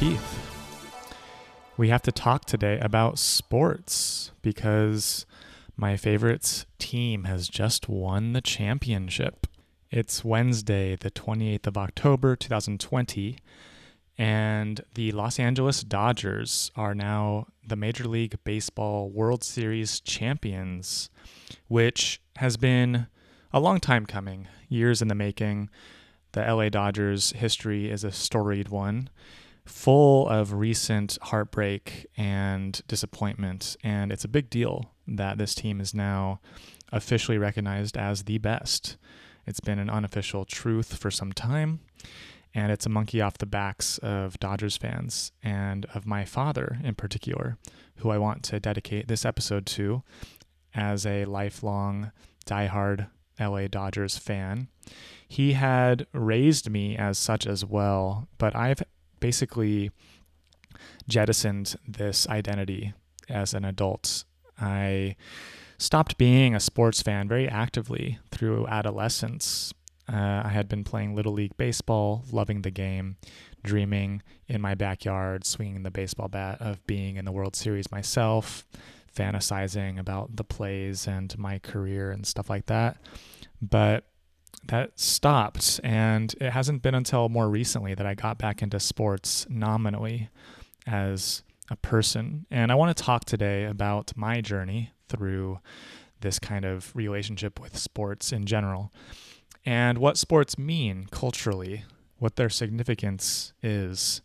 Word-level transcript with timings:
Keith. 0.00 1.04
We 1.76 1.90
have 1.90 2.00
to 2.04 2.10
talk 2.10 2.46
today 2.46 2.78
about 2.80 3.18
sports 3.18 4.30
because 4.40 5.26
my 5.76 5.98
favorite 5.98 6.64
team 6.78 7.24
has 7.24 7.48
just 7.48 7.86
won 7.86 8.32
the 8.32 8.40
championship. 8.40 9.46
It's 9.90 10.24
Wednesday, 10.24 10.96
the 10.96 11.10
28th 11.10 11.66
of 11.66 11.76
October, 11.76 12.34
2020, 12.34 13.36
and 14.16 14.80
the 14.94 15.12
Los 15.12 15.38
Angeles 15.38 15.82
Dodgers 15.82 16.70
are 16.74 16.94
now 16.94 17.48
the 17.62 17.76
Major 17.76 18.08
League 18.08 18.38
Baseball 18.42 19.10
World 19.10 19.44
Series 19.44 20.00
champions, 20.00 21.10
which 21.68 22.22
has 22.36 22.56
been 22.56 23.06
a 23.52 23.60
long 23.60 23.78
time 23.80 24.06
coming, 24.06 24.48
years 24.66 25.02
in 25.02 25.08
the 25.08 25.14
making. 25.14 25.68
The 26.32 26.40
LA 26.40 26.70
Dodgers 26.70 27.32
history 27.32 27.90
is 27.90 28.02
a 28.02 28.10
storied 28.10 28.70
one, 28.70 29.10
full 29.70 30.28
of 30.28 30.52
recent 30.52 31.16
heartbreak 31.22 32.06
and 32.16 32.82
disappointment. 32.88 33.76
And 33.82 34.12
it's 34.12 34.24
a 34.24 34.28
big 34.28 34.50
deal 34.50 34.92
that 35.06 35.38
this 35.38 35.54
team 35.54 35.80
is 35.80 35.94
now 35.94 36.40
officially 36.92 37.38
recognized 37.38 37.96
as 37.96 38.24
the 38.24 38.38
best. 38.38 38.96
It's 39.46 39.60
been 39.60 39.78
an 39.78 39.88
unofficial 39.88 40.44
truth 40.44 40.96
for 40.96 41.10
some 41.10 41.32
time, 41.32 41.80
and 42.54 42.70
it's 42.70 42.86
a 42.86 42.90
monkey 42.90 43.20
off 43.20 43.38
the 43.38 43.46
backs 43.46 43.98
of 43.98 44.38
Dodgers 44.40 44.76
fans 44.76 45.32
and 45.42 45.86
of 45.94 46.06
my 46.06 46.24
father 46.24 46.78
in 46.82 46.94
particular, 46.94 47.56
who 47.96 48.10
I 48.10 48.18
want 48.18 48.42
to 48.44 48.60
dedicate 48.60 49.08
this 49.08 49.24
episode 49.24 49.66
to 49.66 50.02
as 50.74 51.06
a 51.06 51.24
lifelong 51.24 52.12
diehard 52.46 53.08
LA 53.38 53.68
Dodgers 53.68 54.18
fan. 54.18 54.68
He 55.26 55.54
had 55.54 56.06
raised 56.12 56.70
me 56.70 56.96
as 56.96 57.18
such 57.18 57.46
as 57.46 57.64
well, 57.64 58.28
but 58.36 58.54
I've 58.54 58.82
basically 59.20 59.90
jettisoned 61.08 61.76
this 61.86 62.28
identity 62.28 62.94
as 63.28 63.54
an 63.54 63.64
adult. 63.64 64.24
I 64.60 65.16
stopped 65.78 66.18
being 66.18 66.54
a 66.54 66.60
sports 66.60 67.02
fan 67.02 67.28
very 67.28 67.48
actively 67.48 68.18
through 68.30 68.66
adolescence. 68.66 69.72
Uh, 70.12 70.42
I 70.44 70.48
had 70.48 70.68
been 70.68 70.84
playing 70.84 71.14
Little 71.14 71.32
League 71.32 71.56
Baseball, 71.56 72.24
loving 72.32 72.62
the 72.62 72.70
game, 72.70 73.16
dreaming 73.62 74.22
in 74.48 74.60
my 74.60 74.74
backyard, 74.74 75.46
swinging 75.46 75.82
the 75.82 75.90
baseball 75.90 76.28
bat 76.28 76.60
of 76.60 76.84
being 76.86 77.16
in 77.16 77.24
the 77.24 77.32
World 77.32 77.54
Series 77.54 77.90
myself, 77.92 78.66
fantasizing 79.14 79.98
about 79.98 80.36
the 80.36 80.44
plays 80.44 81.06
and 81.06 81.36
my 81.38 81.58
career 81.58 82.10
and 82.10 82.26
stuff 82.26 82.50
like 82.50 82.66
that. 82.66 82.96
But 83.62 84.04
that 84.66 84.98
stopped, 84.98 85.80
and 85.82 86.34
it 86.40 86.50
hasn't 86.50 86.82
been 86.82 86.94
until 86.94 87.28
more 87.28 87.48
recently 87.48 87.94
that 87.94 88.06
I 88.06 88.14
got 88.14 88.38
back 88.38 88.62
into 88.62 88.78
sports 88.78 89.46
nominally 89.48 90.28
as 90.86 91.42
a 91.70 91.76
person. 91.76 92.46
And 92.50 92.70
I 92.70 92.74
want 92.74 92.96
to 92.96 93.02
talk 93.02 93.24
today 93.24 93.64
about 93.64 94.12
my 94.16 94.40
journey 94.40 94.92
through 95.08 95.60
this 96.20 96.38
kind 96.38 96.64
of 96.64 96.94
relationship 96.94 97.58
with 97.58 97.76
sports 97.76 98.32
in 98.32 98.44
general 98.44 98.92
and 99.64 99.98
what 99.98 100.16
sports 100.16 100.58
mean 100.58 101.06
culturally, 101.10 101.84
what 102.18 102.36
their 102.36 102.48
significance 102.48 103.52
is, 103.62 104.20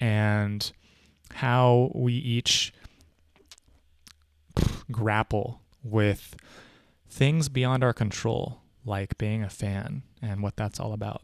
and 0.00 0.72
how 1.34 1.90
we 1.94 2.14
each 2.14 2.72
grapple 4.90 5.60
with 5.82 6.36
things 7.08 7.48
beyond 7.48 7.84
our 7.84 7.92
control, 7.92 8.60
like 8.84 9.18
being 9.18 9.42
a 9.42 9.50
fan 9.50 10.02
and 10.22 10.42
what 10.42 10.56
that's 10.56 10.80
all 10.80 10.92
about. 10.92 11.22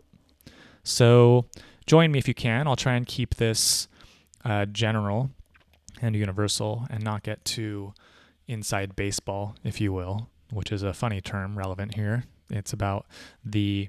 So, 0.83 1.47
join 1.87 2.13
me 2.13 2.19
if 2.19 2.29
you 2.29 2.35
can. 2.35 2.67
I'll 2.67 2.77
try 2.77 2.95
and 2.95 3.07
keep 3.07 3.37
this 3.37 3.89
uh, 4.45 4.67
general 4.67 5.31
and 6.01 6.15
universal 6.15 6.87
and 6.91 7.03
not 7.03 7.23
get 7.23 7.45
too 7.45 7.93
inside 8.47 8.95
baseball, 8.95 9.57
if 9.65 9.81
you 9.81 9.93
will, 9.93 10.29
which 10.53 10.71
is 10.71 10.83
a 10.83 10.93
funny 10.93 11.21
term 11.21 11.59
relevant 11.59 11.95
here. 11.95 12.25
It's 12.51 12.73
about 12.73 13.07
the 13.45 13.89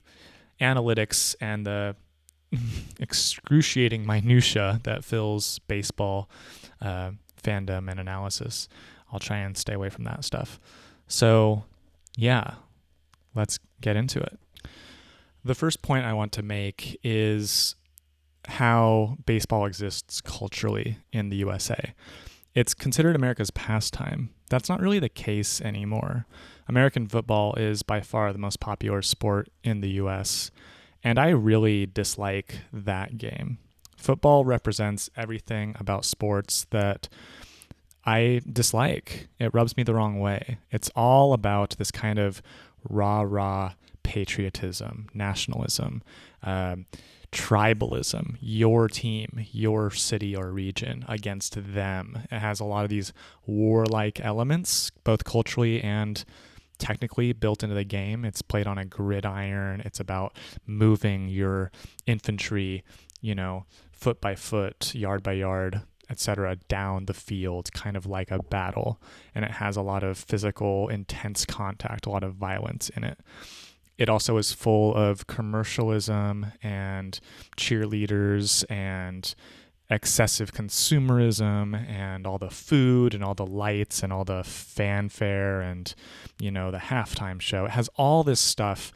analytics 0.60 1.36
and 1.40 1.66
the 1.66 1.96
excruciating 3.00 4.06
minutia 4.06 4.80
that 4.84 5.04
fills 5.04 5.60
baseball 5.60 6.30
uh, 6.82 7.12
fandom 7.42 7.90
and 7.90 8.00
analysis. 8.00 8.68
I'll 9.12 9.20
try 9.20 9.38
and 9.38 9.58
stay 9.58 9.74
away 9.74 9.90
from 9.90 10.04
that 10.06 10.26
stuff. 10.26 10.60
So, 11.08 11.64
yeah, 12.16 12.56
let's 13.38 13.60
get 13.80 13.96
into 13.96 14.20
it. 14.20 14.40
The 15.46 15.56
first 15.56 15.82
point 15.82 16.06
I 16.06 16.14
want 16.14 16.34
to 16.34 16.44
make 16.44 17.00
is 17.04 17.76
how 18.48 19.18
baseball 19.26 19.66
exists 19.66 20.20
culturally 20.20 20.98
in 21.14 21.30
the 21.30 21.38
USA. 21.38 21.94
It's 22.54 22.74
considered 22.74 23.16
America's 23.16 23.52
pastime. 23.52 24.32
That's 24.50 24.68
not 24.68 24.82
really 24.82 25.00
the 25.00 25.10
case 25.10 25.62
anymore. 25.62 26.26
American 26.68 27.08
football 27.08 27.54
is 27.56 27.84
by 27.84 28.02
far 28.02 28.34
the 28.34 28.40
most 28.40 28.60
popular 28.60 29.02
sport 29.02 29.50
in 29.64 29.82
the 29.82 29.92
US, 30.02 30.52
and 31.04 31.20
I 31.20 31.30
really 31.30 31.86
dislike 31.86 32.62
that 32.74 33.18
game. 33.18 33.60
Football 33.96 34.44
represents 34.44 35.10
everything 35.16 35.76
about 35.80 36.06
sports 36.06 36.66
that 36.72 37.10
I 38.06 38.42
dislike. 38.52 39.28
It 39.38 39.54
rubs 39.54 39.76
me 39.76 39.84
the 39.84 39.94
wrong 39.94 40.20
way. 40.20 40.58
It's 40.72 40.90
all 40.96 41.34
about 41.34 41.76
this 41.78 41.92
kind 41.92 42.18
of 42.18 42.42
rah 42.90 43.22
rah 43.22 43.74
patriotism, 44.04 45.08
nationalism, 45.14 46.02
um, 46.44 46.86
tribalism, 47.32 48.38
your 48.40 48.88
team, 48.88 49.46
your 49.52 49.92
city 49.92 50.36
or 50.36 50.52
region 50.52 51.04
against 51.08 51.74
them. 51.74 52.20
It 52.32 52.40
has 52.40 52.60
a 52.60 52.66
lot 52.66 52.84
of 52.84 52.90
these 52.90 53.12
warlike 53.46 54.20
elements, 54.22 54.92
both 55.04 55.24
culturally 55.26 55.82
and 55.82 56.24
technically 56.78 57.34
built 57.34 57.64
into 57.64 57.76
the 57.76 57.84
game. 57.84 58.24
It's 58.24 58.42
played 58.42 58.68
on 58.68 58.78
a 58.78 58.86
gridiron. 58.86 59.82
It's 59.84 60.00
about 60.00 60.38
moving 60.66 61.28
your 61.28 61.72
infantry, 62.06 62.84
you 63.20 63.36
know, 63.36 63.66
foot 63.92 64.22
by 64.22 64.36
foot, 64.36 64.96
yard 64.96 65.22
by 65.24 65.34
yard, 65.34 65.82
etc., 66.10 66.56
down 66.68 67.06
the 67.06 67.14
field, 67.14 67.72
kind 67.74 67.98
of 67.98 68.06
like 68.06 68.32
a 68.32 68.42
battle. 68.44 69.02
And 69.36 69.44
it 69.46 69.52
has 69.52 69.76
a 69.76 69.82
lot 69.82 70.04
of 70.04 70.18
physical, 70.18 70.88
intense 70.88 71.46
contact, 71.46 72.06
a 72.06 72.10
lot 72.10 72.24
of 72.24 72.36
violence 72.36 72.90
in 72.90 73.04
it. 73.04 73.20
It 73.98 74.10
also 74.10 74.38
is 74.38 74.54
full 74.54 74.94
of 74.94 75.28
commercialism 75.28 76.48
and 76.62 77.20
cheerleaders 77.58 78.64
and 78.70 79.34
excessive 79.90 80.52
consumerism 80.52 81.74
and 81.90 82.28
all 82.28 82.38
the 82.38 82.50
food 82.50 83.14
and 83.14 83.24
all 83.24 83.34
the 83.34 83.46
lights 83.46 84.04
and 84.04 84.12
all 84.12 84.26
the 84.26 84.44
fanfare 84.44 85.62
and 85.62 85.96
you 86.40 86.52
know 86.52 86.72
the 86.72 86.78
halftime 86.78 87.40
show 87.40 87.64
it 87.64 87.72
has 87.72 87.90
all 87.96 88.22
this 88.22 88.42
stuff 88.42 88.92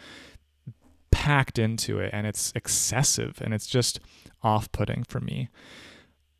packed 1.10 1.58
into 1.58 2.00
it 2.00 2.10
and 2.12 2.28
it's 2.28 2.52
excessive 2.56 3.40
and 3.42 3.54
it's 3.54 3.68
just 3.68 4.02
off-putting 4.44 5.04
for 5.06 5.22
me 5.22 5.48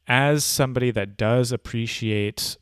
as 0.08 0.44
somebody 0.44 0.92
that 0.92 1.18
does 1.18 1.52
appreciate 1.52 2.58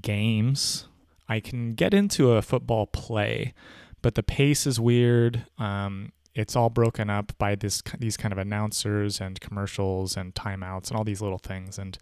games 0.00 0.86
i 1.28 1.38
can 1.38 1.74
get 1.74 1.92
into 1.92 2.32
a 2.32 2.42
football 2.42 2.86
play 2.86 3.52
but 4.00 4.14
the 4.14 4.22
pace 4.22 4.66
is 4.66 4.80
weird 4.80 5.44
um, 5.58 6.12
it's 6.34 6.56
all 6.56 6.70
broken 6.70 7.10
up 7.10 7.32
by 7.38 7.54
this 7.54 7.82
these 7.98 8.16
kind 8.16 8.32
of 8.32 8.38
announcers 8.38 9.20
and 9.20 9.40
commercials 9.40 10.16
and 10.16 10.34
timeouts 10.34 10.88
and 10.88 10.96
all 10.96 11.04
these 11.04 11.20
little 11.20 11.38
things 11.38 11.78
and 11.78 11.98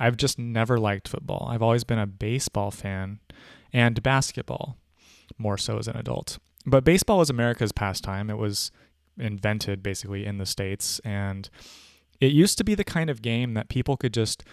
I've 0.00 0.16
just 0.16 0.38
never 0.38 0.78
liked 0.78 1.06
football. 1.06 1.46
I've 1.50 1.62
always 1.62 1.84
been 1.84 1.98
a 1.98 2.06
baseball 2.06 2.70
fan 2.70 3.20
and 3.70 4.02
basketball 4.02 4.78
more 5.36 5.58
so 5.58 5.76
as 5.76 5.86
an 5.86 5.96
adult. 5.96 6.38
But 6.64 6.84
baseball 6.84 7.18
was 7.18 7.28
America's 7.28 7.70
pastime. 7.70 8.30
It 8.30 8.38
was 8.38 8.72
invented 9.18 9.82
basically 9.82 10.24
in 10.24 10.38
the 10.38 10.46
states 10.46 11.00
and 11.00 11.50
it 12.20 12.32
used 12.32 12.58
to 12.58 12.64
be 12.64 12.74
the 12.74 12.84
kind 12.84 13.10
of 13.10 13.22
game 13.22 13.54
that 13.54 13.68
people 13.68 13.96
could 13.96 14.14
just 14.14 14.44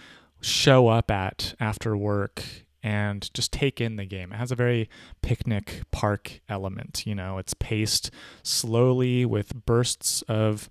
show 0.42 0.88
up 0.88 1.12
at 1.12 1.56
after 1.60 1.98
work 1.98 2.44
and 2.84 3.34
just 3.34 3.52
take 3.52 3.82
in 3.82 3.96
the 3.98 4.06
game. 4.06 4.32
It 4.32 4.38
has 4.38 4.52
a 4.52 4.56
very 4.56 4.90
picnic 5.22 5.82
park 5.92 6.40
element. 6.48 7.04
You 7.06 7.16
know, 7.16 7.38
it's 7.38 7.54
paced 7.54 8.12
slowly 8.44 9.26
with 9.26 9.66
bursts 9.66 10.22
of 10.24 10.70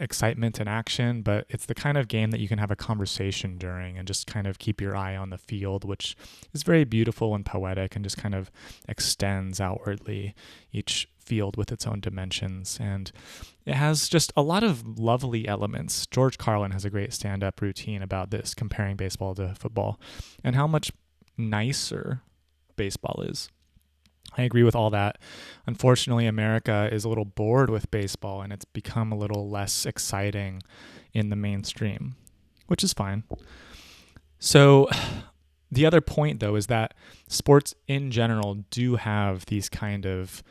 excitement 0.00 0.58
and 0.58 0.68
action, 0.68 1.22
but 1.22 1.46
it's 1.48 1.66
the 1.66 1.74
kind 1.74 1.96
of 1.98 2.08
game 2.08 2.30
that 2.30 2.40
you 2.40 2.48
can 2.48 2.58
have 2.58 2.70
a 2.70 2.76
conversation 2.76 3.58
during 3.58 3.96
and 3.98 4.08
just 4.08 4.26
kind 4.26 4.46
of 4.46 4.58
keep 4.58 4.80
your 4.80 4.96
eye 4.96 5.16
on 5.16 5.30
the 5.30 5.38
field, 5.38 5.84
which 5.84 6.16
is 6.52 6.62
very 6.62 6.84
beautiful 6.84 7.34
and 7.34 7.46
poetic 7.46 7.94
and 7.94 8.04
just 8.04 8.16
kind 8.16 8.34
of 8.34 8.50
extends 8.88 9.60
outwardly 9.60 10.34
each 10.72 11.08
field 11.24 11.56
with 11.56 11.72
its 11.72 11.86
own 11.86 12.00
dimensions. 12.00 12.78
And 12.80 13.10
it 13.66 13.74
has 13.74 14.08
just 14.08 14.32
a 14.36 14.42
lot 14.42 14.62
of 14.62 14.98
lovely 14.98 15.48
elements. 15.48 16.06
George 16.06 16.38
Carlin 16.38 16.72
has 16.72 16.84
a 16.84 16.90
great 16.90 17.12
stand 17.12 17.42
up 17.42 17.60
routine 17.60 18.02
about 18.02 18.30
this, 18.30 18.54
comparing 18.54 18.96
baseball 18.96 19.34
to 19.36 19.54
football, 19.54 19.98
and 20.42 20.54
how 20.56 20.66
much 20.66 20.92
nicer 21.36 22.22
baseball 22.76 23.22
is. 23.22 23.48
I 24.36 24.42
agree 24.42 24.62
with 24.64 24.74
all 24.74 24.90
that. 24.90 25.18
Unfortunately, 25.66 26.26
America 26.26 26.88
is 26.90 27.04
a 27.04 27.08
little 27.08 27.24
bored 27.24 27.70
with 27.70 27.90
baseball 27.90 28.42
and 28.42 28.52
it's 28.52 28.64
become 28.64 29.12
a 29.12 29.16
little 29.16 29.48
less 29.48 29.86
exciting 29.86 30.62
in 31.12 31.30
the 31.30 31.36
mainstream. 31.36 32.16
which 32.66 32.82
is 32.82 32.94
fine. 32.94 33.24
So, 34.38 34.88
the 35.70 35.84
other 35.86 36.00
point 36.00 36.40
though 36.40 36.56
is 36.56 36.66
that 36.68 36.94
sports 37.28 37.74
in 37.86 38.10
general 38.10 38.64
do 38.70 38.96
have 38.96 39.46
these 39.46 39.68
kind 39.68 40.06
of 40.06 40.42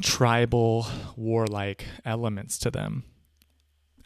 tribal, 0.00 0.86
warlike 1.16 1.86
elements 2.04 2.58
to 2.58 2.70
them. 2.70 3.04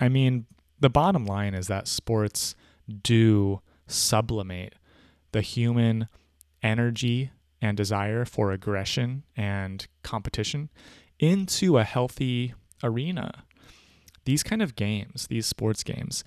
I 0.01 0.09
mean, 0.09 0.47
the 0.79 0.91
bottom 0.91 1.25
line 1.25 1.55
is 1.55 1.69
that 1.69 1.89
sports 1.89 2.55
do 3.03 3.61
sublimate 3.87 4.75
the 5.33 5.41
human 5.41 6.09
energy 6.63 7.31
and 7.61 7.77
desire 7.77 8.25
for 8.25 8.53
aggression 8.53 9.25
and 9.37 9.87
competition 10.03 10.71
into 11.19 11.79
a 11.79 11.85
healthy 11.85 12.55
arena. 12.83 13.45
These 14.25 14.43
kind 14.43 14.61
of 14.61 14.77
games, 14.77 15.27
these 15.29 15.47
sports 15.47 15.83
games, 15.83 16.25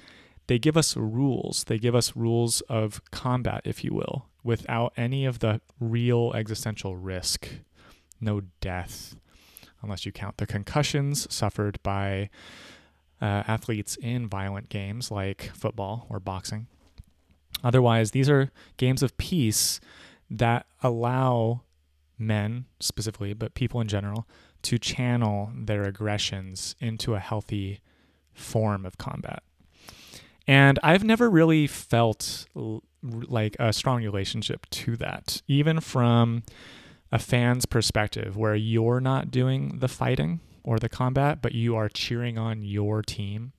they 0.48 0.58
give 0.58 0.78
us 0.78 0.98
rules. 0.98 1.66
They 1.66 1.78
give 1.78 1.94
us 1.94 2.16
rules 2.16 2.62
of 2.62 3.02
combat, 3.12 3.62
if 3.66 3.84
you 3.84 3.94
will, 3.94 4.28
without 4.44 4.94
any 4.98 5.26
of 5.26 5.40
the 5.40 5.62
real 5.80 6.32
existential 6.34 6.98
risk. 6.98 7.48
No 8.20 8.42
death, 8.60 9.16
unless 9.82 10.06
you 10.06 10.12
count 10.12 10.38
the 10.38 10.48
concussions 10.48 11.32
suffered 11.34 11.82
by 11.84 12.30
uh, 13.22 13.44
athletes 13.48 13.98
in 14.02 14.28
violent 14.28 14.70
games 14.70 15.12
like 15.12 15.52
football 15.54 16.06
or 16.10 16.20
boxing. 16.20 16.68
Otherwise, 17.64 18.12
these 18.12 18.30
are 18.30 18.52
games 18.78 19.04
of 19.04 19.18
peace 19.18 19.80
that 20.30 20.66
allow 20.82 21.62
men 22.18 22.66
specifically, 22.80 23.34
but 23.34 23.54
people 23.54 23.82
in 23.82 23.88
general, 23.88 24.28
to 24.62 24.78
channel 24.78 25.52
their 25.56 25.84
aggressions 25.84 26.76
into 26.80 27.16
a 27.16 27.20
healthy 27.20 27.80
form 28.34 28.86
of 28.86 28.98
combat. 28.98 29.44
And 30.48 30.80
I've 30.84 31.04
never 31.04 31.30
really 31.30 31.68
felt 31.68 32.46
l- 32.56 32.84
like 33.04 33.56
a 33.60 33.72
strong 33.72 34.04
relationship 34.04 34.70
to 34.72 34.98
that, 34.98 35.42
even 35.48 35.80
from 35.80 36.44
a 37.12 37.20
fan's 37.20 37.66
perspective, 37.66 38.38
where 38.38 38.56
you're 38.56 39.00
not 39.00 39.32
doing 39.32 39.80
the 39.80 39.88
fighting 39.88 40.40
or 40.64 40.78
the 40.78 40.90
combat, 40.90 41.42
but 41.42 41.54
you 41.54 41.76
are 41.76 41.90
cheering 41.90 42.38
on 42.38 42.62
your 42.62 43.02
team. 43.02 43.54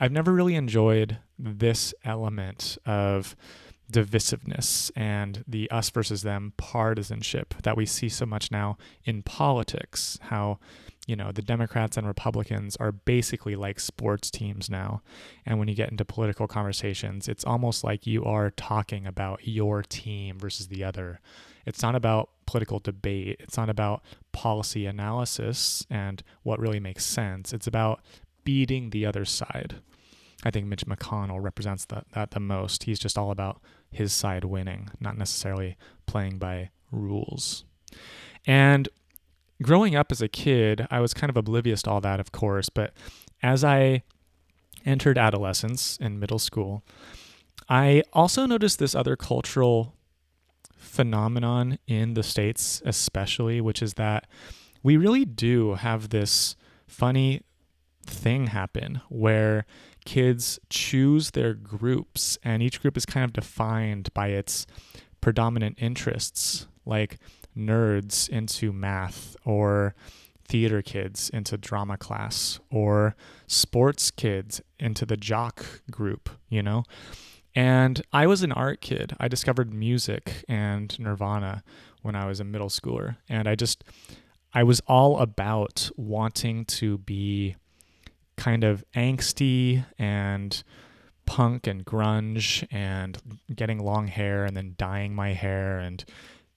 I've 0.00 0.12
never 0.12 0.32
really 0.32 0.54
enjoyed 0.54 1.18
this 1.38 1.94
element 2.04 2.78
of 2.86 3.36
divisiveness 3.90 4.90
and 4.96 5.44
the 5.46 5.70
us 5.70 5.90
versus 5.90 6.22
them 6.22 6.52
partisanship 6.56 7.54
that 7.62 7.76
we 7.76 7.86
see 7.86 8.08
so 8.08 8.26
much 8.26 8.50
now 8.50 8.76
in 9.04 9.22
politics. 9.22 10.18
How, 10.22 10.58
you 11.06 11.14
know, 11.14 11.30
the 11.30 11.42
Democrats 11.42 11.96
and 11.96 12.06
Republicans 12.06 12.76
are 12.76 12.92
basically 12.92 13.54
like 13.54 13.78
sports 13.78 14.30
teams 14.30 14.68
now. 14.68 15.02
And 15.44 15.58
when 15.58 15.68
you 15.68 15.74
get 15.74 15.90
into 15.90 16.04
political 16.04 16.48
conversations, 16.48 17.28
it's 17.28 17.44
almost 17.44 17.84
like 17.84 18.06
you 18.06 18.24
are 18.24 18.50
talking 18.50 19.06
about 19.06 19.46
your 19.46 19.82
team 19.82 20.38
versus 20.38 20.68
the 20.68 20.82
other. 20.82 21.20
It's 21.64 21.82
not 21.82 21.94
about 21.94 22.30
political 22.46 22.78
debate, 22.78 23.36
it's 23.40 23.56
not 23.56 23.70
about 23.70 24.02
policy 24.32 24.86
analysis 24.86 25.86
and 25.90 26.22
what 26.42 26.60
really 26.60 26.80
makes 26.80 27.04
sense. 27.04 27.52
It's 27.52 27.66
about 27.66 28.00
beating 28.44 28.90
the 28.90 29.04
other 29.04 29.24
side. 29.24 29.76
I 30.44 30.50
think 30.50 30.66
Mitch 30.66 30.86
McConnell 30.86 31.42
represents 31.42 31.84
that, 31.86 32.06
that 32.12 32.30
the 32.30 32.40
most. 32.40 32.84
He's 32.84 32.98
just 32.98 33.18
all 33.18 33.30
about 33.30 33.60
his 33.90 34.12
side 34.12 34.44
winning, 34.44 34.90
not 35.00 35.16
necessarily 35.16 35.76
playing 36.06 36.38
by 36.38 36.70
rules. 36.92 37.64
And 38.46 38.88
growing 39.62 39.96
up 39.96 40.12
as 40.12 40.22
a 40.22 40.28
kid, 40.28 40.86
I 40.90 41.00
was 41.00 41.14
kind 41.14 41.30
of 41.30 41.36
oblivious 41.36 41.82
to 41.82 41.90
all 41.90 42.00
that, 42.02 42.20
of 42.20 42.32
course, 42.32 42.68
but 42.68 42.92
as 43.42 43.64
I 43.64 44.02
entered 44.84 45.18
adolescence 45.18 45.96
in 45.96 46.20
middle 46.20 46.38
school, 46.38 46.84
I 47.68 48.02
also 48.12 48.46
noticed 48.46 48.78
this 48.78 48.94
other 48.94 49.16
cultural 49.16 49.95
phenomenon 50.96 51.78
in 51.86 52.14
the 52.14 52.22
States, 52.22 52.82
especially, 52.86 53.60
which 53.60 53.82
is 53.82 53.94
that 53.94 54.26
we 54.82 54.96
really 54.96 55.26
do 55.26 55.74
have 55.74 56.08
this 56.08 56.56
funny 56.88 57.42
thing 58.06 58.46
happen 58.46 59.02
where 59.10 59.66
kids 60.06 60.58
choose 60.70 61.32
their 61.32 61.52
groups, 61.52 62.38
and 62.42 62.62
each 62.62 62.80
group 62.80 62.96
is 62.96 63.04
kind 63.04 63.24
of 63.24 63.32
defined 63.32 64.08
by 64.14 64.28
its 64.28 64.66
predominant 65.20 65.76
interests, 65.78 66.66
like 66.86 67.18
nerds 67.54 68.28
into 68.28 68.72
math, 68.72 69.36
or 69.44 69.94
theater 70.48 70.80
kids 70.80 71.28
into 71.30 71.58
drama 71.58 71.98
class, 71.98 72.58
or 72.70 73.16
sports 73.46 74.10
kids 74.10 74.62
into 74.78 75.04
the 75.04 75.16
jock 75.16 75.82
group, 75.90 76.30
you 76.48 76.62
know? 76.62 76.84
And 77.56 78.02
I 78.12 78.26
was 78.26 78.42
an 78.42 78.52
art 78.52 78.82
kid. 78.82 79.16
I 79.18 79.28
discovered 79.28 79.72
music 79.72 80.44
and 80.46 80.96
Nirvana 81.00 81.64
when 82.02 82.14
I 82.14 82.26
was 82.26 82.38
a 82.38 82.44
middle 82.44 82.68
schooler. 82.68 83.16
And 83.30 83.48
I 83.48 83.54
just, 83.54 83.82
I 84.52 84.62
was 84.62 84.80
all 84.86 85.18
about 85.18 85.90
wanting 85.96 86.66
to 86.66 86.98
be 86.98 87.56
kind 88.36 88.62
of 88.62 88.84
angsty 88.94 89.86
and 89.98 90.62
punk 91.24 91.66
and 91.66 91.84
grunge 91.84 92.66
and 92.70 93.18
getting 93.54 93.78
long 93.78 94.06
hair 94.06 94.44
and 94.44 94.54
then 94.54 94.74
dyeing 94.76 95.14
my 95.14 95.32
hair 95.32 95.78
and 95.78 96.04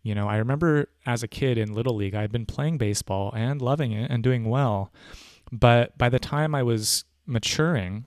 you 0.04 0.14
know 0.14 0.28
i 0.28 0.38
remember 0.38 0.88
as 1.08 1.24
a 1.24 1.28
kid 1.28 1.58
in 1.58 1.74
little 1.74 1.96
league 1.96 2.14
i'd 2.14 2.32
been 2.32 2.46
playing 2.46 2.78
baseball 2.78 3.34
and 3.36 3.64
loving 3.64 3.92
it 3.92 4.12
and 4.12 4.22
doing 4.22 4.46
well 4.46 4.94
but 5.52 5.98
by 5.98 6.08
the 6.08 6.20
time 6.20 6.54
i 6.54 6.62
was 6.62 7.04
maturing 7.26 8.06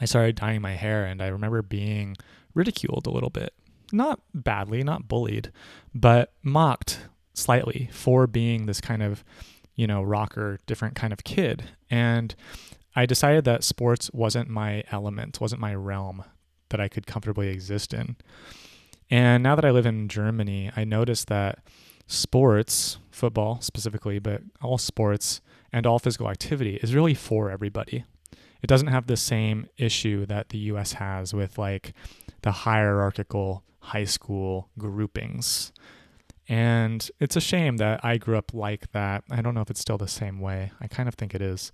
i 0.00 0.04
started 0.04 0.36
dyeing 0.36 0.60
my 0.60 0.72
hair 0.72 1.04
and 1.04 1.22
i 1.22 1.26
remember 1.26 1.62
being 1.62 2.16
ridiculed 2.54 3.06
a 3.06 3.10
little 3.10 3.30
bit 3.30 3.52
not 3.92 4.20
badly 4.34 4.82
not 4.82 5.08
bullied 5.08 5.50
but 5.94 6.32
mocked 6.42 7.00
slightly 7.34 7.88
for 7.92 8.26
being 8.26 8.66
this 8.66 8.80
kind 8.80 9.02
of 9.02 9.22
you 9.74 9.86
know 9.86 10.02
rocker 10.02 10.58
different 10.66 10.94
kind 10.94 11.12
of 11.12 11.24
kid 11.24 11.64
and 11.90 12.34
I 12.96 13.04
decided 13.04 13.44
that 13.44 13.62
sports 13.62 14.10
wasn't 14.14 14.48
my 14.48 14.82
element, 14.90 15.38
wasn't 15.38 15.60
my 15.60 15.74
realm 15.74 16.24
that 16.70 16.80
I 16.80 16.88
could 16.88 17.06
comfortably 17.06 17.48
exist 17.48 17.92
in. 17.92 18.16
And 19.10 19.42
now 19.42 19.54
that 19.54 19.66
I 19.66 19.70
live 19.70 19.84
in 19.84 20.08
Germany, 20.08 20.72
I 20.74 20.84
noticed 20.84 21.28
that 21.28 21.58
sports, 22.06 22.96
football 23.10 23.60
specifically, 23.60 24.18
but 24.18 24.40
all 24.62 24.78
sports 24.78 25.42
and 25.72 25.86
all 25.86 25.98
physical 25.98 26.30
activity 26.30 26.76
is 26.82 26.94
really 26.94 27.12
for 27.12 27.50
everybody. 27.50 28.06
It 28.62 28.66
doesn't 28.66 28.88
have 28.88 29.06
the 29.06 29.16
same 29.16 29.68
issue 29.76 30.26
that 30.26 30.50
the 30.50 30.58
US 30.58 30.94
has 30.94 31.34
with 31.34 31.58
like 31.58 31.92
the 32.42 32.52
hierarchical 32.52 33.62
high 33.80 34.04
school 34.04 34.68
groupings. 34.78 35.72
And 36.48 37.08
it's 37.18 37.36
a 37.36 37.40
shame 37.40 37.78
that 37.78 38.04
I 38.04 38.18
grew 38.18 38.36
up 38.36 38.54
like 38.54 38.92
that. 38.92 39.24
I 39.30 39.42
don't 39.42 39.54
know 39.54 39.60
if 39.60 39.70
it's 39.70 39.80
still 39.80 39.98
the 39.98 40.08
same 40.08 40.40
way. 40.40 40.70
I 40.80 40.86
kind 40.86 41.08
of 41.08 41.14
think 41.14 41.34
it 41.34 41.42
is. 41.42 41.72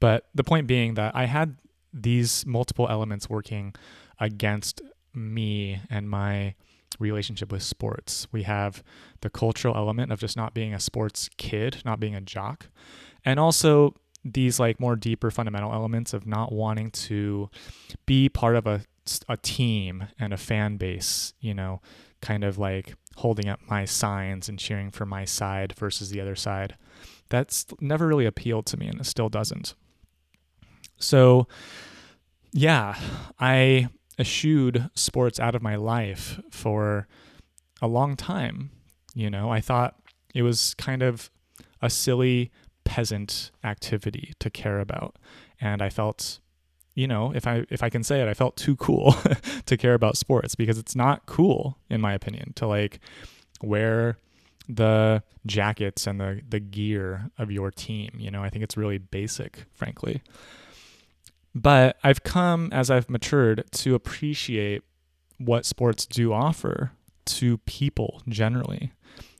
But 0.00 0.26
the 0.34 0.44
point 0.44 0.66
being 0.66 0.94
that 0.94 1.14
I 1.14 1.26
had 1.26 1.56
these 1.92 2.44
multiple 2.46 2.88
elements 2.88 3.28
working 3.28 3.74
against 4.18 4.82
me 5.14 5.80
and 5.90 6.08
my 6.08 6.54
relationship 6.98 7.50
with 7.52 7.62
sports. 7.62 8.26
We 8.32 8.44
have 8.44 8.82
the 9.20 9.30
cultural 9.30 9.76
element 9.76 10.12
of 10.12 10.20
just 10.20 10.36
not 10.36 10.54
being 10.54 10.74
a 10.74 10.80
sports 10.80 11.28
kid, 11.36 11.82
not 11.84 12.00
being 12.00 12.14
a 12.14 12.20
jock, 12.20 12.68
and 13.24 13.38
also 13.38 13.94
these 14.24 14.60
like 14.60 14.78
more 14.78 14.96
deeper 14.96 15.30
fundamental 15.30 15.72
elements 15.72 16.12
of 16.12 16.26
not 16.26 16.52
wanting 16.52 16.90
to 16.90 17.50
be 18.06 18.28
part 18.28 18.56
of 18.56 18.66
a 18.66 18.82
a 19.28 19.36
team 19.36 20.06
and 20.18 20.32
a 20.32 20.36
fan 20.36 20.76
base, 20.76 21.34
you 21.40 21.52
know, 21.52 21.80
kind 22.20 22.44
of 22.44 22.56
like 22.56 22.94
holding 23.16 23.48
up 23.48 23.60
my 23.68 23.84
signs 23.84 24.48
and 24.48 24.58
cheering 24.58 24.90
for 24.90 25.04
my 25.04 25.24
side 25.24 25.72
versus 25.76 26.10
the 26.10 26.20
other 26.20 26.36
side. 26.36 26.76
That's 27.28 27.66
never 27.80 28.06
really 28.06 28.26
appealed 28.26 28.66
to 28.66 28.76
me 28.76 28.86
and 28.86 29.00
it 29.00 29.06
still 29.06 29.28
doesn't. 29.28 29.74
So, 30.98 31.48
yeah, 32.52 32.96
I 33.40 33.88
eschewed 34.18 34.88
sports 34.94 35.40
out 35.40 35.54
of 35.54 35.62
my 35.62 35.76
life 35.76 36.40
for 36.50 37.08
a 37.80 37.88
long 37.88 38.16
time. 38.16 38.70
You 39.14 39.30
know, 39.30 39.50
I 39.50 39.60
thought 39.60 39.96
it 40.34 40.42
was 40.42 40.74
kind 40.74 41.02
of 41.02 41.30
a 41.80 41.90
silly 41.90 42.52
peasant 42.84 43.50
activity 43.64 44.34
to 44.38 44.50
care 44.50 44.80
about. 44.80 45.16
And 45.60 45.82
I 45.82 45.88
felt, 45.88 46.40
you 46.94 47.06
know, 47.06 47.32
if 47.34 47.46
I 47.46 47.64
if 47.70 47.82
I 47.82 47.88
can 47.88 48.02
say 48.02 48.20
it, 48.20 48.28
I 48.28 48.34
felt 48.34 48.56
too 48.56 48.76
cool 48.76 49.14
to 49.66 49.76
care 49.76 49.94
about 49.94 50.16
sports 50.16 50.54
because 50.54 50.78
it's 50.78 50.96
not 50.96 51.26
cool 51.26 51.78
in 51.88 52.00
my 52.00 52.12
opinion 52.12 52.52
to 52.56 52.66
like 52.66 53.00
wear 53.62 54.16
the 54.68 55.22
jackets 55.46 56.06
and 56.06 56.20
the 56.20 56.40
the 56.48 56.60
gear 56.60 57.30
of 57.38 57.50
your 57.50 57.70
team, 57.70 58.10
you 58.18 58.30
know. 58.30 58.42
I 58.42 58.50
think 58.50 58.62
it's 58.64 58.76
really 58.76 58.98
basic, 58.98 59.64
frankly. 59.74 60.22
But 61.54 61.98
I've 62.02 62.22
come 62.22 62.70
as 62.72 62.90
I've 62.90 63.10
matured 63.10 63.64
to 63.72 63.94
appreciate 63.94 64.82
what 65.38 65.66
sports 65.66 66.06
do 66.06 66.32
offer 66.32 66.92
to 67.24 67.58
people 67.58 68.22
generally. 68.28 68.92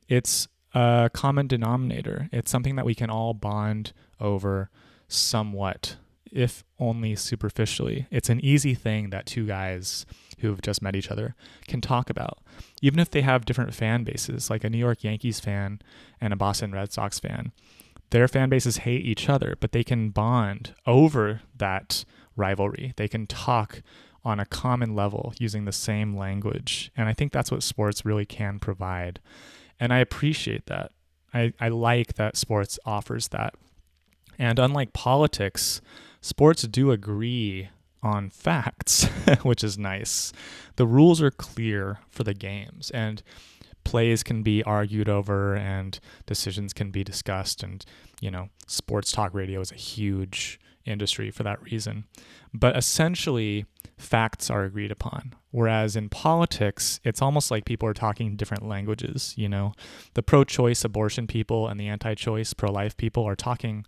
It's 0.08 0.48
a 0.74 1.10
common 1.12 1.46
denominator. 1.46 2.28
It's 2.32 2.50
something 2.50 2.76
that 2.76 2.84
we 2.84 2.94
can 2.94 3.10
all 3.10 3.34
bond 3.34 3.92
over 4.20 4.70
somewhat. 5.08 5.96
if 6.32 6.64
only 6.80 7.14
superficially. 7.14 8.06
It's 8.10 8.30
an 8.30 8.40
easy 8.44 8.74
thing 8.74 9.10
that 9.10 9.26
two 9.26 9.46
guys 9.46 10.06
who've 10.38 10.62
just 10.62 10.82
met 10.82 10.96
each 10.96 11.10
other 11.10 11.36
can 11.68 11.80
talk 11.80 12.10
about, 12.10 12.38
even 12.80 12.98
if 12.98 13.10
they 13.10 13.20
have 13.20 13.44
different 13.44 13.74
fan 13.74 14.02
bases, 14.02 14.50
like 14.50 14.64
a 14.64 14.70
New 14.70 14.78
York 14.78 15.04
Yankees 15.04 15.38
fan 15.38 15.80
and 16.20 16.32
a 16.32 16.36
Boston 16.36 16.72
Red 16.72 16.92
Sox 16.92 17.20
fan. 17.20 17.52
Their 18.10 18.26
fan 18.28 18.48
bases 18.48 18.78
hate 18.78 19.04
each 19.04 19.28
other, 19.28 19.56
but 19.60 19.72
they 19.72 19.84
can 19.84 20.10
bond 20.10 20.74
over 20.86 21.42
that 21.56 22.04
rivalry. 22.34 22.92
They 22.96 23.08
can 23.08 23.26
talk 23.26 23.82
on 24.24 24.38
a 24.40 24.46
common 24.46 24.94
level 24.94 25.34
using 25.38 25.64
the 25.64 25.72
same 25.72 26.16
language. 26.16 26.90
And 26.96 27.08
I 27.08 27.12
think 27.12 27.32
that's 27.32 27.50
what 27.50 27.62
sports 27.62 28.04
really 28.04 28.26
can 28.26 28.58
provide. 28.58 29.20
And 29.82 29.92
I 29.92 29.98
appreciate 29.98 30.66
that. 30.66 30.92
I, 31.34 31.54
I 31.58 31.68
like 31.68 32.14
that 32.14 32.36
sports 32.36 32.78
offers 32.86 33.28
that. 33.28 33.54
And 34.38 34.60
unlike 34.60 34.92
politics, 34.92 35.80
sports 36.20 36.62
do 36.62 36.92
agree 36.92 37.68
on 38.00 38.30
facts, 38.30 39.06
which 39.42 39.64
is 39.64 39.76
nice. 39.76 40.32
The 40.76 40.86
rules 40.86 41.20
are 41.20 41.32
clear 41.32 41.98
for 42.10 42.22
the 42.22 42.32
games, 42.32 42.92
and 42.92 43.24
plays 43.82 44.22
can 44.22 44.44
be 44.44 44.62
argued 44.62 45.08
over, 45.08 45.56
and 45.56 45.98
decisions 46.26 46.72
can 46.72 46.92
be 46.92 47.02
discussed. 47.02 47.64
And, 47.64 47.84
you 48.20 48.30
know, 48.30 48.50
sports 48.68 49.10
talk 49.10 49.34
radio 49.34 49.60
is 49.60 49.72
a 49.72 49.74
huge 49.74 50.60
industry 50.84 51.32
for 51.32 51.42
that 51.42 51.60
reason. 51.60 52.04
But 52.54 52.76
essentially, 52.76 53.64
facts 53.96 54.50
are 54.50 54.64
agreed 54.64 54.90
upon. 54.90 55.34
Whereas 55.50 55.96
in 55.96 56.08
politics, 56.08 57.00
it's 57.04 57.22
almost 57.22 57.50
like 57.50 57.64
people 57.64 57.88
are 57.88 57.94
talking 57.94 58.36
different 58.36 58.66
languages. 58.66 59.34
You 59.36 59.48
know, 59.48 59.72
the 60.14 60.22
pro 60.22 60.44
choice 60.44 60.84
abortion 60.84 61.26
people 61.26 61.68
and 61.68 61.78
the 61.78 61.88
anti 61.88 62.14
choice 62.14 62.52
pro 62.52 62.70
life 62.70 62.96
people 62.96 63.24
are 63.24 63.36
talking 63.36 63.86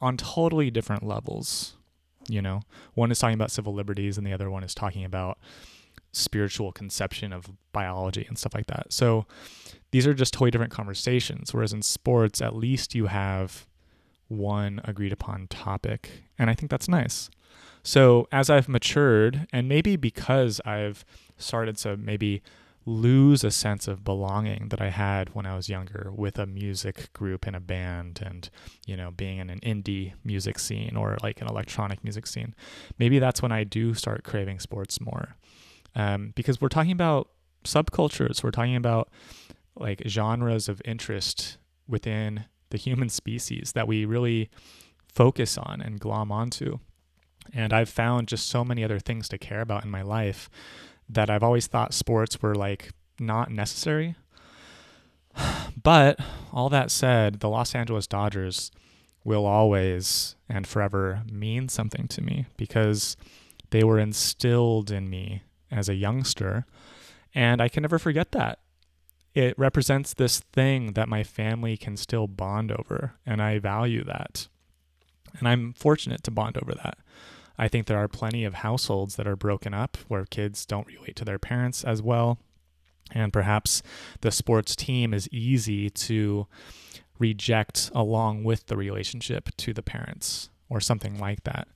on 0.00 0.16
totally 0.16 0.70
different 0.70 1.04
levels. 1.04 1.76
You 2.28 2.40
know, 2.40 2.60
one 2.94 3.10
is 3.10 3.18
talking 3.18 3.34
about 3.34 3.50
civil 3.50 3.74
liberties 3.74 4.16
and 4.16 4.26
the 4.26 4.32
other 4.32 4.50
one 4.50 4.62
is 4.62 4.74
talking 4.74 5.04
about 5.04 5.38
spiritual 6.12 6.72
conception 6.72 7.32
of 7.32 7.50
biology 7.72 8.24
and 8.28 8.38
stuff 8.38 8.54
like 8.54 8.66
that. 8.66 8.92
So 8.92 9.26
these 9.90 10.06
are 10.06 10.14
just 10.14 10.32
totally 10.32 10.50
different 10.50 10.72
conversations. 10.72 11.52
Whereas 11.52 11.72
in 11.72 11.82
sports, 11.82 12.40
at 12.40 12.54
least 12.54 12.94
you 12.94 13.06
have 13.06 13.66
one 14.28 14.80
agreed 14.84 15.12
upon 15.12 15.46
topic. 15.48 16.24
And 16.38 16.48
I 16.48 16.54
think 16.54 16.70
that's 16.70 16.88
nice. 16.88 17.28
So 17.82 18.28
as 18.30 18.48
I've 18.48 18.68
matured, 18.68 19.46
and 19.52 19.68
maybe 19.68 19.96
because 19.96 20.60
I've 20.64 21.04
started 21.36 21.76
to 21.78 21.96
maybe 21.96 22.42
lose 22.84 23.44
a 23.44 23.50
sense 23.50 23.86
of 23.86 24.04
belonging 24.04 24.68
that 24.70 24.80
I 24.80 24.90
had 24.90 25.34
when 25.34 25.46
I 25.46 25.54
was 25.54 25.68
younger 25.68 26.10
with 26.14 26.38
a 26.38 26.46
music 26.46 27.12
group 27.12 27.46
and 27.46 27.54
a 27.54 27.60
band 27.60 28.20
and, 28.24 28.48
you 28.86 28.96
know, 28.96 29.10
being 29.10 29.38
in 29.38 29.50
an 29.50 29.60
indie 29.60 30.14
music 30.24 30.58
scene 30.58 30.96
or 30.96 31.16
like 31.22 31.40
an 31.40 31.46
electronic 31.46 32.02
music 32.02 32.26
scene. 32.26 32.54
Maybe 32.98 33.18
that's 33.18 33.40
when 33.40 33.52
I 33.52 33.64
do 33.64 33.94
start 33.94 34.24
craving 34.24 34.58
sports 34.58 35.00
more. 35.00 35.36
Um, 35.94 36.32
because 36.34 36.60
we're 36.60 36.68
talking 36.68 36.92
about 36.92 37.28
subcultures, 37.64 38.42
we're 38.42 38.50
talking 38.50 38.76
about 38.76 39.10
like 39.76 40.02
genres 40.06 40.68
of 40.68 40.82
interest 40.84 41.58
within 41.86 42.46
the 42.70 42.78
human 42.78 43.08
species 43.20 43.72
that 43.72 43.86
we 43.86 44.04
really 44.04 44.50
focus 45.06 45.56
on 45.56 45.80
and 45.80 46.00
glom 46.00 46.32
onto. 46.32 46.78
And 47.52 47.72
I've 47.72 47.88
found 47.88 48.28
just 48.28 48.48
so 48.48 48.64
many 48.64 48.84
other 48.84 48.98
things 48.98 49.28
to 49.28 49.38
care 49.38 49.60
about 49.60 49.84
in 49.84 49.90
my 49.90 50.02
life 50.02 50.48
that 51.08 51.28
I've 51.30 51.42
always 51.42 51.66
thought 51.66 51.94
sports 51.94 52.40
were 52.40 52.54
like 52.54 52.90
not 53.18 53.50
necessary. 53.50 54.14
But 55.82 56.20
all 56.52 56.68
that 56.68 56.90
said, 56.90 57.40
the 57.40 57.48
Los 57.48 57.74
Angeles 57.74 58.06
Dodgers 58.06 58.70
will 59.24 59.46
always 59.46 60.36
and 60.48 60.66
forever 60.66 61.22
mean 61.30 61.68
something 61.68 62.06
to 62.08 62.20
me 62.20 62.46
because 62.56 63.16
they 63.70 63.82
were 63.82 63.98
instilled 63.98 64.90
in 64.90 65.08
me 65.08 65.42
as 65.70 65.88
a 65.88 65.94
youngster. 65.94 66.66
And 67.34 67.60
I 67.60 67.68
can 67.68 67.82
never 67.82 67.98
forget 67.98 68.32
that. 68.32 68.58
It 69.34 69.58
represents 69.58 70.12
this 70.12 70.40
thing 70.52 70.92
that 70.92 71.08
my 71.08 71.24
family 71.24 71.76
can 71.78 71.96
still 71.96 72.26
bond 72.26 72.70
over, 72.70 73.14
and 73.24 73.40
I 73.40 73.58
value 73.58 74.04
that. 74.04 74.46
And 75.38 75.48
I'm 75.48 75.72
fortunate 75.74 76.22
to 76.24 76.30
bond 76.30 76.56
over 76.58 76.74
that. 76.74 76.98
I 77.58 77.68
think 77.68 77.86
there 77.86 77.98
are 77.98 78.08
plenty 78.08 78.44
of 78.44 78.54
households 78.54 79.16
that 79.16 79.26
are 79.26 79.36
broken 79.36 79.74
up 79.74 79.96
where 80.08 80.24
kids 80.24 80.66
don't 80.66 80.86
relate 80.86 81.16
to 81.16 81.24
their 81.24 81.38
parents 81.38 81.84
as 81.84 82.02
well. 82.02 82.38
And 83.12 83.32
perhaps 83.32 83.82
the 84.22 84.30
sports 84.30 84.74
team 84.74 85.12
is 85.12 85.28
easy 85.30 85.90
to 85.90 86.46
reject 87.18 87.90
along 87.94 88.44
with 88.44 88.66
the 88.66 88.76
relationship 88.76 89.50
to 89.58 89.72
the 89.72 89.82
parents 89.82 90.48
or 90.68 90.80
something 90.80 91.18
like 91.18 91.44
that. 91.44 91.68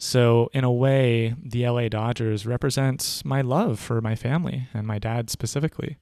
So, 0.00 0.48
in 0.54 0.62
a 0.62 0.72
way, 0.72 1.34
the 1.42 1.68
LA 1.68 1.88
Dodgers 1.88 2.46
represent 2.46 3.20
my 3.24 3.40
love 3.40 3.80
for 3.80 4.00
my 4.00 4.14
family 4.14 4.68
and 4.72 4.86
my 4.86 5.00
dad 5.00 5.28
specifically. 5.28 5.96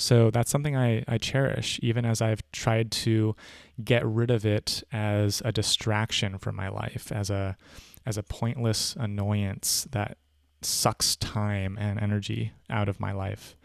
So, 0.00 0.30
that's 0.30 0.50
something 0.50 0.76
I, 0.76 1.04
I 1.06 1.18
cherish, 1.18 1.78
even 1.82 2.06
as 2.06 2.22
I've 2.22 2.42
tried 2.52 2.90
to 2.92 3.36
get 3.84 4.04
rid 4.06 4.30
of 4.30 4.46
it 4.46 4.82
as 4.90 5.42
a 5.44 5.52
distraction 5.52 6.38
from 6.38 6.56
my 6.56 6.68
life, 6.68 7.12
as 7.12 7.28
a 7.28 7.56
as 8.06 8.16
a 8.16 8.22
pointless 8.22 8.96
annoyance 8.98 9.86
that 9.92 10.16
sucks 10.62 11.16
time 11.16 11.76
and 11.78 12.00
energy 12.00 12.52
out 12.70 12.88
of 12.88 12.98
my 12.98 13.12
life. 13.12 13.56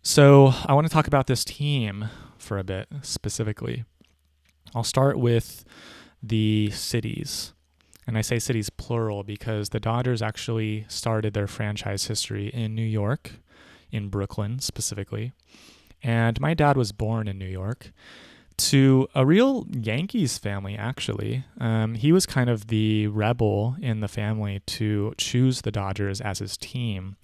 So, 0.00 0.54
I 0.64 0.74
want 0.74 0.86
to 0.86 0.92
talk 0.92 1.08
about 1.08 1.26
this 1.26 1.44
team 1.44 2.08
for 2.38 2.56
a 2.56 2.64
bit 2.64 2.86
specifically. 3.02 3.84
I'll 4.76 4.84
start 4.84 5.18
with 5.18 5.64
the 6.22 6.70
cities. 6.70 7.52
And 8.06 8.16
I 8.16 8.20
say 8.20 8.38
cities 8.38 8.70
plural 8.70 9.24
because 9.24 9.70
the 9.70 9.80
Dodgers 9.80 10.22
actually 10.22 10.86
started 10.88 11.34
their 11.34 11.48
franchise 11.48 12.06
history 12.06 12.46
in 12.48 12.76
New 12.76 12.84
York, 12.84 13.32
in 13.90 14.08
Brooklyn 14.08 14.58
specifically. 14.58 15.32
And 16.02 16.40
my 16.40 16.54
dad 16.54 16.76
was 16.76 16.92
born 16.92 17.28
in 17.28 17.38
New 17.38 17.46
York 17.46 17.92
to 18.56 19.08
a 19.14 19.26
real 19.26 19.66
Yankees 19.70 20.38
family, 20.38 20.76
actually. 20.76 21.44
Um, 21.60 21.94
he 21.94 22.12
was 22.12 22.26
kind 22.26 22.48
of 22.48 22.68
the 22.68 23.06
rebel 23.08 23.76
in 23.80 24.00
the 24.00 24.08
family 24.08 24.60
to 24.66 25.14
choose 25.18 25.60
the 25.60 25.70
Dodgers 25.70 26.20
as 26.20 26.38
his 26.38 26.56
team 26.56 27.16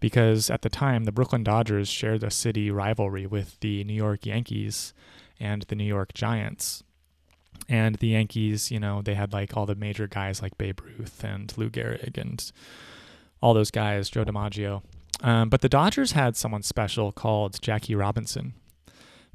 because 0.00 0.50
at 0.50 0.62
the 0.62 0.68
time, 0.68 1.04
the 1.04 1.12
Brooklyn 1.12 1.42
Dodgers 1.42 1.88
shared 1.88 2.22
a 2.22 2.30
city 2.30 2.70
rivalry 2.70 3.26
with 3.26 3.58
the 3.60 3.84
New 3.84 3.94
York 3.94 4.26
Yankees 4.26 4.92
and 5.40 5.62
the 5.62 5.74
New 5.74 5.84
York 5.84 6.12
Giants. 6.12 6.82
And 7.68 7.96
the 7.96 8.08
Yankees, 8.08 8.70
you 8.70 8.78
know, 8.78 9.00
they 9.00 9.14
had 9.14 9.32
like 9.32 9.56
all 9.56 9.64
the 9.64 9.74
major 9.74 10.06
guys 10.06 10.42
like 10.42 10.58
Babe 10.58 10.78
Ruth 10.80 11.24
and 11.24 11.52
Lou 11.56 11.70
Gehrig 11.70 12.18
and 12.18 12.52
all 13.40 13.54
those 13.54 13.70
guys, 13.70 14.10
Joe 14.10 14.24
DiMaggio. 14.24 14.82
Um, 15.22 15.48
but 15.48 15.60
the 15.60 15.68
Dodgers 15.68 16.12
had 16.12 16.36
someone 16.36 16.62
special 16.62 17.12
called 17.12 17.60
Jackie 17.60 17.94
Robinson, 17.94 18.54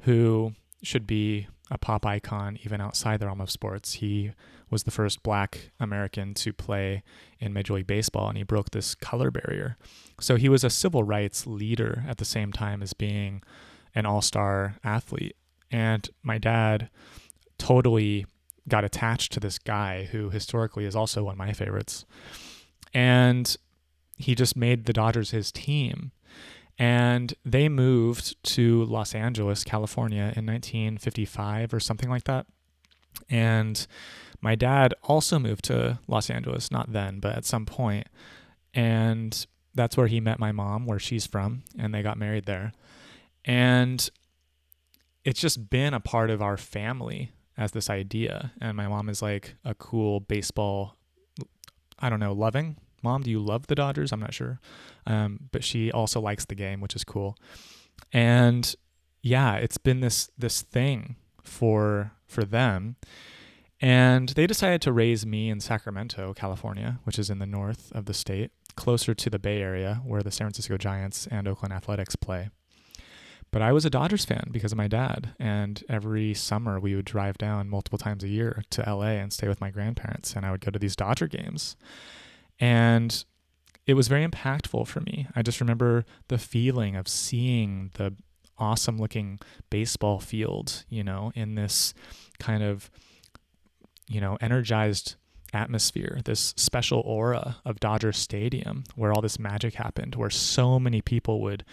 who 0.02 0.52
should 0.82 1.06
be 1.06 1.48
a 1.70 1.78
pop 1.78 2.04
icon 2.04 2.58
even 2.64 2.80
outside 2.80 3.18
the 3.18 3.26
realm 3.26 3.40
of 3.40 3.50
sports. 3.50 3.94
He 3.94 4.32
was 4.70 4.82
the 4.82 4.90
first 4.90 5.22
black 5.22 5.70
American 5.80 6.34
to 6.34 6.52
play 6.52 7.02
in 7.38 7.52
Major 7.52 7.74
League 7.74 7.86
Baseball 7.86 8.28
and 8.28 8.36
he 8.36 8.44
broke 8.44 8.70
this 8.70 8.94
color 8.94 9.30
barrier. 9.30 9.76
So 10.20 10.36
he 10.36 10.48
was 10.48 10.64
a 10.64 10.70
civil 10.70 11.02
rights 11.02 11.46
leader 11.46 12.04
at 12.06 12.18
the 12.18 12.24
same 12.24 12.52
time 12.52 12.82
as 12.82 12.92
being 12.92 13.42
an 13.94 14.06
all 14.06 14.22
star 14.22 14.76
athlete. 14.84 15.36
And 15.70 16.08
my 16.22 16.38
dad 16.38 16.90
totally 17.58 18.26
got 18.68 18.84
attached 18.84 19.32
to 19.32 19.40
this 19.40 19.58
guy 19.58 20.04
who 20.04 20.30
historically 20.30 20.84
is 20.84 20.94
also 20.94 21.24
one 21.24 21.32
of 21.32 21.38
my 21.38 21.52
favorites. 21.52 22.04
And 22.92 23.56
he 24.16 24.34
just 24.34 24.56
made 24.56 24.84
the 24.84 24.92
Dodgers 24.92 25.30
his 25.30 25.52
team. 25.52 26.12
And 26.78 27.34
they 27.44 27.68
moved 27.68 28.42
to 28.54 28.84
Los 28.84 29.14
Angeles, 29.14 29.64
California 29.64 30.32
in 30.36 30.46
1955 30.46 31.74
or 31.74 31.80
something 31.80 32.08
like 32.08 32.24
that. 32.24 32.46
And 33.28 33.86
my 34.40 34.54
dad 34.54 34.94
also 35.02 35.38
moved 35.38 35.64
to 35.66 35.98
Los 36.08 36.30
Angeles, 36.30 36.70
not 36.70 36.92
then, 36.92 37.20
but 37.20 37.36
at 37.36 37.44
some 37.44 37.66
point. 37.66 38.08
And 38.74 39.46
that's 39.74 39.96
where 39.96 40.06
he 40.06 40.20
met 40.20 40.38
my 40.38 40.52
mom, 40.52 40.86
where 40.86 40.98
she's 40.98 41.26
from, 41.26 41.62
and 41.78 41.94
they 41.94 42.02
got 42.02 42.18
married 42.18 42.46
there. 42.46 42.72
And 43.44 44.08
it's 45.24 45.40
just 45.40 45.70
been 45.70 45.94
a 45.94 46.00
part 46.00 46.30
of 46.30 46.42
our 46.42 46.56
family 46.56 47.32
as 47.56 47.72
this 47.72 47.90
idea. 47.90 48.52
And 48.60 48.76
my 48.76 48.88
mom 48.88 49.08
is 49.08 49.22
like 49.22 49.54
a 49.64 49.74
cool 49.74 50.20
baseball, 50.20 50.96
I 51.98 52.08
don't 52.08 52.20
know, 52.20 52.32
loving 52.32 52.76
Mom, 53.02 53.22
do 53.22 53.30
you 53.30 53.40
love 53.40 53.66
the 53.66 53.74
Dodgers? 53.74 54.12
I'm 54.12 54.20
not 54.20 54.34
sure. 54.34 54.60
Um, 55.06 55.48
but 55.50 55.64
she 55.64 55.90
also 55.90 56.20
likes 56.20 56.44
the 56.44 56.54
game, 56.54 56.80
which 56.80 56.94
is 56.94 57.04
cool. 57.04 57.36
And 58.12 58.74
yeah, 59.22 59.56
it's 59.56 59.78
been 59.78 60.00
this 60.00 60.30
this 60.36 60.62
thing 60.62 61.16
for 61.42 62.12
for 62.26 62.44
them. 62.44 62.96
And 63.80 64.28
they 64.30 64.46
decided 64.46 64.80
to 64.82 64.92
raise 64.92 65.26
me 65.26 65.50
in 65.50 65.58
Sacramento, 65.58 66.34
California, 66.34 67.00
which 67.02 67.18
is 67.18 67.30
in 67.30 67.40
the 67.40 67.46
north 67.46 67.90
of 67.92 68.04
the 68.04 68.14
state, 68.14 68.52
closer 68.76 69.12
to 69.12 69.28
the 69.28 69.40
Bay 69.40 69.60
Area 69.60 70.00
where 70.04 70.22
the 70.22 70.30
San 70.30 70.46
Francisco 70.46 70.76
Giants 70.76 71.26
and 71.26 71.48
Oakland 71.48 71.72
Athletics 71.74 72.14
play. 72.14 72.50
But 73.50 73.60
I 73.60 73.72
was 73.72 73.84
a 73.84 73.90
Dodgers 73.90 74.24
fan 74.24 74.48
because 74.50 74.72
of 74.72 74.78
my 74.78 74.88
dad. 74.88 75.34
And 75.38 75.84
every 75.88 76.32
summer 76.32 76.80
we 76.80 76.94
would 76.94 77.04
drive 77.04 77.36
down 77.38 77.68
multiple 77.68 77.98
times 77.98 78.24
a 78.24 78.28
year 78.28 78.64
to 78.70 78.82
LA 78.82 79.18
and 79.20 79.32
stay 79.32 79.46
with 79.46 79.60
my 79.60 79.70
grandparents. 79.70 80.34
And 80.34 80.46
I 80.46 80.50
would 80.50 80.62
go 80.62 80.70
to 80.70 80.78
these 80.78 80.96
Dodger 80.96 81.28
games. 81.28 81.76
And 82.60 83.24
it 83.86 83.94
was 83.94 84.08
very 84.08 84.26
impactful 84.26 84.86
for 84.86 85.00
me. 85.00 85.26
I 85.34 85.42
just 85.42 85.60
remember 85.60 86.04
the 86.28 86.38
feeling 86.38 86.96
of 86.96 87.08
seeing 87.08 87.90
the 87.94 88.14
awesome 88.58 88.98
looking 88.98 89.40
baseball 89.70 90.20
field, 90.20 90.84
you 90.88 91.02
know, 91.02 91.32
in 91.34 91.56
this 91.56 91.94
kind 92.38 92.62
of, 92.62 92.90
you 94.08 94.20
know, 94.20 94.38
energized 94.40 95.16
atmosphere, 95.52 96.20
this 96.24 96.54
special 96.56 97.00
aura 97.00 97.56
of 97.64 97.80
Dodger 97.80 98.12
Stadium 98.12 98.84
where 98.94 99.12
all 99.12 99.20
this 99.20 99.38
magic 99.38 99.74
happened, 99.74 100.14
where 100.14 100.30
so 100.30 100.78
many 100.78 101.02
people 101.02 101.40
would 101.42 101.64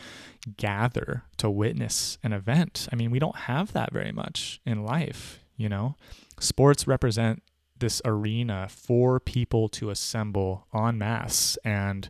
gather 0.58 1.24
to 1.38 1.50
witness 1.50 2.18
an 2.24 2.34
event. 2.34 2.88
I 2.92 2.96
mean, 2.96 3.12
we 3.12 3.20
don't 3.20 3.36
have 3.36 3.72
that 3.74 3.94
very 3.94 4.12
much 4.12 4.60
in 4.66 4.84
life, 4.84 5.40
you 5.56 5.70
know? 5.70 5.96
Sports 6.40 6.88
represent 6.88 7.44
this 7.80 8.02
arena 8.06 8.68
for 8.70 9.20
people 9.20 9.70
to 9.70 9.90
assemble 9.90 10.68
en 10.74 10.98
masse 10.98 11.58
and 11.64 12.10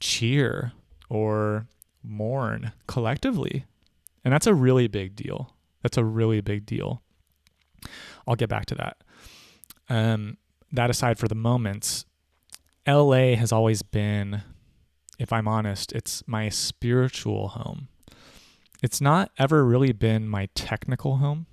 cheer 0.00 0.72
or 1.08 1.66
mourn 2.02 2.72
collectively. 2.86 3.66
And 4.24 4.32
that's 4.32 4.46
a 4.46 4.54
really 4.54 4.88
big 4.88 5.16
deal. 5.16 5.54
That's 5.82 5.96
a 5.96 6.04
really 6.04 6.40
big 6.40 6.66
deal. 6.66 7.02
I'll 8.26 8.36
get 8.36 8.48
back 8.48 8.66
to 8.66 8.74
that. 8.76 8.96
Um, 9.88 10.38
that 10.70 10.90
aside 10.90 11.18
for 11.18 11.28
the 11.28 11.34
moments, 11.34 12.06
LA 12.86 13.34
has 13.34 13.52
always 13.52 13.82
been, 13.82 14.42
if 15.18 15.32
I'm 15.32 15.46
honest, 15.46 15.92
it's 15.92 16.22
my 16.26 16.48
spiritual 16.48 17.48
home. 17.48 17.88
It's 18.82 19.00
not 19.00 19.30
ever 19.38 19.64
really 19.64 19.92
been 19.92 20.28
my 20.28 20.48
technical 20.54 21.18
home. 21.18 21.46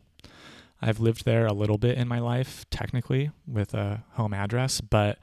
I've 0.81 0.99
lived 0.99 1.25
there 1.25 1.45
a 1.45 1.53
little 1.53 1.77
bit 1.77 1.97
in 1.97 2.07
my 2.07 2.19
life, 2.19 2.65
technically, 2.69 3.31
with 3.47 3.73
a 3.73 4.03
home 4.11 4.33
address, 4.33 4.81
but, 4.81 5.19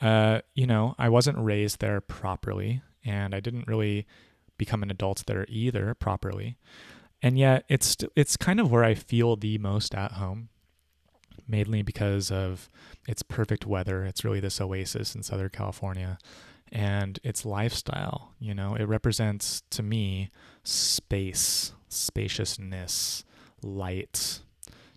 uh, 0.00 0.40
you 0.54 0.66
know, 0.66 0.94
I 0.98 1.08
wasn't 1.08 1.38
raised 1.38 1.80
there 1.80 2.00
properly, 2.00 2.82
and 3.04 3.34
I 3.34 3.40
didn't 3.40 3.66
really 3.66 4.06
become 4.56 4.82
an 4.82 4.90
adult 4.90 5.24
there 5.26 5.46
either 5.48 5.94
properly. 5.94 6.56
And 7.20 7.36
yet, 7.36 7.64
it's 7.68 7.96
it's 8.14 8.36
kind 8.36 8.60
of 8.60 8.70
where 8.70 8.84
I 8.84 8.94
feel 8.94 9.34
the 9.34 9.58
most 9.58 9.94
at 9.94 10.12
home 10.12 10.50
mainly 11.48 11.82
because 11.82 12.30
of 12.30 12.68
its 13.08 13.22
perfect 13.22 13.66
weather. 13.66 14.04
It's 14.04 14.24
really 14.24 14.40
this 14.40 14.60
oasis 14.60 15.14
in 15.14 15.22
Southern 15.22 15.48
California 15.48 16.18
and 16.70 17.18
its 17.24 17.46
lifestyle. 17.46 18.34
You 18.38 18.54
know, 18.54 18.74
it 18.74 18.84
represents 18.84 19.62
to 19.70 19.82
me 19.82 20.30
space, 20.62 21.72
spaciousness, 21.88 23.24
light, 23.62 24.40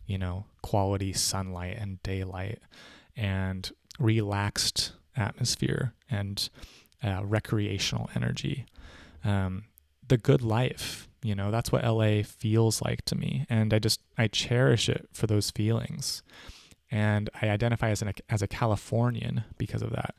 you 0.05 0.17
know, 0.17 0.45
quality 0.61 1.13
sunlight 1.13 1.77
and 1.79 2.01
daylight, 2.03 2.59
and 3.15 3.71
relaxed 3.99 4.93
atmosphere 5.15 5.93
and 6.09 6.49
uh, 7.03 7.21
recreational 7.23 8.09
energy. 8.15 8.65
Um, 9.23 9.65
the 10.07 10.17
good 10.17 10.41
life, 10.41 11.07
you 11.23 11.35
know, 11.35 11.51
that's 11.51 11.71
what 11.71 11.83
LA 11.83 12.23
feels 12.23 12.81
like 12.81 13.03
to 13.05 13.15
me. 13.15 13.45
And 13.49 13.73
I 13.73 13.79
just, 13.79 14.01
I 14.17 14.27
cherish 14.27 14.89
it 14.89 15.07
for 15.13 15.27
those 15.27 15.51
feelings. 15.51 16.23
And 16.89 17.29
I 17.41 17.49
identify 17.49 17.89
as, 17.89 18.01
an, 18.01 18.11
as 18.29 18.41
a 18.41 18.47
Californian 18.47 19.45
because 19.57 19.81
of 19.81 19.91
that. 19.91 20.15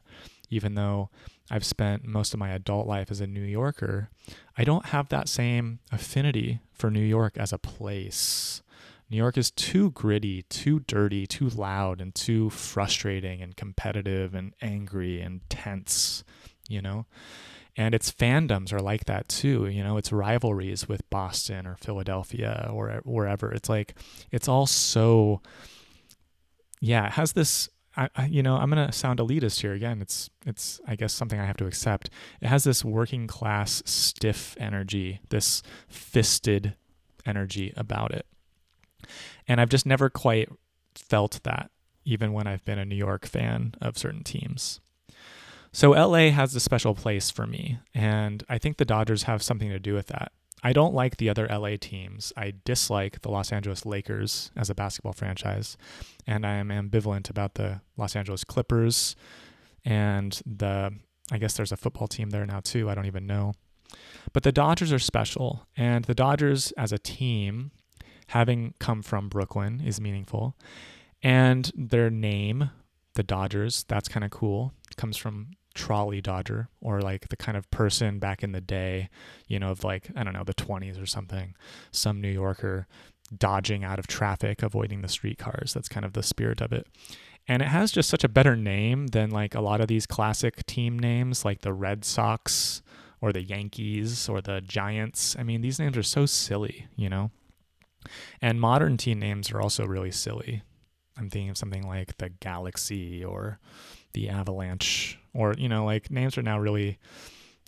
Even 0.49 0.75
though 0.75 1.11
I've 1.51 1.65
spent 1.65 2.05
most 2.05 2.33
of 2.33 2.41
my 2.41 2.51
adult 2.51 2.87
life 2.87 3.11
as 3.11 3.21
a 3.21 3.27
New 3.27 3.43
Yorker, 3.43 4.09
I 4.57 4.65
don't 4.65 4.87
have 4.87 5.09
that 5.09 5.29
same 5.29 5.81
affinity 5.91 6.61
for 6.73 6.91
New 6.91 7.05
York 7.05 7.37
as 7.37 7.53
a 7.53 7.59
place. 7.59 8.62
New 9.13 9.19
York 9.19 9.37
is 9.37 9.51
too 9.51 9.91
gritty, 9.91 10.41
too 10.45 10.81
dirty, 10.81 11.27
too 11.27 11.51
loud, 11.51 12.01
and 12.01 12.15
too 12.15 12.49
frustrating 12.49 13.43
and 13.43 13.55
competitive 13.55 14.35
and 14.35 14.55
angry 14.63 15.21
and 15.21 15.43
tense, 15.51 16.25
you 16.67 16.81
know? 16.81 17.05
And 17.77 17.95
its 17.95 18.11
fandoms 18.11 18.73
are 18.73 18.81
like 18.81 19.05
that 19.05 19.29
too. 19.29 19.67
You 19.67 19.85
know, 19.85 19.99
its 19.99 20.13
rivalries 20.13 20.89
with 20.89 21.09
Boston 21.11 21.67
or 21.67 21.77
Philadelphia 21.77 22.71
or 22.73 23.03
wherever. 23.05 23.53
It's 23.53 23.69
like, 23.69 23.95
it's 24.31 24.49
all 24.49 24.67
so, 24.67 25.43
yeah, 26.81 27.05
it 27.05 27.13
has 27.13 27.33
this. 27.33 27.69
I, 27.95 28.09
I, 28.17 28.25
you 28.25 28.43
know, 28.43 28.57
I'm 28.57 28.71
gonna 28.71 28.93
sound 28.93 29.19
elitist 29.19 29.61
here 29.61 29.75
again. 29.75 30.01
It's, 30.01 30.31
it's, 30.47 30.81
I 30.89 30.97
guess 30.97 31.13
something 31.13 31.39
I 31.39 31.45
have 31.45 31.59
to 31.59 31.67
accept. 31.67 32.09
It 32.41 32.49
has 32.49 32.65
this 32.65 32.83
working 32.83 33.27
class 33.27 33.83
stiff 33.85 34.57
energy, 34.59 35.21
this 35.29 35.63
fisted 35.87 36.77
energy 37.27 37.75
about 37.77 38.13
it, 38.13 38.25
and 39.47 39.61
I've 39.61 39.69
just 39.69 39.87
never 39.87 40.11
quite 40.11 40.49
felt 40.95 41.41
that, 41.45 41.71
even 42.05 42.33
when 42.33 42.47
I've 42.47 42.65
been 42.65 42.79
a 42.79 42.85
New 42.85 42.97
York 42.97 43.27
fan 43.27 43.75
of 43.81 43.99
certain 43.99 44.25
teams. 44.25 44.81
So 45.73 45.91
LA 45.93 46.31
has 46.31 46.55
a 46.55 46.61
special 46.61 46.95
place 46.95 47.31
for 47.31 47.47
me, 47.47 47.79
and 47.95 48.45
I 48.49 48.59
think 48.59 48.77
the 48.77 48.85
Dodgers 48.85 49.23
have 49.25 49.43
something 49.43 49.71
to 49.71 49.79
do 49.79 49.95
with 49.95 50.09
that. 50.09 50.33
I 50.63 50.73
don't 50.73 50.95
like 50.95 51.17
the 51.17 51.29
other 51.29 51.49
LA 51.49 51.77
teams. 51.81 52.33
I 52.37 52.53
dislike 52.65 53.23
the 53.23 53.31
Los 53.31 53.51
Angeles 53.51 53.85
Lakers 53.85 54.53
as 54.57 54.71
a 54.71 54.75
basketball 54.75 55.13
franchise, 55.13 55.77
and 56.27 56.47
I 56.47 56.55
am 56.55 56.69
ambivalent 56.69 57.31
about 57.31 57.55
the 57.55 57.81
Los 57.97 58.15
Angeles 58.15 58.45
Clippers 58.45 59.17
and 59.85 60.41
the 60.47 60.93
I 61.31 61.39
guess 61.39 61.55
there's 61.55 61.73
a 61.73 61.77
football 61.77 62.09
team 62.09 62.31
there 62.31 62.45
now 62.47 62.61
too. 62.61 62.91
I 62.91 62.95
don't 62.95 63.07
even 63.07 63.27
know. 63.27 63.55
But 64.33 64.43
the 64.43 64.53
Dodgers 64.53 64.93
are 64.93 64.99
special, 64.99 65.67
and 65.77 66.05
the 66.05 66.15
Dodgers 66.15 66.73
as 66.73 66.93
a 66.93 66.99
team 66.99 67.73
having 68.33 68.73
come 68.79 69.03
from 69.03 69.29
Brooklyn 69.29 69.83
is 69.85 70.01
meaningful. 70.01 70.57
And 71.23 71.71
their 71.77 72.09
name, 72.09 72.71
the 73.13 73.23
Dodgers, 73.23 73.85
that's 73.89 74.09
kind 74.09 74.25
of 74.25 74.31
cool. 74.31 74.73
It 74.91 74.97
comes 74.97 75.19
from 75.19 75.51
trolley 75.75 76.23
dodger 76.23 76.69
or 76.81 77.03
like 77.03 77.29
the 77.29 77.37
kind 77.37 77.59
of 77.59 77.71
person 77.71 78.19
back 78.19 78.43
in 78.43 78.53
the 78.53 78.61
day, 78.61 79.11
you 79.49 79.59
know, 79.59 79.71
of 79.71 79.85
like, 79.85 80.09
I 80.17 80.25
don't 80.25 80.33
know, 80.33 80.45
the 80.45 80.55
20s 80.55 81.01
or 81.01 81.05
something, 81.05 81.55
some 81.91 82.23
New 82.23 82.31
Yorker 82.31 82.87
dodging 83.37 83.85
out 83.85 83.99
of 83.99 84.07
traffic, 84.07 84.63
avoiding 84.63 85.03
the 85.03 85.09
streetcars. 85.09 85.75
That's 85.75 85.89
kind 85.89 86.07
of 86.07 86.15
the 86.15 86.23
spirit 86.23 86.63
of 86.63 86.73
it. 86.73 86.87
And 87.47 87.61
it 87.61 87.69
has 87.69 87.93
just 87.93 88.09
such 88.09 88.25
a 88.25 88.31
better 88.31 88.57
name 88.57 89.09
than 89.09 89.29
like 89.29 89.55
a 89.55 89.61
lot 89.61 89.83
of 89.83 89.89
these 89.89 90.07
classic 90.07 90.65
team 90.65 90.99
names 90.99 91.45
like 91.45 91.61
the 91.61 91.75
Red 91.75 92.03
Sox 92.03 92.81
or 93.21 93.31
the 93.31 93.43
Yankees 93.43 94.27
or 94.27 94.41
the 94.41 94.63
Giants. 94.63 95.37
I 95.39 95.43
mean, 95.43 95.61
these 95.61 95.79
names 95.79 95.99
are 95.99 96.03
so 96.03 96.25
silly, 96.25 96.87
you 96.97 97.11
know? 97.11 97.31
And 98.41 98.61
modern 98.61 98.97
team 98.97 99.19
names 99.19 99.51
are 99.51 99.61
also 99.61 99.87
really 99.87 100.11
silly. 100.11 100.63
I'm 101.17 101.29
thinking 101.29 101.51
of 101.51 101.59
something 101.59 101.87
like 101.87 102.17
the 102.19 102.31
Galaxy 102.31 103.25
or 103.25 103.59
the 104.15 104.29
Avalanche, 104.29 105.19
or 105.35 105.55
you 105.57 105.69
know, 105.69 105.85
like 105.85 106.11
names 106.11 106.37
are 106.39 106.43
now 106.43 106.59
really 106.59 106.99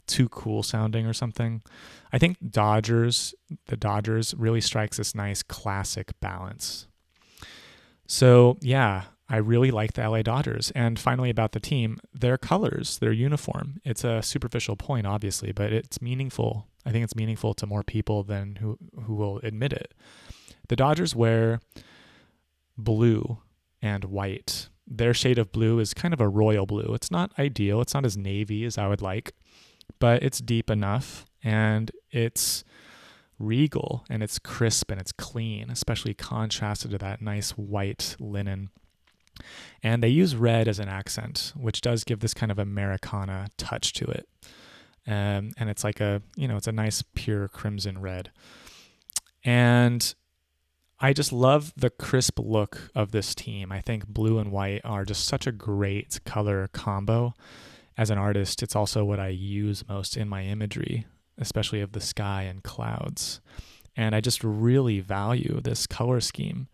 too 0.06 0.28
cool 0.28 0.62
sounding 0.62 1.06
or 1.06 1.12
something. 1.12 1.62
I 2.12 2.18
think 2.18 2.36
Dodgers, 2.50 3.34
the 3.66 3.76
Dodgers 3.76 4.34
really 4.34 4.60
strikes 4.60 4.98
this 4.98 5.14
nice 5.14 5.42
classic 5.42 6.18
balance. 6.20 6.86
So, 8.06 8.58
yeah, 8.60 9.04
I 9.28 9.36
really 9.38 9.70
like 9.70 9.94
the 9.94 10.08
LA 10.08 10.22
Dodgers. 10.22 10.70
And 10.72 10.98
finally, 10.98 11.30
about 11.30 11.52
the 11.52 11.60
team, 11.60 11.98
their 12.12 12.36
colors, 12.36 12.98
their 12.98 13.12
uniform. 13.12 13.80
It's 13.84 14.04
a 14.04 14.22
superficial 14.22 14.76
point, 14.76 15.06
obviously, 15.06 15.52
but 15.52 15.72
it's 15.72 16.02
meaningful. 16.02 16.68
I 16.84 16.92
think 16.92 17.04
it's 17.04 17.16
meaningful 17.16 17.54
to 17.54 17.66
more 17.66 17.82
people 17.82 18.22
than 18.22 18.56
who, 18.56 18.78
who 19.04 19.14
will 19.14 19.38
admit 19.42 19.72
it. 19.72 19.94
The 20.68 20.76
Dodgers 20.76 21.14
wear 21.14 21.60
blue 22.76 23.38
and 23.82 24.04
white 24.04 24.68
their 24.86 25.14
shade 25.14 25.38
of 25.38 25.52
blue 25.52 25.78
is 25.78 25.94
kind 25.94 26.12
of 26.12 26.20
a 26.20 26.28
royal 26.28 26.66
blue. 26.66 26.94
It's 26.94 27.10
not 27.10 27.32
ideal, 27.38 27.80
it's 27.80 27.94
not 27.94 28.04
as 28.04 28.16
navy 28.16 28.64
as 28.64 28.76
I 28.78 28.86
would 28.86 29.02
like, 29.02 29.32
but 29.98 30.22
it's 30.22 30.38
deep 30.38 30.70
enough 30.70 31.26
and 31.42 31.90
it's 32.10 32.64
regal 33.38 34.04
and 34.10 34.22
it's 34.22 34.38
crisp 34.38 34.90
and 34.90 35.00
it's 35.00 35.12
clean, 35.12 35.70
especially 35.70 36.14
contrasted 36.14 36.90
to 36.90 36.98
that 36.98 37.22
nice 37.22 37.52
white 37.52 38.16
linen. 38.20 38.70
And 39.82 40.02
they 40.02 40.08
use 40.08 40.36
red 40.36 40.68
as 40.68 40.78
an 40.78 40.88
accent, 40.88 41.52
which 41.56 41.80
does 41.80 42.04
give 42.04 42.20
this 42.20 42.34
kind 42.34 42.52
of 42.52 42.58
Americana 42.58 43.48
touch 43.56 43.92
to 43.94 44.04
it. 44.04 44.28
Um, 45.06 45.52
and 45.58 45.68
it's 45.68 45.82
like 45.82 46.00
a, 46.00 46.22
you 46.36 46.46
know, 46.46 46.56
it's 46.56 46.68
a 46.68 46.72
nice 46.72 47.02
pure 47.14 47.48
crimson 47.48 48.00
red. 48.00 48.30
And 49.44 50.14
I 51.04 51.12
just 51.12 51.34
love 51.34 51.74
the 51.76 51.90
crisp 51.90 52.38
look 52.38 52.90
of 52.94 53.12
this 53.12 53.34
team. 53.34 53.70
I 53.70 53.82
think 53.82 54.06
blue 54.06 54.38
and 54.38 54.50
white 54.50 54.80
are 54.84 55.04
just 55.04 55.26
such 55.26 55.46
a 55.46 55.52
great 55.52 56.18
color 56.24 56.66
combo. 56.72 57.34
As 57.98 58.08
an 58.08 58.16
artist, 58.16 58.62
it's 58.62 58.74
also 58.74 59.04
what 59.04 59.20
I 59.20 59.28
use 59.28 59.86
most 59.86 60.16
in 60.16 60.30
my 60.30 60.44
imagery, 60.44 61.04
especially 61.36 61.82
of 61.82 61.92
the 61.92 62.00
sky 62.00 62.44
and 62.44 62.62
clouds. 62.62 63.42
And 63.94 64.14
I 64.14 64.22
just 64.22 64.42
really 64.42 65.00
value 65.00 65.60
this 65.60 65.86
color 65.86 66.22
scheme. 66.22 66.68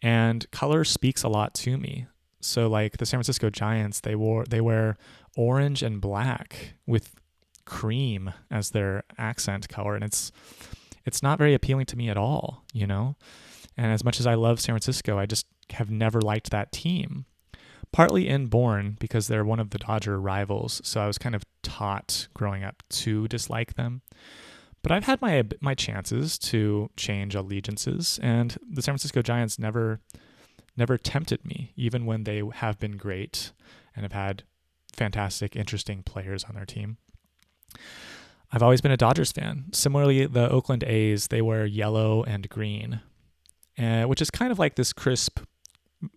And 0.00 0.48
color 0.52 0.84
speaks 0.84 1.24
a 1.24 1.28
lot 1.28 1.52
to 1.54 1.76
me. 1.76 2.06
So 2.40 2.68
like 2.68 2.98
the 2.98 3.06
San 3.06 3.18
Francisco 3.18 3.50
Giants, 3.50 3.98
they 3.98 4.14
wore 4.14 4.44
they 4.44 4.60
wear 4.60 4.96
orange 5.36 5.82
and 5.82 6.00
black 6.00 6.74
with 6.86 7.16
cream 7.64 8.34
as 8.52 8.70
their 8.70 9.02
accent 9.18 9.68
color 9.68 9.96
and 9.96 10.04
it's 10.04 10.30
it's 11.04 11.24
not 11.24 11.38
very 11.38 11.54
appealing 11.54 11.86
to 11.86 11.96
me 11.96 12.08
at 12.08 12.16
all, 12.16 12.62
you 12.72 12.86
know? 12.86 13.16
And 13.76 13.92
as 13.92 14.04
much 14.04 14.20
as 14.20 14.26
I 14.26 14.34
love 14.34 14.60
San 14.60 14.74
Francisco, 14.74 15.18
I 15.18 15.26
just 15.26 15.46
have 15.70 15.90
never 15.90 16.20
liked 16.20 16.50
that 16.50 16.72
team. 16.72 17.26
Partly 17.92 18.28
inborn 18.28 18.96
because 18.98 19.28
they're 19.28 19.44
one 19.44 19.60
of 19.60 19.70
the 19.70 19.78
Dodger 19.78 20.20
rivals, 20.20 20.80
so 20.84 21.00
I 21.00 21.06
was 21.06 21.18
kind 21.18 21.34
of 21.34 21.44
taught 21.62 22.28
growing 22.34 22.64
up 22.64 22.82
to 22.90 23.28
dislike 23.28 23.74
them. 23.74 24.02
But 24.82 24.92
I've 24.92 25.04
had 25.04 25.22
my 25.22 25.44
my 25.60 25.74
chances 25.74 26.38
to 26.40 26.90
change 26.96 27.34
allegiances, 27.34 28.18
and 28.22 28.56
the 28.68 28.82
San 28.82 28.92
Francisco 28.92 29.22
Giants 29.22 29.58
never 29.58 30.00
never 30.76 30.98
tempted 30.98 31.44
me, 31.44 31.72
even 31.76 32.04
when 32.04 32.24
they 32.24 32.42
have 32.54 32.78
been 32.78 32.96
great 32.96 33.52
and 33.94 34.04
have 34.04 34.12
had 34.12 34.42
fantastic, 34.92 35.56
interesting 35.56 36.02
players 36.02 36.44
on 36.44 36.54
their 36.54 36.66
team. 36.66 36.98
I've 38.52 38.62
always 38.62 38.80
been 38.80 38.92
a 38.92 38.96
Dodgers 38.96 39.32
fan. 39.32 39.66
Similarly, 39.72 40.26
the 40.26 40.48
Oakland 40.48 40.84
A's, 40.84 41.28
they 41.28 41.42
wear 41.42 41.66
yellow 41.66 42.22
and 42.24 42.48
green, 42.48 43.00
uh, 43.78 44.04
which 44.04 44.22
is 44.22 44.30
kind 44.30 44.52
of 44.52 44.58
like 44.58 44.76
this 44.76 44.92
crisp 44.92 45.40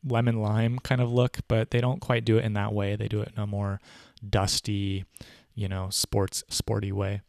lemon 0.03 0.41
lime 0.41 0.79
kind 0.79 1.01
of 1.01 1.11
look, 1.11 1.39
but 1.47 1.71
they 1.71 1.81
don't 1.81 2.01
quite 2.01 2.25
do 2.25 2.37
it 2.37 2.45
in 2.45 2.53
that 2.53 2.73
way. 2.73 2.95
They 2.95 3.07
do 3.07 3.21
it 3.21 3.31
in 3.35 3.41
a 3.41 3.47
more 3.47 3.79
dusty, 4.27 5.05
you 5.55 5.67
know, 5.67 5.89
sports 5.89 6.43
sporty 6.49 6.91
way. 6.91 7.21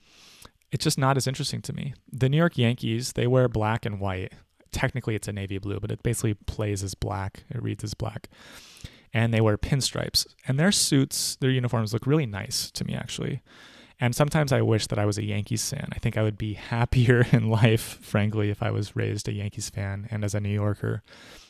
It's 0.70 0.84
just 0.84 0.98
not 0.98 1.16
as 1.16 1.26
interesting 1.26 1.62
to 1.62 1.72
me. 1.72 1.94
The 2.12 2.28
New 2.28 2.36
York 2.36 2.58
Yankees, 2.58 3.12
they 3.12 3.26
wear 3.26 3.48
black 3.48 3.86
and 3.86 4.00
white. 4.00 4.32
Technically 4.70 5.14
it's 5.14 5.28
a 5.28 5.32
navy 5.32 5.58
blue, 5.58 5.80
but 5.80 5.90
it 5.90 6.02
basically 6.02 6.34
plays 6.34 6.82
as 6.82 6.94
black. 6.94 7.44
It 7.50 7.62
reads 7.62 7.84
as 7.84 7.94
black. 7.94 8.28
And 9.14 9.32
they 9.32 9.40
wear 9.40 9.56
pinstripes. 9.56 10.26
And 10.46 10.60
their 10.60 10.72
suits, 10.72 11.36
their 11.36 11.50
uniforms 11.50 11.94
look 11.94 12.06
really 12.06 12.26
nice 12.26 12.70
to 12.72 12.84
me 12.84 12.94
actually. 12.94 13.40
And 14.00 14.14
sometimes 14.14 14.52
I 14.52 14.62
wish 14.62 14.86
that 14.88 14.98
I 14.98 15.06
was 15.06 15.18
a 15.18 15.24
Yankees 15.24 15.68
fan. 15.68 15.88
I 15.92 15.98
think 15.98 16.16
I 16.16 16.22
would 16.22 16.38
be 16.38 16.54
happier 16.72 17.26
in 17.32 17.50
life, 17.50 17.98
frankly, 18.00 18.50
if 18.50 18.62
I 18.62 18.70
was 18.70 18.96
raised 18.96 19.28
a 19.28 19.32
Yankees 19.32 19.70
fan 19.70 20.06
and 20.10 20.24
as 20.24 20.34
a 20.34 20.40
New 20.40 20.48
Yorker 20.48 21.02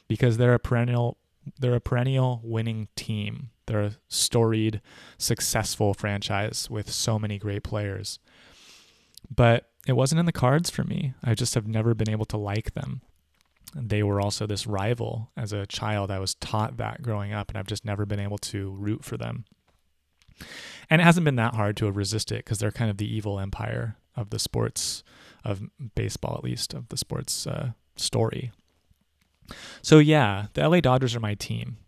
because 0.09 0.39
they're 0.39 0.55
a 0.55 0.59
perennial 0.59 1.19
they're 1.59 1.75
a 1.75 1.81
perennial 1.81 2.41
winning 2.45 2.89
team. 2.95 3.51
They're 3.67 3.83
a 3.83 3.97
storied, 4.09 4.81
successful 5.17 5.95
franchise 5.95 6.69
with 6.69 6.91
so 6.91 7.19
many 7.19 7.39
great 7.39 7.63
players. 7.63 8.19
But 9.35 9.71
it 9.87 9.93
wasn't 9.93 10.21
in 10.21 10.27
the 10.27 10.33
cards 10.33 10.71
for 10.71 10.85
me. 10.85 11.15
I 11.25 11.35
just 11.35 11.55
have 11.55 11.67
never 11.67 11.95
been 11.95 12.11
able 12.11 12.27
to 12.27 12.37
like 12.37 12.75
them. 12.75 13.03
They 13.75 14.03
were 14.03 14.21
also 14.21 14.47
this 14.47 14.67
rival 14.67 15.31
as 15.37 15.53
a 15.53 15.67
child. 15.67 16.11
I 16.11 16.19
was 16.19 16.35
taught 16.35 16.79
that 16.79 17.03
growing 17.03 17.33
up, 17.33 17.49
and 17.49 17.59
I've 17.59 17.67
just 17.67 17.85
never 17.85 18.07
been 18.07 18.21
able 18.21 18.39
to 18.39 18.71
root 18.71 19.05
for 19.05 19.17
them. 19.17 19.45
And 20.91 21.01
it 21.01 21.05
hasn't 21.05 21.25
been 21.25 21.37
that 21.37 21.55
hard 21.55 21.77
to 21.79 21.91
resist 21.91 22.33
it 22.33 22.45
because 22.45 22.59
they're 22.59 22.71
kind 22.71 22.91
of 22.91 22.97
the 22.97 23.13
evil 23.13 23.39
empire 23.39 23.97
of 24.17 24.31
the 24.31 24.39
sports, 24.39 25.03
of 25.45 25.63
baseball 25.95 26.35
at 26.37 26.45
least, 26.45 26.75
of 26.75 26.89
the 26.89 26.97
sports 26.97 27.47
uh, 27.47 27.71
story. 27.97 28.53
So 29.83 29.99
yeah, 29.99 30.47
the 30.55 30.69
LA 30.69 30.81
Dodgers 30.81 31.15
are 31.15 31.21
my 31.21 31.35
team. 31.35 31.79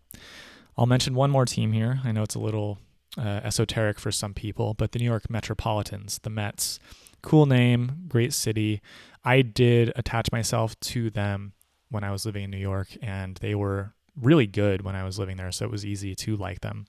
I'll 0.77 0.85
mention 0.85 1.13
one 1.13 1.31
more 1.31 1.45
team 1.45 1.73
here. 1.73 1.99
I 2.03 2.11
know 2.11 2.23
it's 2.23 2.35
a 2.35 2.39
little 2.39 2.79
uh, 3.17 3.41
esoteric 3.43 3.99
for 3.99 4.11
some 4.11 4.33
people, 4.33 4.73
but 4.73 4.91
the 4.91 4.99
New 4.99 5.05
York 5.05 5.29
Metropolitans, 5.29 6.19
the 6.19 6.29
Mets. 6.29 6.79
Cool 7.21 7.45
name, 7.45 8.05
great 8.07 8.33
city. 8.33 8.81
I 9.23 9.41
did 9.43 9.91
attach 9.95 10.31
myself 10.31 10.79
to 10.79 11.09
them 11.09 11.53
when 11.89 12.03
I 12.03 12.11
was 12.11 12.25
living 12.25 12.45
in 12.45 12.49
New 12.49 12.57
York, 12.57 12.87
and 13.01 13.37
they 13.37 13.53
were 13.53 13.93
really 14.19 14.47
good 14.47 14.81
when 14.81 14.95
I 14.95 15.03
was 15.03 15.19
living 15.19 15.37
there, 15.37 15.51
so 15.51 15.65
it 15.65 15.71
was 15.71 15.85
easy 15.85 16.15
to 16.15 16.35
like 16.35 16.61
them. 16.61 16.87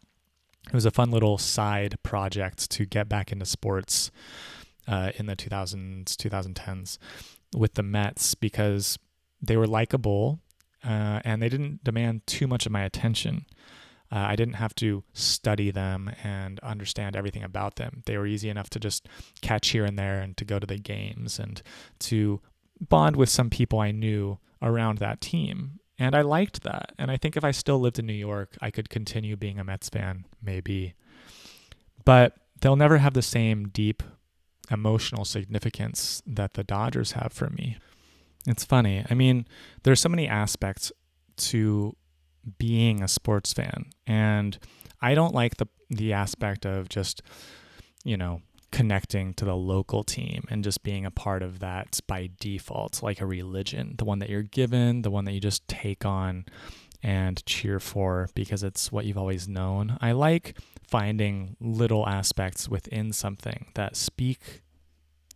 It 0.68 0.74
was 0.74 0.86
a 0.86 0.90
fun 0.90 1.10
little 1.10 1.38
side 1.38 1.96
project 2.02 2.70
to 2.70 2.86
get 2.86 3.08
back 3.08 3.32
into 3.32 3.44
sports 3.44 4.10
uh, 4.86 5.12
in 5.16 5.26
the 5.26 5.36
2000s, 5.36 6.04
2010s 6.04 6.98
with 7.56 7.74
the 7.74 7.82
Mets 7.82 8.34
because 8.34 8.98
they 9.40 9.56
were 9.56 9.66
likable 9.66 10.40
uh, 10.84 11.20
and 11.24 11.42
they 11.42 11.48
didn't 11.48 11.84
demand 11.84 12.26
too 12.26 12.46
much 12.46 12.66
of 12.66 12.72
my 12.72 12.82
attention. 12.82 13.46
Uh, 14.10 14.26
I 14.28 14.36
didn't 14.36 14.54
have 14.54 14.74
to 14.76 15.04
study 15.14 15.70
them 15.70 16.10
and 16.22 16.60
understand 16.60 17.16
everything 17.16 17.42
about 17.42 17.76
them. 17.76 18.02
They 18.04 18.18
were 18.18 18.26
easy 18.26 18.50
enough 18.50 18.68
to 18.70 18.80
just 18.80 19.08
catch 19.40 19.70
here 19.70 19.84
and 19.84 19.98
there 19.98 20.20
and 20.20 20.36
to 20.36 20.44
go 20.44 20.58
to 20.58 20.66
the 20.66 20.78
games 20.78 21.38
and 21.38 21.62
to 22.00 22.40
bond 22.80 23.16
with 23.16 23.28
some 23.28 23.48
people 23.48 23.80
I 23.80 23.90
knew 23.90 24.38
around 24.60 24.98
that 24.98 25.20
team. 25.20 25.78
And 25.98 26.14
I 26.14 26.22
liked 26.22 26.62
that. 26.62 26.92
And 26.98 27.10
I 27.10 27.16
think 27.16 27.36
if 27.36 27.44
I 27.44 27.50
still 27.50 27.78
lived 27.78 27.98
in 27.98 28.06
New 28.06 28.12
York, 28.12 28.56
I 28.60 28.70
could 28.70 28.88
continue 28.88 29.36
being 29.36 29.58
a 29.58 29.64
Mets 29.64 29.88
fan, 29.88 30.24
maybe. 30.42 30.94
But 32.04 32.34
they'll 32.60 32.76
never 32.76 32.98
have 32.98 33.14
the 33.14 33.22
same 33.22 33.68
deep 33.68 34.02
emotional 34.70 35.24
significance 35.24 36.22
that 36.26 36.54
the 36.54 36.64
Dodgers 36.64 37.12
have 37.12 37.32
for 37.32 37.50
me. 37.50 37.76
It's 38.46 38.64
funny. 38.64 39.04
I 39.08 39.14
mean, 39.14 39.46
there's 39.82 40.00
so 40.00 40.08
many 40.08 40.26
aspects 40.26 40.90
to 41.36 41.96
being 42.58 43.02
a 43.02 43.08
sports 43.08 43.52
fan, 43.52 43.86
and 44.06 44.58
I 45.00 45.14
don't 45.14 45.34
like 45.34 45.58
the 45.58 45.66
the 45.90 46.12
aspect 46.12 46.64
of 46.64 46.88
just, 46.88 47.22
you 48.02 48.16
know, 48.16 48.40
connecting 48.72 49.34
to 49.34 49.44
the 49.44 49.54
local 49.54 50.02
team 50.02 50.44
and 50.50 50.64
just 50.64 50.82
being 50.82 51.06
a 51.06 51.10
part 51.10 51.42
of 51.42 51.60
that 51.60 52.00
by 52.06 52.30
default, 52.40 53.02
like 53.02 53.20
a 53.20 53.26
religion, 53.26 53.94
the 53.98 54.04
one 54.04 54.18
that 54.18 54.30
you're 54.30 54.42
given, 54.42 55.02
the 55.02 55.10
one 55.10 55.24
that 55.26 55.32
you 55.32 55.40
just 55.40 55.66
take 55.68 56.04
on 56.04 56.46
and 57.02 57.44
cheer 57.46 57.78
for 57.78 58.28
because 58.34 58.62
it's 58.62 58.90
what 58.90 59.04
you've 59.04 59.18
always 59.18 59.46
known. 59.46 59.98
I 60.00 60.12
like 60.12 60.56
finding 60.86 61.56
little 61.60 62.08
aspects 62.08 62.68
within 62.68 63.12
something 63.12 63.66
that 63.74 63.96
speak 63.96 64.62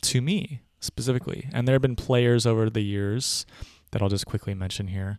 to 0.02 0.20
me 0.20 0.62
specifically. 0.80 1.48
And 1.52 1.66
there 1.66 1.74
have 1.74 1.82
been 1.82 1.96
players 1.96 2.46
over 2.46 2.70
the 2.70 2.82
years 2.82 3.44
that 3.90 4.02
I'll 4.02 4.08
just 4.08 4.26
quickly 4.26 4.54
mention 4.54 4.88
here. 4.88 5.18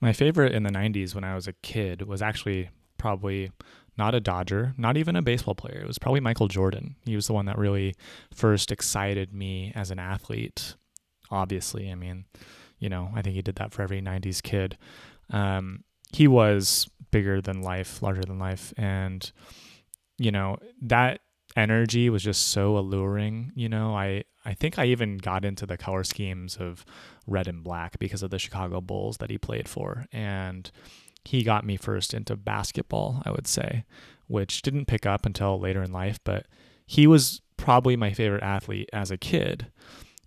My 0.00 0.12
favorite 0.12 0.52
in 0.52 0.64
the 0.64 0.70
90s 0.70 1.14
when 1.14 1.24
I 1.24 1.34
was 1.34 1.46
a 1.46 1.52
kid 1.52 2.02
was 2.02 2.20
actually 2.20 2.70
probably 2.98 3.50
not 3.96 4.14
a 4.14 4.20
Dodger, 4.20 4.74
not 4.76 4.96
even 4.96 5.16
a 5.16 5.22
baseball 5.22 5.54
player. 5.54 5.80
It 5.80 5.86
was 5.86 5.98
probably 5.98 6.20
Michael 6.20 6.48
Jordan. 6.48 6.96
He 7.04 7.14
was 7.14 7.26
the 7.26 7.32
one 7.32 7.46
that 7.46 7.58
really 7.58 7.94
first 8.34 8.72
excited 8.72 9.32
me 9.32 9.72
as 9.74 9.90
an 9.90 9.98
athlete. 9.98 10.74
Obviously, 11.30 11.90
I 11.90 11.94
mean, 11.94 12.24
you 12.78 12.88
know, 12.88 13.10
I 13.14 13.22
think 13.22 13.34
he 13.34 13.42
did 13.42 13.56
that 13.56 13.72
for 13.72 13.82
every 13.82 14.00
90s 14.00 14.42
kid. 14.42 14.78
Um, 15.30 15.84
he 16.12 16.26
was 16.26 16.88
bigger 17.10 17.40
than 17.40 17.62
life, 17.62 18.02
larger 18.02 18.22
than 18.22 18.38
life. 18.38 18.72
And, 18.76 19.30
you 20.18 20.30
know, 20.30 20.58
that 20.80 21.20
energy 21.56 22.10
was 22.10 22.22
just 22.22 22.48
so 22.48 22.76
alluring. 22.76 23.52
You 23.54 23.68
know, 23.68 23.94
I, 23.94 24.24
I 24.44 24.54
think 24.54 24.78
I 24.78 24.86
even 24.86 25.18
got 25.18 25.44
into 25.44 25.66
the 25.66 25.76
color 25.76 26.04
schemes 26.04 26.56
of 26.56 26.84
red 27.26 27.46
and 27.46 27.62
black 27.62 27.98
because 27.98 28.22
of 28.22 28.30
the 28.30 28.38
Chicago 28.38 28.80
Bulls 28.80 29.18
that 29.18 29.30
he 29.30 29.38
played 29.38 29.68
for. 29.68 30.06
And 30.12 30.70
he 31.24 31.42
got 31.42 31.64
me 31.64 31.76
first 31.76 32.14
into 32.14 32.36
basketball, 32.36 33.22
I 33.24 33.30
would 33.30 33.46
say, 33.46 33.84
which 34.26 34.62
didn't 34.62 34.86
pick 34.86 35.06
up 35.06 35.26
until 35.26 35.58
later 35.58 35.82
in 35.82 35.92
life, 35.92 36.18
but 36.24 36.46
he 36.86 37.06
was 37.06 37.40
probably 37.56 37.96
my 37.96 38.12
favorite 38.12 38.42
athlete 38.42 38.90
as 38.92 39.10
a 39.10 39.16
kid. 39.16 39.66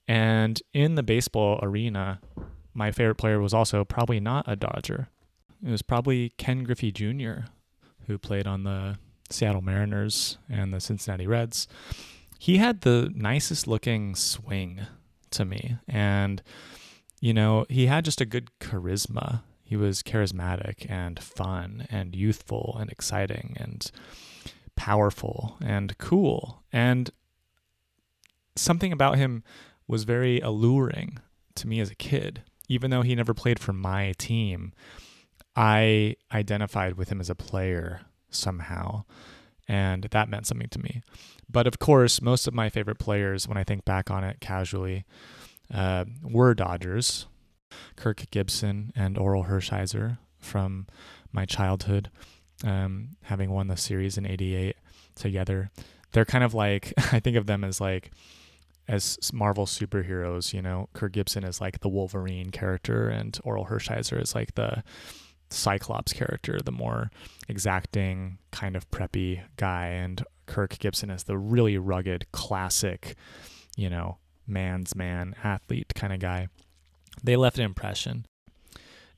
And 0.08 0.62
in 0.74 0.96
the 0.96 1.04
baseball 1.04 1.60
arena, 1.62 2.22
my 2.74 2.92
favorite 2.92 3.16
player 3.16 3.40
was 3.40 3.54
also 3.54 3.84
probably 3.84 4.20
not 4.20 4.46
a 4.48 4.56
Dodger. 4.56 5.10
It 5.66 5.72
was 5.72 5.82
probably 5.82 6.30
Ken 6.38 6.64
Griffey 6.64 6.92
Jr., 6.92 7.48
who 8.08 8.18
played 8.18 8.48
on 8.48 8.64
the 8.64 8.98
Seattle 9.30 9.62
Mariners 9.62 10.38
and 10.50 10.74
the 10.74 10.80
Cincinnati 10.80 11.26
Reds. 11.26 11.68
He 12.38 12.58
had 12.58 12.82
the 12.82 13.12
nicest 13.16 13.68
looking 13.68 14.16
swing 14.16 14.82
to 15.32 15.46
me. 15.46 15.78
And, 15.88 16.44
you 17.20 17.34
know, 17.34 17.66
he 17.70 17.88
had 17.88 18.06
just 18.06 18.22
a 18.22 18.26
good 18.26 18.50
charisma. 18.60 19.42
He 19.66 19.76
was 19.76 20.04
charismatic 20.04 20.90
and 20.90 21.20
fun 21.20 21.88
and 21.90 22.16
youthful 22.16 22.78
and 22.80 22.92
exciting 22.92 23.58
and 23.60 23.92
powerful 24.76 25.58
and 25.60 25.98
cool. 25.98 26.64
And 26.72 27.10
something 28.56 28.94
about 28.94 29.18
him 29.18 29.44
was 29.88 30.04
very 30.04 30.40
alluring 30.40 31.18
to 31.56 31.68
me 31.68 31.80
as 31.80 31.90
a 31.90 31.96
kid. 31.96 32.44
Even 32.70 32.92
though 32.92 33.02
he 33.02 33.16
never 33.16 33.34
played 33.34 33.60
for 33.60 33.74
my 33.74 34.14
team, 34.20 34.72
I 35.56 36.16
identified 36.32 36.96
with 36.96 37.10
him 37.10 37.20
as 37.20 37.30
a 37.30 37.36
player 37.36 38.02
somehow. 38.30 39.06
And 39.68 40.04
that 40.12 40.30
meant 40.30 40.46
something 40.46 40.70
to 40.70 40.80
me. 40.80 41.02
But 41.50 41.66
of 41.66 41.80
course, 41.80 42.22
most 42.22 42.48
of 42.48 42.54
my 42.54 42.70
favorite 42.70 43.00
players, 43.00 43.48
when 43.48 43.58
I 43.58 43.64
think 43.64 43.84
back 43.84 44.12
on 44.12 44.24
it 44.24 44.40
casually, 44.40 45.06
uh, 45.74 46.06
were 46.24 46.54
Dodgers. 46.54 47.26
Kirk 47.96 48.26
Gibson 48.32 48.92
and 48.96 49.18
Orel 49.18 49.48
Hershiser 49.48 50.18
from 50.40 50.88
my 51.32 51.46
childhood, 51.46 52.10
um, 52.64 53.10
having 53.24 53.52
won 53.52 53.68
the 53.68 53.78
series 53.78 54.18
in 54.18 54.26
88 54.26 54.76
together. 55.16 55.72
They're 56.12 56.26
kind 56.26 56.44
of 56.44 56.54
like, 56.54 56.94
I 57.12 57.20
think 57.20 57.38
of 57.38 57.46
them 57.46 57.64
as 57.64 57.82
like, 57.82 58.12
as 58.88 59.18
Marvel 59.34 59.66
superheroes, 59.66 60.54
you 60.54 60.62
know, 60.62 60.90
Kirk 60.94 61.14
Gibson 61.14 61.44
is 61.44 61.60
like 61.60 61.80
the 61.80 61.90
Wolverine 61.90 62.52
character 62.52 63.10
and 63.10 63.34
Orel 63.44 63.68
Hershiser 63.68 64.22
is 64.22 64.36
like 64.36 64.54
the 64.56 64.84
Cyclops 65.50 66.14
character, 66.14 66.60
the 66.64 66.72
more 66.72 67.10
exacting, 67.48 68.38
kind 68.52 68.76
of 68.76 68.90
preppy 68.92 69.42
guy, 69.58 69.88
and 69.88 70.24
Kirk 70.46 70.78
Gibson 70.80 71.10
is 71.10 71.24
the 71.24 71.38
really 71.38 71.78
rugged, 71.78 72.32
classic, 72.32 73.16
you 73.76 73.90
know, 73.90 74.18
man's 74.48 74.96
man 74.96 75.36
athlete 75.44 75.94
kind 75.96 76.14
of 76.14 76.20
guy. 76.20 76.48
They 77.24 77.36
left 77.36 77.58
an 77.58 77.66
impression 77.66 78.26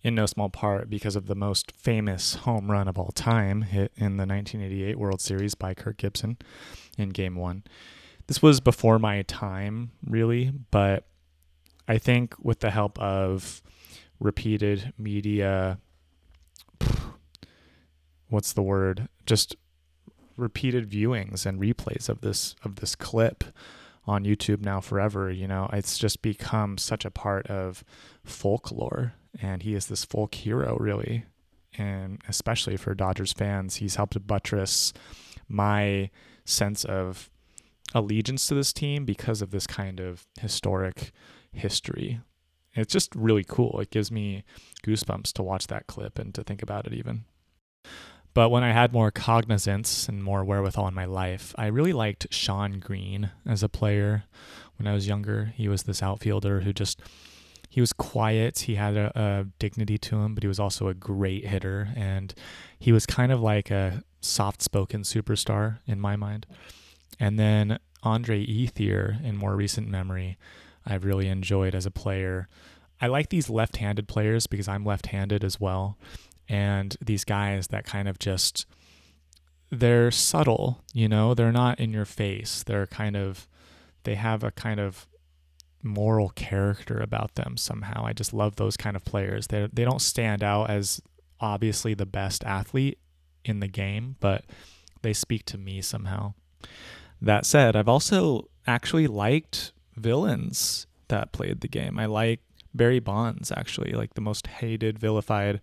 in 0.04 0.16
no 0.16 0.26
small 0.26 0.50
part 0.50 0.90
because 0.90 1.16
of 1.16 1.28
the 1.28 1.36
most 1.36 1.72
famous 1.72 2.36
home 2.36 2.72
run 2.72 2.88
of 2.88 2.98
all 2.98 3.12
time 3.12 3.64
hit 3.64 3.92
in 3.96 4.18
the 4.18 4.26
1988 4.26 4.98
World 4.98 5.22
Series 5.22 5.56
by 5.56 5.74
Kirk 5.74 5.98
Gibson 5.98 6.38
in 6.98 7.10
game 7.10 7.36
1. 7.36 7.64
This 8.28 8.42
was 8.42 8.60
before 8.60 9.00
my 9.00 9.22
time 9.24 9.92
really, 10.06 10.52
but 10.72 11.08
I 11.88 11.98
think 11.98 12.36
with 12.40 12.60
the 12.60 12.72
help 12.72 13.00
of 13.00 13.62
repeated 14.20 14.94
media 14.98 15.80
what's 18.30 18.54
the 18.54 18.62
word? 18.62 19.08
Just 19.26 19.56
repeated 20.36 20.90
viewings 20.90 21.46
and 21.46 21.60
replays 21.60 22.10
of 22.10 22.22
this 22.22 22.56
of 22.64 22.76
this 22.76 22.96
clip 22.96 23.44
on 24.08 24.24
YouTube 24.24 24.62
now 24.62 24.80
forever, 24.80 25.30
you 25.30 25.48
know, 25.48 25.70
it's 25.74 25.98
just 25.98 26.22
become 26.22 26.78
such 26.78 27.04
a 27.04 27.12
part 27.12 27.48
of 27.48 27.84
folklore 28.24 29.13
and 29.41 29.63
he 29.63 29.76
is 29.76 29.88
this 29.88 30.06
folk 30.06 30.36
hero 30.36 30.78
really. 30.80 31.26
And 31.78 32.22
especially 32.28 32.78
for 32.78 32.96
Dodgers 32.96 33.34
fans, 33.34 33.76
he's 33.76 33.96
helped 33.96 34.26
buttress 34.26 34.93
my 35.48 36.10
sense 36.46 36.86
of 36.86 37.30
allegiance 37.93 38.48
to 38.48 38.56
this 38.56 38.74
team 38.74 39.06
because 39.06 39.41
of 39.41 39.52
this 39.52 39.67
kind 39.67 40.00
of 40.00 40.26
historic 40.39 41.12
history. 41.52 42.22
It's 42.74 42.93
just 42.93 43.15
really 43.15 43.43
cool. 43.48 43.80
It 43.80 43.91
gives 43.91 44.12
me 44.12 44.43
goosebumps 44.84 45.34
to 45.34 45.43
watch 45.43 45.67
that 45.67 45.88
clip 45.88 46.20
and 46.20 46.34
to 46.36 46.43
think 46.43 46.62
about 46.62 46.88
it 46.88 46.93
even. 46.93 47.26
But 48.38 48.50
when 48.50 48.63
I 48.63 48.71
had 48.71 48.93
more 48.93 49.10
cognizance 49.10 50.08
and 50.08 50.23
more 50.23 50.43
wherewithal 50.43 50.88
in 50.88 50.93
my 50.93 51.06
life, 51.06 51.56
I 51.58 51.65
really 51.65 51.91
liked 51.91 52.32
Shawn 52.32 52.73
Green 52.73 53.32
as 53.47 53.63
a 53.63 53.67
player 53.67 54.26
when 54.78 54.86
I 54.86 54.93
was 54.93 55.08
younger. 55.08 55.54
He 55.56 55.67
was 55.67 55.82
this 55.82 56.04
outfielder 56.04 56.60
who 56.60 56.71
just 56.71 57.02
he 57.67 57.82
was 57.82 57.93
quiet. 57.93 58.60
He 58.60 58.76
had 58.76 58.95
a, 58.95 59.12
a, 59.15 59.45
dignity 59.58 59.97
to 59.97 60.17
him, 60.17 60.36
but 60.36 60.43
he 60.43 60.47
was 60.47 60.60
also 60.60 60.88
a 60.88 60.93
great 60.93 61.47
hitter, 61.47 61.89
and 61.95 62.32
he 62.78 62.91
was 62.91 63.08
kind 63.08 63.32
of 63.32 63.41
like 63.41 63.71
a 63.71 64.04
soft-spoken 64.21 65.02
superstar 65.02 65.80
in 65.88 66.00
my 66.00 66.15
mind. 66.15 66.45
And 67.19 67.39
then 67.39 67.80
Andre 68.04 68.45
Ethier, 68.45 69.19
in 69.26 69.36
more 69.36 69.56
recent 69.56 69.88
memory, 69.88 70.38
I've 70.86 71.06
really 71.06 71.28
enjoyed 71.28 71.73
as 71.73 71.88
a 71.88 71.91
player. 71.91 72.50
I 73.02 73.08
like 73.08 73.30
these 73.30 73.50
left-handed 73.50 74.08
players 74.08 74.45
because 74.45 74.67
I'm 74.67 74.86
left-handed 74.86 75.43
as 75.43 75.60
well, 75.60 75.97
and 76.50 76.96
these 77.02 77.24
guys 77.24 77.68
that 77.68 77.86
kind 77.86 78.08
of 78.08 78.20
just 78.20 78.66
they're 79.70 80.12
subtle, 80.12 80.82
you 80.94 81.10
know, 81.10 81.34
they're 81.34 81.52
not 81.52 81.80
in 81.80 81.92
your 81.92 82.06
face. 82.06 82.64
They're 82.64 82.88
kind 82.88 83.16
of 83.18 83.48
they 84.04 84.16
have 84.16 84.44
a 84.44 84.52
kind 84.52 84.80
of 84.80 85.08
moral 85.84 86.30
character 86.30 87.00
about 87.00 87.36
them 87.36 87.58
somehow. 87.58 88.06
I 88.06 88.14
just 88.14 88.34
love 88.34 88.56
those 88.56 88.78
kind 88.78 88.96
of 88.96 89.06
players. 89.06 89.48
They 89.48 89.68
they 89.72 89.84
don't 89.84 90.02
stand 90.02 90.44
out 90.44 90.70
as 90.70 91.02
obviously 91.40 91.94
the 91.94 92.06
best 92.06 92.44
athlete 92.44 93.00
in 93.44 93.60
the 93.60 93.68
game, 93.68 94.16
but 94.20 94.46
they 95.02 95.14
speak 95.14 95.46
to 95.46 95.58
me 95.58 95.82
somehow. 95.82 96.34
That 97.22 97.46
said, 97.46 97.76
I've 97.76 97.88
also 97.88 98.50
actually 98.66 99.08
liked 99.08 99.72
villains 99.96 100.88
that 101.08 101.32
played 101.32 101.62
the 101.62 101.68
game. 101.68 101.98
I 101.98 102.06
like 102.06 102.42
Barry 102.74 103.00
Bonds 103.00 103.52
actually, 103.52 103.94
like 103.94 104.14
the 104.14 104.22
most 104.22 104.48
hated, 104.48 105.00
vilified 105.00 105.62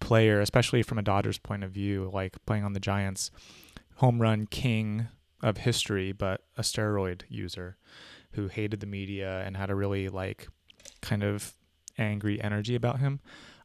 player, 0.00 0.40
especially 0.40 0.82
from 0.82 0.98
a 0.98 1.02
Dodgers 1.02 1.38
point 1.38 1.64
of 1.64 1.70
view, 1.70 2.10
like 2.12 2.36
playing 2.46 2.64
on 2.64 2.72
the 2.72 2.80
Giants, 2.80 3.30
home 3.96 4.20
run 4.20 4.46
king 4.46 5.08
of 5.42 5.58
history, 5.58 6.12
but 6.12 6.42
a 6.56 6.62
steroid 6.62 7.22
user 7.28 7.76
who 8.32 8.48
hated 8.48 8.80
the 8.80 8.86
media 8.86 9.42
and 9.44 9.56
had 9.56 9.70
a 9.70 9.74
really 9.74 10.08
like 10.08 10.48
kind 11.00 11.22
of 11.22 11.54
angry 11.98 12.40
energy 12.40 12.74
about 12.74 13.00
him. 13.00 13.20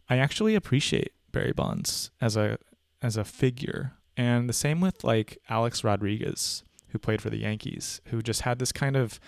I 0.10 0.18
actually 0.18 0.56
appreciate 0.56 1.14
Barry 1.32 1.54
Bonds 1.54 2.12
as 2.22 2.36
a 2.36 2.58
as 3.02 3.18
a 3.18 3.24
figure. 3.24 3.94
And 4.18 4.48
the 4.50 4.54
same 4.54 4.82
with 4.82 5.04
like 5.04 5.38
Alex 5.50 5.84
Rodriguez, 5.84 6.64
who 6.90 7.00
played 7.00 7.22
for 7.22 7.30
the 7.30 7.40
Yankees, 7.40 8.02
who 8.06 8.22
just 8.22 8.42
had 8.42 8.60
this 8.60 8.72
kind 8.72 8.96
of 8.96 9.20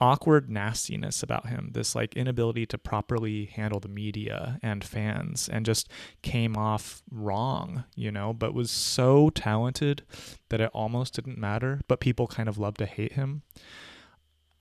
awkward 0.00 0.50
nastiness 0.50 1.22
about 1.22 1.48
him, 1.48 1.70
this 1.72 1.94
like 1.94 2.14
inability 2.16 2.66
to 2.66 2.78
properly 2.78 3.46
handle 3.46 3.80
the 3.80 3.88
media 3.88 4.58
and 4.62 4.84
fans, 4.84 5.48
and 5.48 5.64
just 5.64 5.88
came 6.22 6.56
off 6.56 7.02
wrong, 7.10 7.84
you 7.94 8.10
know, 8.10 8.32
but 8.32 8.54
was 8.54 8.70
so 8.70 9.30
talented 9.30 10.02
that 10.50 10.60
it 10.60 10.70
almost 10.74 11.14
didn't 11.14 11.38
matter, 11.38 11.80
but 11.88 12.00
people 12.00 12.26
kind 12.26 12.48
of 12.48 12.58
loved 12.58 12.78
to 12.78 12.86
hate 12.86 13.12
him. 13.12 13.42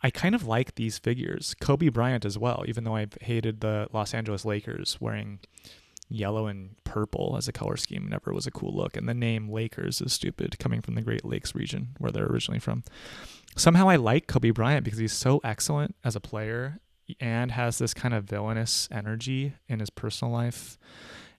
I 0.01 0.11
kind 0.11 0.35
of 0.35 0.45
like 0.45 0.75
these 0.75 0.99
figures. 0.99 1.55
Kobe 1.59 1.89
Bryant 1.89 2.25
as 2.25 2.37
well, 2.37 2.63
even 2.67 2.83
though 2.83 2.95
I've 2.95 3.17
hated 3.21 3.61
the 3.61 3.87
Los 3.91 4.13
Angeles 4.13 4.45
Lakers 4.45 4.97
wearing 5.01 5.39
yellow 6.09 6.45
and 6.45 6.75
purple 6.83 7.35
as 7.37 7.47
a 7.47 7.51
color 7.51 7.77
scheme 7.77 8.07
never 8.07 8.31
was 8.31 8.45
a 8.45 8.51
cool 8.51 8.75
look. 8.75 8.95
And 8.95 9.09
the 9.09 9.13
name 9.13 9.49
Lakers 9.49 10.01
is 10.01 10.13
stupid 10.13 10.59
coming 10.59 10.81
from 10.81 10.95
the 10.95 11.01
Great 11.01 11.25
Lakes 11.25 11.55
region 11.55 11.89
where 11.97 12.11
they're 12.11 12.27
originally 12.27 12.59
from 12.59 12.83
somehow 13.55 13.89
I 13.89 13.95
like 13.95 14.27
Kobe 14.27 14.51
Bryant 14.51 14.83
because 14.83 14.99
he's 14.99 15.13
so 15.13 15.39
excellent 15.43 15.95
as 16.03 16.15
a 16.15 16.19
player 16.19 16.79
and 17.19 17.51
has 17.51 17.77
this 17.77 17.93
kind 17.93 18.13
of 18.13 18.25
villainous 18.25 18.89
energy 18.91 19.53
in 19.67 19.79
his 19.79 19.89
personal 19.89 20.33
life 20.33 20.77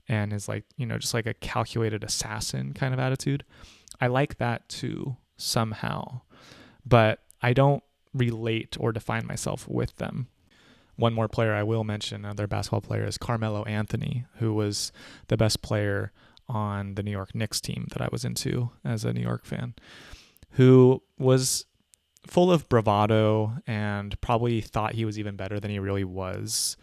and 0.08 0.32
is 0.32 0.48
like, 0.48 0.64
you 0.76 0.86
know, 0.86 0.98
just 0.98 1.14
like 1.14 1.26
a 1.26 1.34
calculated 1.34 2.04
assassin 2.04 2.72
kind 2.72 2.94
of 2.94 3.00
attitude. 3.00 3.44
I 4.00 4.06
like 4.06 4.38
that 4.38 4.68
too, 4.68 5.16
somehow. 5.36 6.20
But 6.84 7.20
I 7.42 7.52
don't 7.52 7.82
relate 8.14 8.76
or 8.78 8.92
define 8.92 9.26
myself 9.26 9.68
with 9.68 9.96
them. 9.96 10.28
One 10.94 11.12
more 11.12 11.28
player 11.28 11.52
I 11.52 11.62
will 11.62 11.84
mention, 11.84 12.24
another 12.24 12.46
basketball 12.46 12.80
player, 12.80 13.04
is 13.04 13.18
Carmelo 13.18 13.64
Anthony, 13.64 14.24
who 14.38 14.54
was 14.54 14.92
the 15.28 15.36
best 15.36 15.60
player 15.60 16.12
on 16.48 16.94
the 16.94 17.02
New 17.02 17.10
York 17.10 17.34
Knicks 17.34 17.60
team 17.60 17.88
that 17.90 18.00
I 18.00 18.08
was 18.10 18.24
into 18.24 18.70
as 18.84 19.04
a 19.04 19.12
New 19.12 19.20
York 19.20 19.44
fan, 19.44 19.74
who 20.52 21.02
was 21.18 21.66
full 22.26 22.52
of 22.52 22.68
bravado 22.68 23.54
and 23.66 24.20
probably 24.20 24.60
thought 24.60 24.94
he 24.94 25.04
was 25.04 25.18
even 25.18 25.36
better 25.36 25.60
than 25.60 25.70
he 25.70 25.78
really 25.78 26.04
was. 26.04 26.76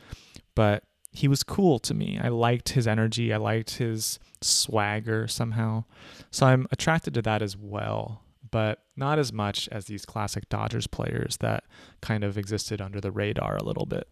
But 0.55 0.83
he 1.11 1.27
was 1.27 1.43
cool 1.43 1.79
to 1.79 1.93
me. 1.93 2.19
I 2.21 2.29
liked 2.29 2.69
his 2.69 2.87
energy, 2.87 3.33
I 3.33 3.37
liked 3.37 3.75
his 3.75 4.19
swagger 4.41 5.27
somehow. 5.27 5.85
So 6.31 6.47
I'm 6.47 6.67
attracted 6.71 7.13
to 7.13 7.21
that 7.21 7.41
as 7.41 7.55
well, 7.55 8.23
but 8.49 8.79
not 8.95 9.19
as 9.19 9.31
much 9.31 9.69
as 9.71 9.85
these 9.85 10.05
classic 10.05 10.49
Dodgers 10.49 10.87
players 10.87 11.37
that 11.37 11.63
kind 12.01 12.23
of 12.23 12.37
existed 12.37 12.81
under 12.81 12.99
the 12.99 13.11
radar 13.11 13.55
a 13.55 13.63
little 13.63 13.85
bit. 13.85 14.07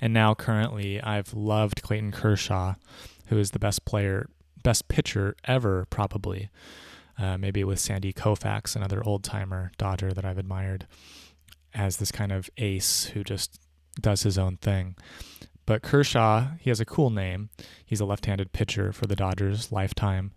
And 0.00 0.12
now 0.12 0.34
currently 0.34 1.00
I've 1.00 1.32
loved 1.32 1.82
Clayton 1.82 2.12
Kershaw, 2.12 2.74
who 3.26 3.38
is 3.38 3.52
the 3.52 3.60
best 3.60 3.84
player, 3.84 4.28
best 4.62 4.88
pitcher 4.88 5.36
ever 5.44 5.86
probably 5.90 6.50
uh, 7.20 7.36
maybe 7.36 7.62
with 7.64 7.78
Sandy 7.78 8.12
Koufax, 8.12 8.74
another 8.74 9.02
old 9.04 9.22
timer 9.22 9.72
Dodger 9.78 10.12
that 10.12 10.24
I've 10.24 10.38
admired, 10.38 10.86
as 11.74 11.98
this 11.98 12.10
kind 12.10 12.32
of 12.32 12.48
ace 12.56 13.04
who 13.06 13.22
just 13.22 13.60
does 14.00 14.22
his 14.22 14.38
own 14.38 14.56
thing. 14.56 14.96
But 15.66 15.82
Kershaw, 15.82 16.48
he 16.58 16.70
has 16.70 16.80
a 16.80 16.84
cool 16.84 17.10
name. 17.10 17.50
He's 17.84 18.00
a 18.00 18.04
left 18.04 18.26
handed 18.26 18.52
pitcher 18.52 18.92
for 18.92 19.06
the 19.06 19.14
Dodgers 19.14 19.70
lifetime. 19.70 20.32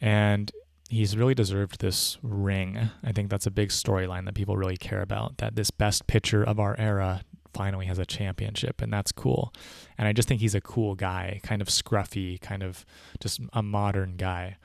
And 0.00 0.52
he's 0.90 1.16
really 1.16 1.34
deserved 1.34 1.80
this 1.80 2.18
ring. 2.22 2.90
I 3.02 3.12
think 3.12 3.30
that's 3.30 3.46
a 3.46 3.50
big 3.50 3.70
storyline 3.70 4.26
that 4.26 4.34
people 4.34 4.56
really 4.56 4.76
care 4.76 5.00
about 5.00 5.38
that 5.38 5.56
this 5.56 5.70
best 5.70 6.06
pitcher 6.06 6.42
of 6.42 6.60
our 6.60 6.78
era 6.78 7.22
finally 7.54 7.86
has 7.86 7.98
a 7.98 8.04
championship 8.04 8.82
and 8.82 8.92
that's 8.92 9.12
cool. 9.12 9.54
And 9.96 10.08
I 10.08 10.12
just 10.12 10.28
think 10.28 10.40
he's 10.40 10.54
a 10.54 10.60
cool 10.60 10.94
guy, 10.94 11.40
kind 11.42 11.62
of 11.62 11.68
scruffy, 11.68 12.40
kind 12.40 12.62
of 12.62 12.84
just 13.20 13.40
a 13.52 13.62
modern 13.62 14.16
guy. 14.16 14.56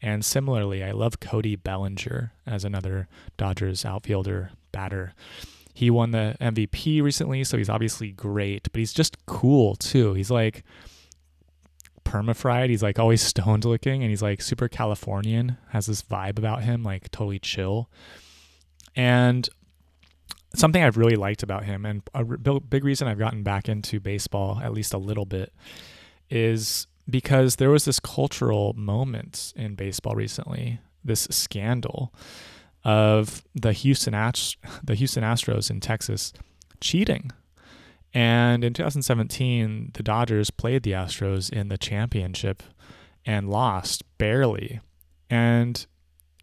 And 0.00 0.24
similarly, 0.24 0.84
I 0.84 0.92
love 0.92 1.20
Cody 1.20 1.56
Bellinger 1.56 2.32
as 2.46 2.64
another 2.64 3.08
Dodgers 3.36 3.84
outfielder 3.84 4.50
batter. 4.72 5.12
He 5.74 5.90
won 5.90 6.12
the 6.12 6.36
MVP 6.40 7.02
recently, 7.02 7.44
so 7.44 7.56
he's 7.56 7.68
obviously 7.68 8.10
great, 8.12 8.68
but 8.72 8.78
he's 8.78 8.92
just 8.92 9.24
cool 9.26 9.76
too. 9.76 10.14
He's 10.14 10.30
like 10.30 10.64
permafried. 12.04 12.70
He's 12.70 12.82
like 12.82 12.98
always 12.98 13.22
stoned 13.22 13.64
looking 13.64 14.02
and 14.02 14.10
he's 14.10 14.22
like 14.22 14.40
super 14.42 14.68
Californian, 14.68 15.56
has 15.70 15.86
this 15.86 16.02
vibe 16.02 16.38
about 16.38 16.62
him, 16.62 16.82
like 16.82 17.10
totally 17.10 17.38
chill. 17.38 17.88
And 18.96 19.48
something 20.54 20.82
I've 20.82 20.96
really 20.96 21.16
liked 21.16 21.42
about 21.42 21.64
him, 21.64 21.84
and 21.84 22.02
a 22.14 22.24
big 22.60 22.84
reason 22.84 23.06
I've 23.06 23.18
gotten 23.18 23.42
back 23.42 23.68
into 23.68 24.00
baseball, 24.00 24.60
at 24.62 24.72
least 24.72 24.94
a 24.94 24.98
little 24.98 25.26
bit, 25.26 25.52
is 26.30 26.86
because 27.08 27.56
there 27.56 27.70
was 27.70 27.84
this 27.84 28.00
cultural 28.00 28.74
moment 28.74 29.52
in 29.56 29.74
baseball 29.74 30.14
recently, 30.14 30.80
this 31.04 31.26
scandal 31.30 32.12
of 32.84 33.42
the 33.54 33.72
Houston 33.72 34.14
Ast- 34.14 34.56
the 34.82 34.94
Houston 34.94 35.22
Astros 35.22 35.70
in 35.70 35.80
Texas 35.80 36.32
cheating. 36.80 37.32
And 38.14 38.64
in 38.64 38.72
2017, 38.72 39.90
the 39.94 40.02
Dodgers 40.02 40.50
played 40.50 40.82
the 40.82 40.92
Astros 40.92 41.50
in 41.50 41.68
the 41.68 41.78
championship 41.78 42.62
and 43.26 43.50
lost 43.50 44.02
barely. 44.16 44.80
And 45.28 45.86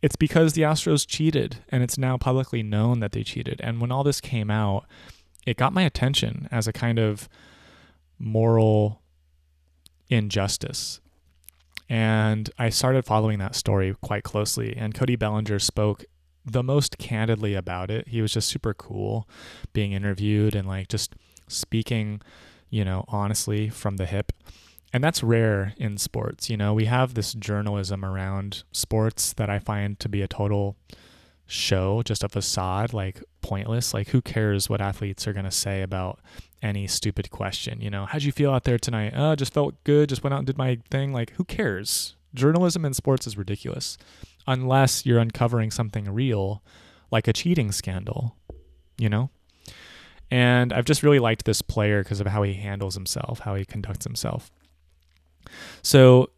it's 0.01 0.15
because 0.15 0.53
the 0.53 0.61
Astros 0.61 1.07
cheated 1.07 1.57
and 1.69 1.81
it's 1.81 1.97
now 1.97 2.17
publicly 2.17 2.61
known 2.61 2.99
that 2.99 3.11
they 3.11 3.23
cheated. 3.23 3.59
And 3.63 3.81
when 3.81 3.91
all 3.91 4.03
this 4.03 4.21
came 4.21 4.51
out, 4.51 4.85
it 5.47 5.57
got 5.57 5.73
my 5.73 5.81
attention 5.81 6.47
as 6.51 6.67
a 6.67 6.73
kind 6.73 6.99
of 6.99 7.27
moral 8.19 9.01
injustice. 10.09 10.99
And 11.87 12.49
I 12.57 12.69
started 12.69 13.05
following 13.05 13.39
that 13.39 13.55
story 13.55 13.95
quite 14.01 14.23
closely. 14.23 14.75
And 14.75 14.93
Cody 14.93 15.15
Bellinger 15.15 15.59
spoke 15.59 16.05
the 16.43 16.63
most 16.63 16.97
candidly 16.97 17.53
about 17.53 17.89
it. 17.91 18.07
He 18.07 18.21
was 18.21 18.33
just 18.33 18.49
super 18.49 18.73
cool 18.73 19.27
being 19.73 19.91
interviewed 19.91 20.55
and 20.55 20.67
like 20.67 20.87
just 20.87 21.15
speaking, 21.47 22.21
you 22.69 22.85
know, 22.85 23.05
honestly 23.07 23.69
from 23.69 23.97
the 23.97 24.05
hip. 24.05 24.31
And 24.93 25.03
that's 25.03 25.23
rare 25.23 25.73
in 25.77 25.97
sports. 25.97 26.49
You 26.49 26.57
know, 26.57 26.73
we 26.73 26.85
have 26.85 27.13
this 27.13 27.33
journalism 27.33 28.05
around 28.05 28.63
sports 28.71 29.33
that 29.33 29.49
I 29.49 29.59
find 29.59 29.99
to 29.99 30.07
be 30.07 30.21
a 30.21 30.27
total 30.27 30.77
show, 31.47 32.01
just 32.03 32.23
a 32.23 32.29
facade, 32.29 32.93
like 32.93 33.21
pointless. 33.41 33.93
Like, 33.93 34.09
who 34.09 34.21
cares 34.21 34.69
what 34.69 34.81
athletes 34.81 35.27
are 35.27 35.33
going 35.33 35.45
to 35.45 35.51
say 35.51 35.81
about 35.81 36.19
any 36.65 36.87
stupid 36.87 37.29
question? 37.29 37.79
You 37.79 37.89
know, 37.89 38.05
how'd 38.05 38.23
you 38.23 38.31
feel 38.31 38.51
out 38.51 38.63
there 38.63 38.79
tonight? 38.79 39.13
Oh, 39.15 39.35
just 39.35 39.53
felt 39.53 39.81
good, 39.83 40.09
just 40.09 40.23
went 40.23 40.33
out 40.33 40.39
and 40.39 40.47
did 40.47 40.57
my 40.57 40.79
thing. 40.89 41.13
Like, 41.13 41.31
who 41.33 41.43
cares? 41.43 42.15
Journalism 42.33 42.83
in 42.83 42.93
sports 42.93 43.27
is 43.27 43.37
ridiculous 43.37 43.97
unless 44.47 45.05
you're 45.05 45.19
uncovering 45.19 45.71
something 45.71 46.11
real, 46.11 46.63
like 47.11 47.27
a 47.27 47.33
cheating 47.33 47.71
scandal, 47.71 48.35
you 48.97 49.09
know? 49.09 49.29
And 50.31 50.73
I've 50.73 50.85
just 50.85 51.03
really 51.03 51.19
liked 51.19 51.45
this 51.45 51.61
player 51.61 52.03
because 52.03 52.19
of 52.19 52.27
how 52.27 52.43
he 52.43 52.55
handles 52.55 52.95
himself, 52.95 53.39
how 53.39 53.55
he 53.55 53.63
conducts 53.63 54.05
himself. 54.05 54.51
So 55.83 56.31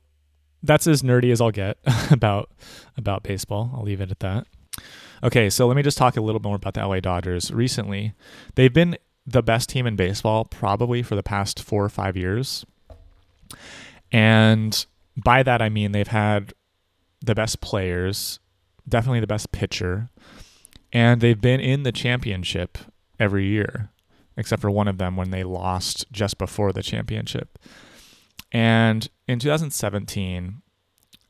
that's 0.62 0.88
as 0.88 1.02
nerdy 1.02 1.32
as 1.32 1.40
I'll 1.40 1.52
get 1.52 1.78
about 2.12 2.52
about 2.98 3.24
baseball. 3.24 3.72
I'll 3.74 3.84
leave 3.84 4.02
it 4.02 4.12
at 4.12 4.20
that. 4.20 4.48
Okay, 5.24 5.50
so 5.50 5.66
let 5.68 5.76
me 5.76 5.82
just 5.82 5.98
talk 5.98 6.18
a 6.18 6.22
little 6.22 6.42
more 6.42 6.56
about 6.56 6.74
the 6.76 6.86
LA 6.86 7.00
Dodgers. 7.00 7.52
Recently, 7.52 8.14
they've 8.56 8.74
been 8.74 8.98
the 9.28 9.44
best 9.44 9.70
team 9.70 9.86
in 9.86 9.98
baseball 9.98 10.46
probably 10.46 11.04
for 11.04 11.16
the 11.16 11.24
past 11.24 11.62
four 11.62 11.84
or 11.84 11.90
five 11.90 12.16
years. 12.16 12.66
And 14.12 14.86
by 15.18 15.44
that, 15.44 15.62
I 15.62 15.68
mean 15.68 15.92
they've 15.92 16.08
had 16.08 16.54
the 17.22 17.36
best 17.36 17.60
players, 17.60 18.40
definitely 18.88 19.20
the 19.20 19.28
best 19.28 19.52
pitcher, 19.52 20.10
and 20.94 21.20
they've 21.20 21.40
been 21.40 21.60
in 21.60 21.84
the 21.84 21.92
championship 21.92 22.78
every 23.20 23.46
year, 23.48 23.90
except 24.38 24.62
for 24.62 24.72
one 24.72 24.88
of 24.88 24.98
them 24.98 25.18
when 25.18 25.32
they 25.32 25.44
lost 25.44 26.06
just 26.12 26.38
before 26.38 26.72
the 26.72 26.84
championship. 26.84 27.60
And 28.52 29.10
in 29.28 29.40
2017, 29.40 30.62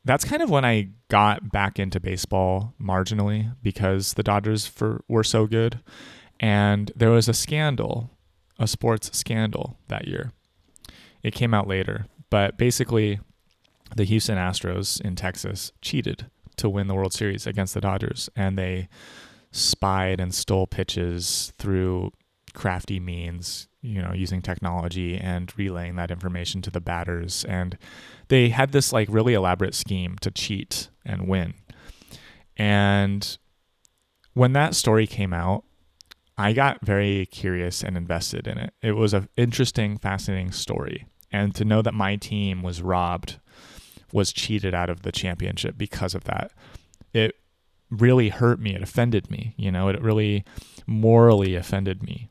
that's 0.04 0.24
kind 0.24 0.40
of 0.40 0.50
when 0.50 0.64
I 0.64 0.90
got 1.08 1.50
back 1.50 1.78
into 1.78 1.98
baseball 1.98 2.74
marginally 2.80 3.54
because 3.62 4.14
the 4.14 4.22
Dodgers 4.22 4.66
for, 4.66 5.02
were 5.08 5.24
so 5.24 5.46
good. 5.46 5.80
And 6.40 6.92
there 6.94 7.10
was 7.10 7.28
a 7.28 7.34
scandal, 7.34 8.10
a 8.58 8.66
sports 8.66 9.16
scandal 9.16 9.78
that 9.88 10.06
year. 10.06 10.32
It 11.22 11.34
came 11.34 11.52
out 11.52 11.66
later, 11.66 12.06
but 12.30 12.56
basically, 12.56 13.20
the 13.96 14.04
Houston 14.04 14.36
Astros 14.36 15.00
in 15.00 15.16
Texas 15.16 15.72
cheated 15.80 16.26
to 16.56 16.68
win 16.68 16.86
the 16.86 16.94
World 16.94 17.12
Series 17.12 17.46
against 17.46 17.74
the 17.74 17.80
Dodgers, 17.80 18.28
and 18.36 18.58
they 18.58 18.88
spied 19.50 20.20
and 20.20 20.34
stole 20.34 20.66
pitches 20.66 21.52
through 21.58 22.12
crafty 22.54 23.00
means, 23.00 23.68
you 23.80 24.02
know, 24.02 24.12
using 24.12 24.42
technology 24.42 25.16
and 25.16 25.56
relaying 25.56 25.96
that 25.96 26.10
information 26.10 26.60
to 26.62 26.70
the 26.70 26.80
batters. 26.80 27.44
And 27.44 27.78
they 28.28 28.50
had 28.50 28.72
this 28.72 28.92
like 28.92 29.08
really 29.10 29.34
elaborate 29.34 29.74
scheme 29.74 30.16
to 30.20 30.30
cheat 30.30 30.90
and 31.04 31.28
win. 31.28 31.54
And 32.56 33.38
when 34.34 34.52
that 34.52 34.74
story 34.74 35.06
came 35.06 35.32
out, 35.32 35.64
I 36.38 36.52
got 36.52 36.80
very 36.86 37.26
curious 37.26 37.82
and 37.82 37.96
invested 37.96 38.46
in 38.46 38.58
it. 38.58 38.72
It 38.80 38.92
was 38.92 39.12
an 39.12 39.28
interesting, 39.36 39.98
fascinating 39.98 40.52
story. 40.52 41.06
And 41.32 41.52
to 41.56 41.64
know 41.64 41.82
that 41.82 41.94
my 41.94 42.14
team 42.14 42.62
was 42.62 42.80
robbed, 42.80 43.40
was 44.12 44.32
cheated 44.32 44.72
out 44.72 44.88
of 44.88 45.02
the 45.02 45.10
championship 45.12 45.76
because 45.76 46.14
of 46.14 46.24
that, 46.24 46.52
it 47.12 47.34
really 47.90 48.28
hurt 48.28 48.60
me. 48.60 48.74
It 48.74 48.82
offended 48.82 49.30
me. 49.30 49.54
You 49.56 49.72
know, 49.72 49.88
it 49.88 50.00
really 50.00 50.44
morally 50.86 51.56
offended 51.56 52.04
me. 52.04 52.28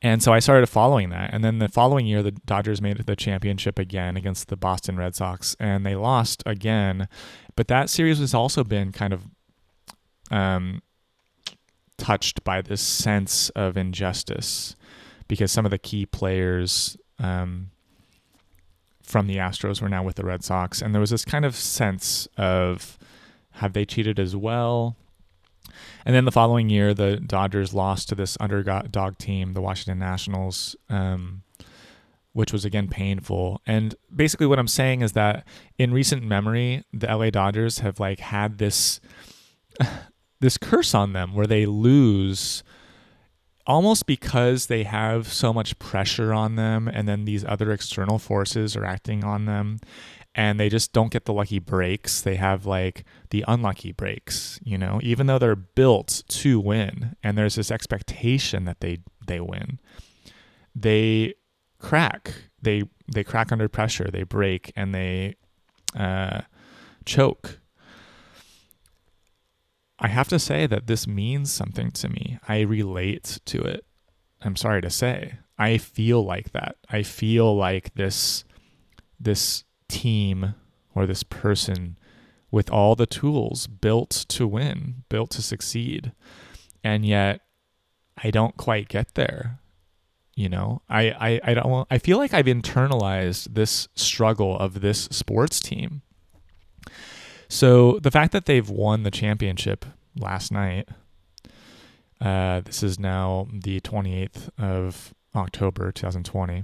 And 0.00 0.22
so 0.22 0.32
I 0.32 0.38
started 0.38 0.66
following 0.68 1.10
that. 1.10 1.34
And 1.34 1.44
then 1.44 1.58
the 1.58 1.68
following 1.68 2.06
year, 2.06 2.22
the 2.22 2.30
Dodgers 2.30 2.80
made 2.80 2.98
the 2.98 3.16
championship 3.16 3.78
again 3.78 4.16
against 4.16 4.48
the 4.48 4.56
Boston 4.56 4.96
Red 4.96 5.14
Sox, 5.14 5.56
and 5.60 5.84
they 5.84 5.94
lost 5.94 6.42
again. 6.46 7.08
But 7.56 7.68
that 7.68 7.90
series 7.90 8.18
has 8.18 8.32
also 8.32 8.64
been 8.64 8.92
kind 8.92 9.12
of 9.12 9.26
um, 10.30 10.80
touched 12.00 12.42
by 12.42 12.62
this 12.62 12.80
sense 12.80 13.50
of 13.50 13.76
injustice 13.76 14.74
because 15.28 15.52
some 15.52 15.64
of 15.64 15.70
the 15.70 15.78
key 15.78 16.06
players 16.06 16.96
um, 17.18 17.70
from 19.02 19.26
the 19.26 19.36
Astros 19.36 19.80
were 19.82 19.88
now 19.88 20.02
with 20.02 20.16
the 20.16 20.24
Red 20.24 20.42
Sox. 20.42 20.80
And 20.80 20.94
there 20.94 21.00
was 21.00 21.10
this 21.10 21.24
kind 21.24 21.44
of 21.44 21.54
sense 21.54 22.26
of 22.36 22.98
have 23.52 23.74
they 23.74 23.84
cheated 23.84 24.18
as 24.18 24.34
well? 24.34 24.96
And 26.04 26.16
then 26.16 26.24
the 26.24 26.32
following 26.32 26.70
year, 26.70 26.94
the 26.94 27.18
Dodgers 27.18 27.74
lost 27.74 28.08
to 28.08 28.14
this 28.14 28.36
underdog 28.40 29.18
team, 29.18 29.52
the 29.52 29.60
Washington 29.60 29.98
Nationals, 29.98 30.74
um, 30.88 31.42
which 32.32 32.52
was 32.52 32.64
again 32.64 32.88
painful. 32.88 33.60
And 33.66 33.94
basically, 34.14 34.46
what 34.46 34.58
I'm 34.58 34.68
saying 34.68 35.02
is 35.02 35.12
that 35.12 35.46
in 35.78 35.92
recent 35.92 36.22
memory, 36.22 36.84
the 36.92 37.06
LA 37.14 37.30
Dodgers 37.30 37.80
have 37.80 38.00
like 38.00 38.20
had 38.20 38.58
this 38.58 39.00
this 40.40 40.58
curse 40.58 40.94
on 40.94 41.12
them 41.12 41.34
where 41.34 41.46
they 41.46 41.66
lose 41.66 42.62
almost 43.66 44.06
because 44.06 44.66
they 44.66 44.82
have 44.82 45.32
so 45.32 45.52
much 45.52 45.78
pressure 45.78 46.32
on 46.32 46.56
them 46.56 46.88
and 46.88 47.06
then 47.06 47.24
these 47.24 47.44
other 47.44 47.70
external 47.70 48.18
forces 48.18 48.74
are 48.74 48.84
acting 48.84 49.22
on 49.22 49.44
them 49.44 49.78
and 50.34 50.58
they 50.58 50.68
just 50.68 50.92
don't 50.92 51.12
get 51.12 51.24
the 51.24 51.32
lucky 51.32 51.58
breaks. 51.58 52.20
They 52.20 52.36
have 52.36 52.66
like 52.66 53.04
the 53.30 53.44
unlucky 53.46 53.92
breaks, 53.92 54.60
you 54.64 54.78
know, 54.78 55.00
even 55.02 55.26
though 55.26 55.38
they're 55.38 55.56
built 55.56 56.22
to 56.28 56.60
win 56.60 57.16
and 57.22 57.36
there's 57.36 57.56
this 57.56 57.70
expectation 57.70 58.64
that 58.64 58.80
they 58.80 58.98
they 59.26 59.40
win. 59.40 59.78
They 60.74 61.34
crack. 61.78 62.32
They 62.62 62.84
they 63.12 63.24
crack 63.24 63.52
under 63.52 63.68
pressure. 63.68 64.10
They 64.10 64.22
break 64.22 64.72
and 64.76 64.94
they 64.94 65.36
uh, 65.96 66.42
choke. 67.04 67.59
I 70.00 70.08
have 70.08 70.28
to 70.28 70.38
say 70.38 70.66
that 70.66 70.86
this 70.86 71.06
means 71.06 71.52
something 71.52 71.90
to 71.92 72.08
me. 72.08 72.38
I 72.48 72.60
relate 72.60 73.38
to 73.44 73.60
it. 73.60 73.84
I'm 74.40 74.56
sorry 74.56 74.80
to 74.80 74.90
say. 74.90 75.34
I 75.58 75.76
feel 75.76 76.24
like 76.24 76.52
that. 76.52 76.76
I 76.88 77.02
feel 77.02 77.54
like 77.54 77.94
this 77.94 78.44
this 79.18 79.64
team 79.88 80.54
or 80.94 81.04
this 81.04 81.22
person 81.22 81.98
with 82.50 82.70
all 82.70 82.96
the 82.96 83.06
tools 83.06 83.66
built 83.66 84.10
to 84.28 84.46
win, 84.46 85.04
built 85.10 85.30
to 85.32 85.42
succeed. 85.42 86.12
And 86.82 87.04
yet 87.04 87.42
I 88.16 88.30
don't 88.30 88.56
quite 88.56 88.88
get 88.88 89.14
there. 89.14 89.60
You 90.34 90.48
know, 90.48 90.80
I, 90.88 91.10
I, 91.10 91.40
I 91.44 91.54
don't 91.54 91.86
I 91.90 91.98
feel 91.98 92.16
like 92.16 92.32
I've 92.32 92.46
internalized 92.46 93.54
this 93.54 93.88
struggle 93.94 94.58
of 94.58 94.80
this 94.80 95.04
sports 95.10 95.60
team. 95.60 96.00
So 97.50 97.98
the 98.00 98.12
fact 98.12 98.30
that 98.32 98.46
they've 98.46 98.70
won 98.70 99.02
the 99.02 99.10
championship 99.10 99.84
last 100.16 100.52
night, 100.52 100.88
uh, 102.20 102.60
this 102.60 102.84
is 102.84 103.00
now 103.00 103.48
the 103.52 103.80
28th 103.80 104.50
of 104.56 105.12
October 105.34 105.90
2020. 105.90 106.62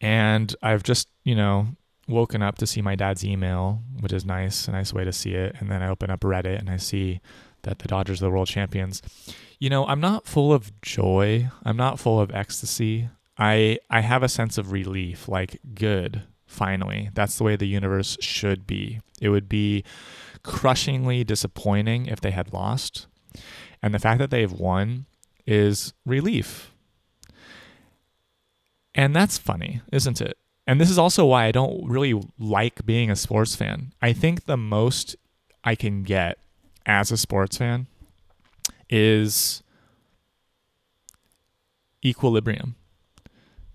And 0.00 0.56
I've 0.62 0.82
just, 0.82 1.08
you 1.22 1.34
know, 1.34 1.68
woken 2.08 2.40
up 2.40 2.56
to 2.58 2.66
see 2.66 2.80
my 2.80 2.94
dad's 2.94 3.22
email, 3.22 3.82
which 4.00 4.14
is 4.14 4.24
nice, 4.24 4.66
a 4.68 4.72
nice 4.72 4.94
way 4.94 5.04
to 5.04 5.12
see 5.12 5.34
it. 5.34 5.54
And 5.60 5.70
then 5.70 5.82
I 5.82 5.88
open 5.88 6.08
up 6.10 6.20
Reddit 6.20 6.58
and 6.58 6.70
I 6.70 6.78
see 6.78 7.20
that 7.64 7.80
the 7.80 7.88
Dodgers 7.88 8.22
are 8.22 8.24
the 8.24 8.30
world 8.30 8.48
champions. 8.48 9.02
You 9.58 9.68
know, 9.68 9.86
I'm 9.86 10.00
not 10.00 10.26
full 10.26 10.50
of 10.50 10.80
joy. 10.80 11.50
I'm 11.62 11.76
not 11.76 12.00
full 12.00 12.18
of 12.20 12.30
ecstasy. 12.30 13.10
I 13.36 13.80
I 13.90 14.00
have 14.00 14.22
a 14.22 14.30
sense 14.30 14.56
of 14.56 14.72
relief, 14.72 15.28
like 15.28 15.60
good, 15.74 16.22
finally. 16.50 17.10
That's 17.14 17.38
the 17.38 17.44
way 17.44 17.56
the 17.56 17.66
universe 17.66 18.18
should 18.20 18.66
be. 18.66 19.00
It 19.20 19.28
would 19.28 19.48
be 19.48 19.84
crushingly 20.42 21.24
disappointing 21.24 22.06
if 22.06 22.20
they 22.20 22.32
had 22.32 22.52
lost. 22.52 23.06
And 23.82 23.94
the 23.94 23.98
fact 23.98 24.18
that 24.18 24.30
they've 24.30 24.52
won 24.52 25.06
is 25.46 25.94
relief. 26.04 26.72
And 28.94 29.14
that's 29.14 29.38
funny, 29.38 29.80
isn't 29.92 30.20
it? 30.20 30.36
And 30.66 30.80
this 30.80 30.90
is 30.90 30.98
also 30.98 31.26
why 31.26 31.46
I 31.46 31.52
don't 31.52 31.88
really 31.88 32.20
like 32.38 32.84
being 32.84 33.10
a 33.10 33.16
sports 33.16 33.54
fan. 33.54 33.92
I 34.02 34.12
think 34.12 34.44
the 34.44 34.56
most 34.56 35.16
I 35.64 35.74
can 35.74 36.02
get 36.02 36.38
as 36.84 37.10
a 37.10 37.16
sports 37.16 37.56
fan 37.58 37.86
is 38.88 39.62
equilibrium. 42.04 42.74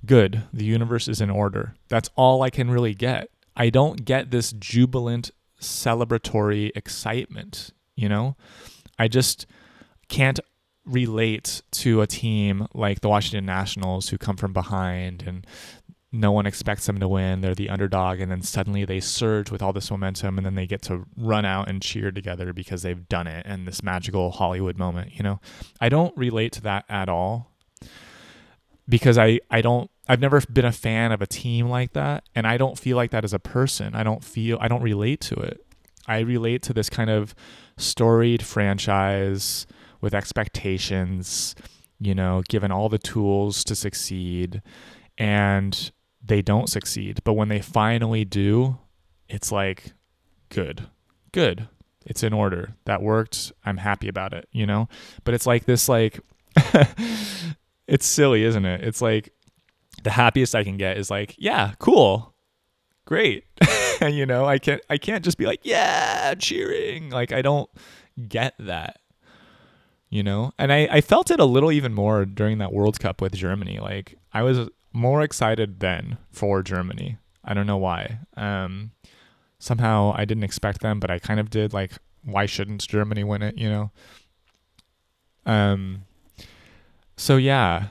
Good. 0.06 0.44
The 0.54 0.66
universe 0.66 1.08
is 1.08 1.22
in 1.22 1.30
order. 1.30 1.76
That's 1.88 2.10
all 2.16 2.42
I 2.42 2.50
can 2.50 2.70
really 2.70 2.94
get. 2.94 3.30
I 3.56 3.70
don't 3.70 4.06
get 4.06 4.32
this 4.32 4.52
jubilant 4.52 5.32
celebratory 5.60 6.72
excitement, 6.76 7.72
you 7.96 8.10
know? 8.10 8.36
I 9.00 9.08
just 9.08 9.46
can't 10.10 10.40
relate 10.86 11.62
to 11.72 12.02
a 12.02 12.08
team 12.08 12.68
like 12.74 13.02
the 13.02 13.10
Washington 13.10 13.46
Nationals 13.46 14.10
who 14.10 14.18
come 14.18 14.38
from 14.38 14.54
behind 14.54 15.24
and 15.26 15.48
no 16.12 16.32
one 16.32 16.46
expects 16.46 16.86
them 16.86 17.00
to 17.00 17.08
win. 17.08 17.42
They're 17.42 17.56
the 17.56 17.70
underdog, 17.70 18.20
and 18.20 18.32
then 18.32 18.42
suddenly 18.42 18.86
they 18.86 19.00
surge 19.00 19.52
with 19.52 19.62
all 19.62 19.74
this 19.74 19.92
momentum, 19.92 20.38
and 20.38 20.46
then 20.46 20.56
they 20.56 20.66
get 20.66 20.82
to 20.84 21.06
run 21.18 21.46
out 21.46 21.70
and 21.70 21.82
cheer 21.82 22.12
together 22.12 22.54
because 22.54 22.82
they've 22.82 23.08
done 23.10 23.28
it 23.28 23.46
and 23.46 23.68
this 23.68 23.84
magical 23.84 24.32
Hollywood 24.32 24.78
moment. 24.78 25.14
You 25.16 25.24
know, 25.24 25.42
I 25.82 25.90
don't 25.90 26.16
relate 26.18 26.54
to 26.54 26.62
that 26.62 26.86
at 26.88 27.10
all 27.10 27.52
because 28.88 29.18
I 29.18 29.40
I 29.52 29.62
don't 29.62 29.92
I've 30.08 30.20
never 30.20 30.42
been 30.42 30.66
a 30.66 30.72
fan 30.72 31.12
of 31.12 31.22
a 31.22 31.28
team 31.28 31.68
like 31.68 31.94
that, 31.94 32.24
and 32.36 32.46
I 32.46 32.58
don't 32.58 32.78
feel 32.78 32.96
like 32.96 33.12
that 33.12 33.24
as 33.24 33.34
a 33.34 33.40
person. 33.40 33.96
I 33.96 34.04
don't 34.04 34.24
feel 34.24 34.58
I 34.62 34.68
don't 34.68 34.84
relate 34.84 35.22
to 35.22 35.36
it. 35.36 35.66
I 36.08 36.20
relate 36.20 36.62
to 36.64 36.74
this 36.74 36.90
kind 36.90 37.10
of 37.10 37.34
storied 37.78 38.44
franchise 38.44 39.66
with 40.02 40.14
expectations, 40.14 41.56
you 42.00 42.14
know, 42.14 42.44
given 42.48 42.72
all 42.72 42.90
the 42.90 43.00
tools 43.00 43.64
to 43.64 43.76
succeed 43.76 44.62
and 45.18 45.92
they 46.24 46.42
don't 46.42 46.70
succeed. 46.70 47.22
But 47.24 47.34
when 47.34 47.50
they 47.50 47.60
finally 47.60 48.26
do, 48.26 48.78
it's 49.28 49.52
like 49.52 49.94
good. 50.50 50.88
Good. 51.32 51.68
It's 52.06 52.24
in 52.24 52.34
order. 52.34 52.76
That 52.86 53.02
worked. 53.02 53.52
I'm 53.66 53.78
happy 53.78 54.08
about 54.08 54.34
it, 54.34 54.48
you 54.52 54.66
know? 54.66 54.88
But 55.24 55.34
it's 55.34 55.48
like 55.48 55.66
this 55.66 55.90
like 55.90 56.20
it's 57.88 58.06
silly, 58.06 58.44
isn't 58.44 58.66
it? 58.66 58.84
It's 58.84 59.02
like 59.02 59.34
the 60.06 60.12
happiest 60.12 60.56
I 60.56 60.64
can 60.64 60.78
get 60.78 60.98
is 60.98 61.12
like, 61.12 61.36
yeah, 61.38 61.74
cool. 61.80 62.34
Great. 63.04 63.44
and 64.00 64.16
you 64.16 64.26
know, 64.26 64.46
I 64.46 64.58
can't 64.58 64.82
I 64.90 64.98
can't 64.98 65.26
just 65.26 65.38
be 65.38 65.46
like, 65.46 65.60
yeah, 65.64 66.34
cheering. 66.36 67.10
Like 67.10 67.34
I 67.34 67.42
don't 67.42 67.70
get 68.30 68.54
that 68.60 69.02
you 70.16 70.24
know? 70.24 70.52
And 70.58 70.72
I, 70.72 70.88
I 70.90 71.02
felt 71.02 71.30
it 71.30 71.42
a 71.42 71.46
little 71.46 71.74
even 71.74 71.94
more 71.94 72.24
during 72.24 72.60
that 72.60 72.72
world 72.72 73.00
cup 73.00 73.22
with 73.22 73.34
germany. 73.34 73.80
Like 73.80 74.18
i 74.34 74.44
was 74.44 74.70
more 74.94 75.22
excited 75.22 75.82
then 75.82 76.18
for 76.32 76.64
germany. 76.64 77.18
I 77.44 77.54
don't 77.54 77.68
know 77.68 77.78
why. 77.78 78.20
Um 78.38 78.92
somehow 79.60 80.14
i 80.16 80.26
didn't 80.26 80.44
expect 80.44 80.82
them 80.82 81.00
but 81.00 81.12
i 81.12 81.20
kind 81.20 81.40
of 81.40 81.50
did. 81.50 81.74
Like 81.74 81.92
why 82.24 82.46
shouldn't 82.46 82.88
germany 82.88 83.26
win 83.26 83.42
it 83.42 83.58
you 83.58 83.70
know? 83.70 83.92
Um 85.46 86.04
so 87.18 87.36
yeah 87.36 87.88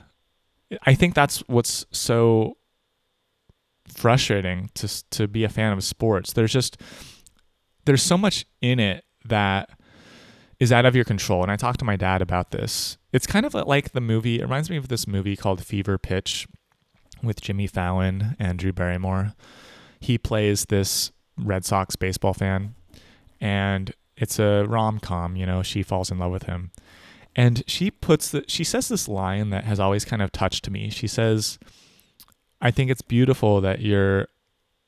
i 0.83 0.93
think 0.93 1.13
that's 1.13 1.39
what's 1.47 1.85
so 1.91 2.57
frustrating 3.87 4.69
to 4.73 4.87
to 5.09 5.27
be 5.27 5.43
a 5.43 5.49
fan 5.49 5.71
of 5.71 5.83
sports 5.83 6.33
there's 6.33 6.51
just 6.51 6.81
there's 7.85 8.03
so 8.03 8.17
much 8.17 8.45
in 8.61 8.79
it 8.79 9.05
that 9.23 9.69
is 10.59 10.71
out 10.71 10.85
of 10.85 10.95
your 10.95 11.05
control. 11.05 11.43
And 11.43 11.51
I 11.51 11.55
talked 11.55 11.79
to 11.79 11.85
my 11.85 11.95
dad 11.95 12.21
about 12.21 12.51
this. 12.51 12.97
It's 13.11 13.27
kind 13.27 13.45
of 13.45 13.53
like 13.53 13.91
the 13.91 14.01
movie, 14.01 14.39
it 14.39 14.43
reminds 14.43 14.69
me 14.69 14.77
of 14.77 14.87
this 14.87 15.07
movie 15.07 15.35
called 15.35 15.63
Fever 15.63 15.97
Pitch 15.97 16.47
with 17.23 17.41
Jimmy 17.41 17.67
Fallon 17.67 18.35
and 18.39 18.59
Drew 18.59 18.73
Barrymore. 18.73 19.33
He 19.99 20.17
plays 20.17 20.65
this 20.65 21.11
Red 21.37 21.65
Sox 21.65 21.95
baseball 21.95 22.33
fan, 22.33 22.75
and 23.41 23.93
it's 24.17 24.39
a 24.39 24.65
rom 24.67 24.99
com, 24.99 25.35
you 25.35 25.45
know, 25.45 25.63
she 25.63 25.83
falls 25.83 26.11
in 26.11 26.19
love 26.19 26.31
with 26.31 26.43
him. 26.43 26.71
And 27.35 27.63
she 27.67 27.91
puts 27.91 28.29
the, 28.29 28.45
she 28.47 28.63
says 28.63 28.87
this 28.87 29.07
line 29.07 29.49
that 29.49 29.65
has 29.65 29.79
always 29.79 30.05
kind 30.05 30.21
of 30.21 30.31
touched 30.31 30.69
me. 30.69 30.89
She 30.89 31.07
says, 31.07 31.59
I 32.61 32.71
think 32.71 32.89
it's 32.89 33.01
beautiful 33.01 33.59
that 33.61 33.81
you're 33.81 34.27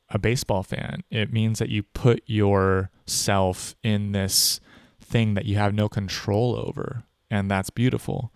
a 0.10 0.18
baseball 0.18 0.64
fan. 0.64 1.04
It 1.12 1.34
means 1.34 1.60
that 1.60 1.70
you 1.70 1.84
put 1.84 2.24
yourself 2.26 3.76
in 3.84 4.14
this 4.14 4.62
thing 5.02 5.34
that 5.34 5.45
you 5.45 5.58
have 5.58 5.74
no 5.74 5.89
control 5.89 6.56
over. 6.56 7.04
And 7.30 7.52
that's 7.52 7.70
beautiful. 7.70 8.32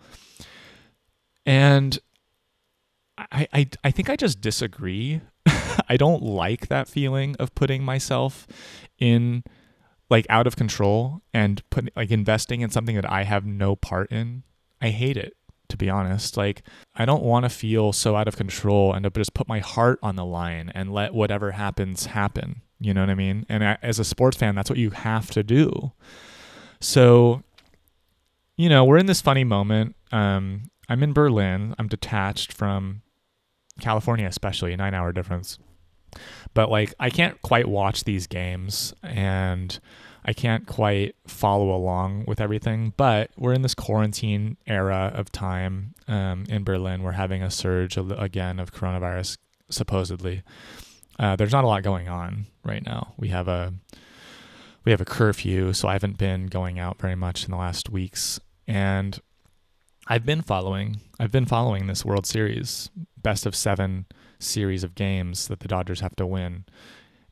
And 1.46 1.98
I, 3.16 3.48
I, 3.52 3.68
I 3.84 3.90
think 3.90 4.10
I 4.10 4.16
just 4.16 4.40
disagree. 4.40 5.22
I 5.88 5.96
don't 5.96 6.22
like 6.22 6.68
that 6.68 6.88
feeling 6.88 7.36
of 7.38 7.54
putting 7.54 7.82
myself 7.82 8.46
in 8.98 9.44
like 10.12 10.26
out 10.28 10.46
of 10.46 10.54
control 10.54 11.22
and 11.34 11.68
put 11.70 11.90
like 11.96 12.12
investing 12.12 12.60
in 12.60 12.70
something 12.70 12.94
that 12.94 13.10
I 13.10 13.24
have 13.24 13.44
no 13.44 13.74
part 13.74 14.12
in. 14.12 14.44
I 14.80 14.90
hate 14.90 15.16
it 15.16 15.34
to 15.72 15.76
be 15.76 15.90
honest. 15.90 16.36
Like 16.36 16.62
I 16.94 17.04
don't 17.04 17.24
want 17.24 17.44
to 17.44 17.48
feel 17.48 17.92
so 17.92 18.14
out 18.14 18.28
of 18.28 18.36
control 18.36 18.92
and 18.92 19.02
to 19.02 19.10
just 19.10 19.34
put 19.34 19.48
my 19.48 19.58
heart 19.58 19.98
on 20.02 20.14
the 20.14 20.24
line 20.24 20.70
and 20.74 20.92
let 20.92 21.14
whatever 21.14 21.50
happens 21.50 22.06
happen. 22.06 22.62
You 22.78 22.94
know 22.94 23.00
what 23.00 23.10
I 23.10 23.14
mean? 23.14 23.46
And 23.48 23.64
I, 23.64 23.78
as 23.82 23.98
a 23.98 24.04
sports 24.04 24.36
fan, 24.36 24.54
that's 24.54 24.68
what 24.68 24.78
you 24.78 24.90
have 24.90 25.30
to 25.30 25.42
do. 25.42 25.92
So, 26.80 27.42
you 28.56 28.68
know, 28.68 28.84
we're 28.84 28.98
in 28.98 29.06
this 29.06 29.20
funny 29.20 29.44
moment. 29.44 29.96
Um, 30.10 30.64
I'm 30.88 31.02
in 31.02 31.12
Berlin. 31.12 31.74
I'm 31.78 31.88
detached 31.88 32.52
from 32.52 33.02
California, 33.80 34.26
especially 34.26 34.72
a 34.72 34.76
nine 34.76 34.94
hour 34.94 35.12
difference. 35.12 35.58
But 36.54 36.70
like, 36.70 36.94
I 37.00 37.10
can't 37.10 37.40
quite 37.42 37.68
watch 37.68 38.04
these 38.04 38.26
games 38.26 38.94
and 39.02 39.78
I 40.24 40.32
can't 40.32 40.66
quite 40.66 41.16
follow 41.26 41.74
along 41.74 42.24
with 42.26 42.40
everything. 42.40 42.92
But 42.96 43.30
we're 43.36 43.52
in 43.52 43.62
this 43.62 43.74
quarantine 43.74 44.56
era 44.66 45.12
of 45.14 45.32
time 45.32 45.94
um, 46.08 46.44
in 46.48 46.64
Berlin. 46.64 47.02
We're 47.02 47.12
having 47.12 47.42
a 47.42 47.50
surge 47.50 47.96
of, 47.96 48.10
again 48.12 48.58
of 48.58 48.72
coronavirus, 48.72 49.38
supposedly. 49.70 50.42
Uh, 51.18 51.36
there's 51.36 51.52
not 51.52 51.64
a 51.64 51.66
lot 51.66 51.82
going 51.82 52.08
on 52.08 52.46
right 52.64 52.84
now. 52.84 53.14
We 53.16 53.28
have 53.28 53.48
a 53.48 53.74
we 54.84 54.90
have 54.90 55.00
a 55.00 55.04
curfew, 55.04 55.72
so 55.72 55.86
I 55.86 55.92
haven't 55.92 56.18
been 56.18 56.46
going 56.46 56.78
out 56.78 57.00
very 57.00 57.14
much 57.14 57.44
in 57.44 57.52
the 57.52 57.56
last 57.56 57.90
weeks. 57.90 58.40
And 58.66 59.20
I've 60.08 60.26
been 60.26 60.42
following 60.42 61.00
I've 61.20 61.30
been 61.30 61.46
following 61.46 61.86
this 61.86 62.04
World 62.04 62.26
Series, 62.26 62.90
best 63.20 63.46
of 63.46 63.54
7 63.54 64.06
series 64.42 64.84
of 64.84 64.94
games 64.94 65.48
that 65.48 65.60
the 65.60 65.68
Dodgers 65.68 66.00
have 66.00 66.16
to 66.16 66.26
win, 66.26 66.64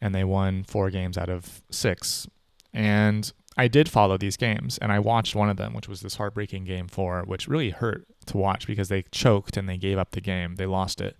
and 0.00 0.14
they 0.14 0.24
won 0.24 0.64
4 0.64 0.90
games 0.90 1.18
out 1.18 1.28
of 1.28 1.62
6. 1.70 2.28
And 2.72 3.32
I 3.56 3.68
did 3.68 3.88
follow 3.88 4.16
these 4.16 4.36
games 4.36 4.78
and 4.78 4.92
I 4.92 5.00
watched 5.00 5.34
one 5.34 5.50
of 5.50 5.56
them, 5.56 5.74
which 5.74 5.88
was 5.88 6.00
this 6.00 6.14
heartbreaking 6.14 6.64
game 6.64 6.86
4, 6.86 7.24
which 7.26 7.48
really 7.48 7.70
hurt 7.70 8.06
to 8.26 8.36
watch 8.36 8.66
because 8.66 8.88
they 8.88 9.02
choked 9.10 9.56
and 9.56 9.68
they 9.68 9.76
gave 9.76 9.98
up 9.98 10.12
the 10.12 10.20
game. 10.20 10.54
They 10.54 10.66
lost 10.66 11.00
it. 11.00 11.16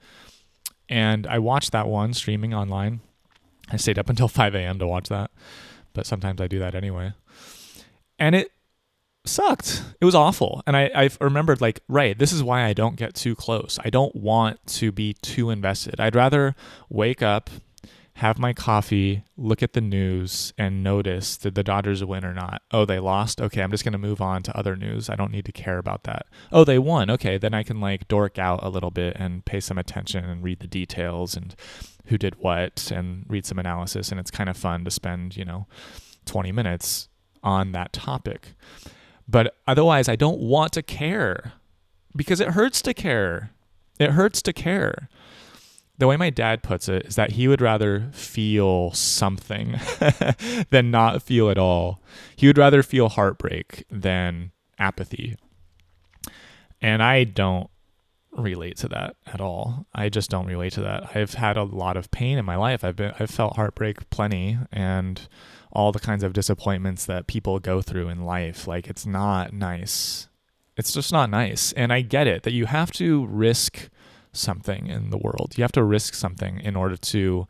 And 0.88 1.26
I 1.26 1.40
watched 1.40 1.72
that 1.72 1.88
one 1.88 2.14
streaming 2.14 2.54
online. 2.54 3.00
I 3.68 3.76
stayed 3.76 3.98
up 3.98 4.08
until 4.08 4.28
5 4.28 4.54
a.m. 4.54 4.78
to 4.78 4.86
watch 4.86 5.08
that 5.08 5.32
but 5.92 6.06
sometimes 6.06 6.40
I 6.40 6.46
do 6.46 6.58
that 6.58 6.74
anyway. 6.74 7.12
And 8.18 8.34
it 8.34 8.52
sucked. 9.24 9.82
It 10.00 10.04
was 10.04 10.14
awful. 10.14 10.62
And 10.66 10.76
I, 10.76 10.90
I 10.94 11.10
remembered, 11.20 11.60
like, 11.60 11.80
right, 11.88 12.18
this 12.18 12.32
is 12.32 12.42
why 12.42 12.64
I 12.64 12.72
don't 12.72 12.96
get 12.96 13.14
too 13.14 13.34
close. 13.34 13.78
I 13.84 13.90
don't 13.90 14.14
want 14.14 14.64
to 14.78 14.92
be 14.92 15.14
too 15.14 15.50
invested. 15.50 16.00
I'd 16.00 16.14
rather 16.14 16.54
wake 16.88 17.22
up, 17.22 17.50
have 18.14 18.38
my 18.38 18.52
coffee, 18.52 19.24
look 19.36 19.62
at 19.62 19.72
the 19.72 19.80
news, 19.80 20.52
and 20.58 20.82
notice 20.82 21.36
did 21.36 21.54
the 21.54 21.62
Dodgers 21.62 22.04
win 22.04 22.24
or 22.24 22.34
not? 22.34 22.62
Oh, 22.70 22.84
they 22.84 22.98
lost? 22.98 23.40
Okay, 23.40 23.62
I'm 23.62 23.70
just 23.70 23.84
going 23.84 23.92
to 23.92 23.98
move 23.98 24.20
on 24.20 24.42
to 24.42 24.56
other 24.56 24.76
news. 24.76 25.08
I 25.08 25.16
don't 25.16 25.32
need 25.32 25.46
to 25.46 25.52
care 25.52 25.78
about 25.78 26.04
that. 26.04 26.26
Oh, 26.50 26.64
they 26.64 26.78
won. 26.78 27.10
Okay, 27.10 27.38
then 27.38 27.54
I 27.54 27.62
can, 27.62 27.80
like, 27.80 28.08
dork 28.08 28.38
out 28.38 28.60
a 28.62 28.68
little 28.68 28.90
bit 28.90 29.16
and 29.18 29.44
pay 29.44 29.60
some 29.60 29.78
attention 29.78 30.24
and 30.24 30.42
read 30.42 30.60
the 30.60 30.66
details 30.66 31.36
and 31.36 31.54
who 32.06 32.18
did 32.18 32.36
what 32.36 32.90
and 32.90 33.24
read 33.28 33.46
some 33.46 33.58
analysis. 33.58 34.10
And 34.10 34.18
it's 34.18 34.30
kind 34.30 34.50
of 34.50 34.56
fun 34.56 34.84
to 34.84 34.90
spend, 34.90 35.36
you 35.36 35.44
know, 35.44 35.66
20 36.26 36.52
minutes 36.52 37.08
on 37.42 37.72
that 37.72 37.92
topic. 37.92 38.54
But 39.30 39.54
otherwise, 39.66 40.08
I 40.08 40.16
don't 40.16 40.40
want 40.40 40.72
to 40.72 40.82
care 40.82 41.52
because 42.16 42.40
it 42.40 42.48
hurts 42.48 42.82
to 42.82 42.92
care. 42.92 43.50
It 43.98 44.10
hurts 44.10 44.42
to 44.42 44.52
care. 44.52 45.08
The 45.98 46.06
way 46.08 46.16
my 46.16 46.30
dad 46.30 46.62
puts 46.62 46.88
it 46.88 47.06
is 47.06 47.16
that 47.16 47.32
he 47.32 47.46
would 47.46 47.60
rather 47.60 48.08
feel 48.12 48.90
something 48.92 49.78
than 50.70 50.90
not 50.90 51.22
feel 51.22 51.50
at 51.50 51.58
all. 51.58 52.00
He 52.34 52.46
would 52.46 52.58
rather 52.58 52.82
feel 52.82 53.10
heartbreak 53.10 53.84
than 53.90 54.50
apathy. 54.78 55.36
And 56.80 57.02
I 57.02 57.24
don't 57.24 57.70
relate 58.32 58.78
to 58.78 58.88
that 58.88 59.16
at 59.26 59.40
all. 59.40 59.86
I 59.94 60.08
just 60.08 60.30
don't 60.30 60.46
relate 60.46 60.72
to 60.72 60.80
that. 60.80 61.14
I've 61.14 61.34
had 61.34 61.56
a 61.56 61.64
lot 61.64 61.96
of 61.96 62.10
pain 62.10 62.38
in 62.38 62.44
my 62.44 62.56
life. 62.56 62.82
I've 62.82 62.96
been 62.96 63.12
I've 63.20 63.30
felt 63.30 63.56
heartbreak 63.56 64.08
plenty 64.10 64.58
and 64.72 65.28
all 65.72 65.92
the 65.92 66.00
kinds 66.00 66.22
of 66.22 66.32
disappointments 66.32 67.06
that 67.06 67.26
people 67.26 67.58
go 67.58 67.80
through 67.80 68.08
in 68.08 68.24
life. 68.24 68.66
Like 68.66 68.88
it's 68.88 69.06
not 69.06 69.52
nice. 69.52 70.28
It's 70.76 70.92
just 70.92 71.12
not 71.12 71.30
nice. 71.30 71.72
And 71.72 71.92
I 71.92 72.00
get 72.00 72.26
it 72.26 72.42
that 72.42 72.52
you 72.52 72.66
have 72.66 72.90
to 72.92 73.26
risk 73.26 73.88
something 74.32 74.86
in 74.86 75.10
the 75.10 75.18
world. 75.18 75.54
You 75.56 75.62
have 75.62 75.72
to 75.72 75.84
risk 75.84 76.14
something 76.14 76.60
in 76.60 76.76
order 76.76 76.96
to 76.96 77.46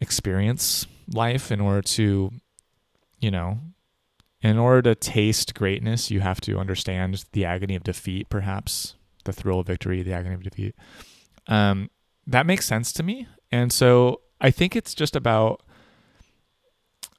experience 0.00 0.86
life, 1.12 1.50
in 1.50 1.60
order 1.60 1.82
to, 1.82 2.30
you 3.18 3.30
know, 3.30 3.58
in 4.42 4.56
order 4.56 4.82
to 4.82 4.94
taste 4.94 5.54
greatness, 5.54 6.10
you 6.10 6.20
have 6.20 6.40
to 6.42 6.58
understand 6.58 7.24
the 7.32 7.44
agony 7.44 7.74
of 7.74 7.84
defeat, 7.84 8.28
perhaps 8.30 8.94
the 9.24 9.32
thrill 9.32 9.60
of 9.60 9.66
victory, 9.66 10.02
the 10.02 10.12
agony 10.12 10.34
of 10.34 10.42
defeat. 10.42 10.74
Um, 11.46 11.90
that 12.26 12.46
makes 12.46 12.66
sense 12.66 12.92
to 12.94 13.02
me. 13.02 13.26
And 13.52 13.72
so 13.72 14.22
I 14.40 14.50
think 14.50 14.74
it's 14.74 14.94
just 14.94 15.14
about 15.14 15.62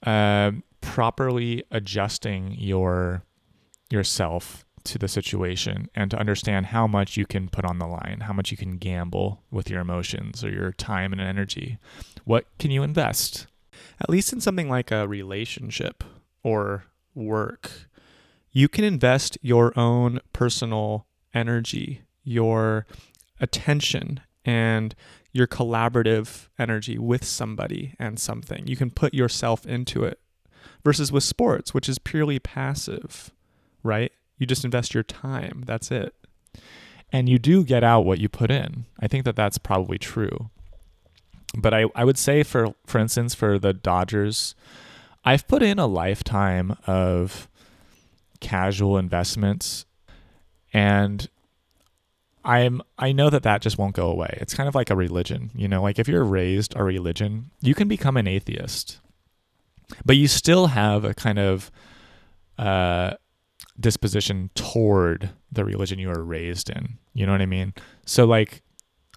uh, 0.05 0.51
properly 0.81 1.63
adjusting 1.71 2.55
your 2.57 3.23
yourself 3.89 4.65
to 4.83 4.97
the 4.97 5.07
situation 5.07 5.89
and 5.93 6.09
to 6.09 6.17
understand 6.17 6.67
how 6.67 6.87
much 6.87 7.17
you 7.17 7.25
can 7.25 7.49
put 7.49 7.65
on 7.65 7.77
the 7.77 7.85
line, 7.85 8.21
how 8.21 8.33
much 8.33 8.51
you 8.51 8.57
can 8.57 8.77
gamble 8.77 9.43
with 9.51 9.69
your 9.69 9.81
emotions 9.81 10.43
or 10.43 10.49
your 10.49 10.71
time 10.71 11.11
and 11.11 11.21
energy. 11.21 11.77
What 12.25 12.45
can 12.57 12.71
you 12.71 12.81
invest? 12.81 13.47
At 13.99 14.09
least 14.09 14.33
in 14.33 14.41
something 14.41 14.69
like 14.69 14.91
a 14.91 15.07
relationship 15.07 16.03
or 16.43 16.85
work, 17.13 17.71
you 18.51 18.67
can 18.67 18.83
invest 18.83 19.37
your 19.41 19.77
own 19.77 20.19
personal 20.33 21.05
energy, 21.33 22.01
your 22.23 22.85
attention, 23.39 24.21
and 24.43 24.95
your 25.31 25.47
collaborative 25.47 26.47
energy 26.59 26.97
with 26.97 27.23
somebody 27.23 27.95
and 27.97 28.19
something. 28.19 28.67
You 28.67 28.75
can 28.75 28.91
put 28.91 29.13
yourself 29.13 29.65
into 29.65 30.03
it 30.03 30.19
versus 30.83 31.11
with 31.11 31.23
sports, 31.23 31.73
which 31.73 31.87
is 31.87 31.99
purely 31.99 32.39
passive, 32.39 33.31
right? 33.83 34.11
You 34.37 34.45
just 34.45 34.65
invest 34.65 34.93
your 34.93 35.03
time. 35.03 35.63
That's 35.65 35.91
it. 35.91 36.13
And 37.11 37.29
you 37.29 37.39
do 37.39 37.63
get 37.63 37.83
out 37.83 38.05
what 38.05 38.19
you 38.19 38.29
put 38.29 38.51
in. 38.51 38.85
I 38.99 39.07
think 39.07 39.25
that 39.25 39.35
that's 39.35 39.57
probably 39.57 39.97
true. 39.97 40.49
But 41.55 41.73
I, 41.73 41.85
I 41.95 42.05
would 42.05 42.17
say, 42.17 42.43
for, 42.43 42.73
for 42.85 42.99
instance, 42.99 43.35
for 43.35 43.59
the 43.59 43.73
Dodgers, 43.73 44.55
I've 45.25 45.47
put 45.47 45.61
in 45.61 45.79
a 45.79 45.85
lifetime 45.85 46.77
of 46.87 47.49
casual 48.39 48.97
investments 48.97 49.85
and 50.73 51.29
I'm 52.43 52.81
I 52.97 53.11
know 53.11 53.29
that 53.29 53.43
that 53.43 53.61
just 53.61 53.77
won't 53.77 53.95
go 53.95 54.09
away. 54.09 54.37
It's 54.41 54.53
kind 54.53 54.67
of 54.67 54.75
like 54.75 54.89
a 54.89 54.95
religion, 54.95 55.51
you 55.55 55.67
know, 55.67 55.81
like 55.81 55.99
if 55.99 56.07
you're 56.07 56.23
raised 56.23 56.73
a 56.75 56.83
religion, 56.83 57.51
you 57.61 57.75
can 57.75 57.87
become 57.87 58.17
an 58.17 58.27
atheist. 58.27 58.99
But 60.05 60.17
you 60.17 60.27
still 60.27 60.67
have 60.67 61.03
a 61.05 61.13
kind 61.13 61.39
of 61.39 61.71
uh 62.57 63.13
disposition 63.79 64.49
toward 64.53 65.31
the 65.51 65.65
religion 65.65 65.99
you 65.99 66.09
were 66.09 66.23
raised 66.23 66.69
in. 66.69 66.97
You 67.13 67.25
know 67.25 67.31
what 67.31 67.41
I 67.41 67.45
mean? 67.45 67.73
So 68.05 68.25
like 68.25 68.61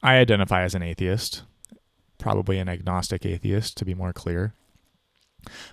I 0.03 0.17
identify 0.17 0.63
as 0.63 0.75
an 0.75 0.83
atheist, 0.83 1.43
probably 2.19 2.59
an 2.59 2.69
agnostic 2.69 3.25
atheist 3.25 3.77
to 3.79 3.85
be 3.85 3.95
more 3.95 4.13
clear. 4.13 4.55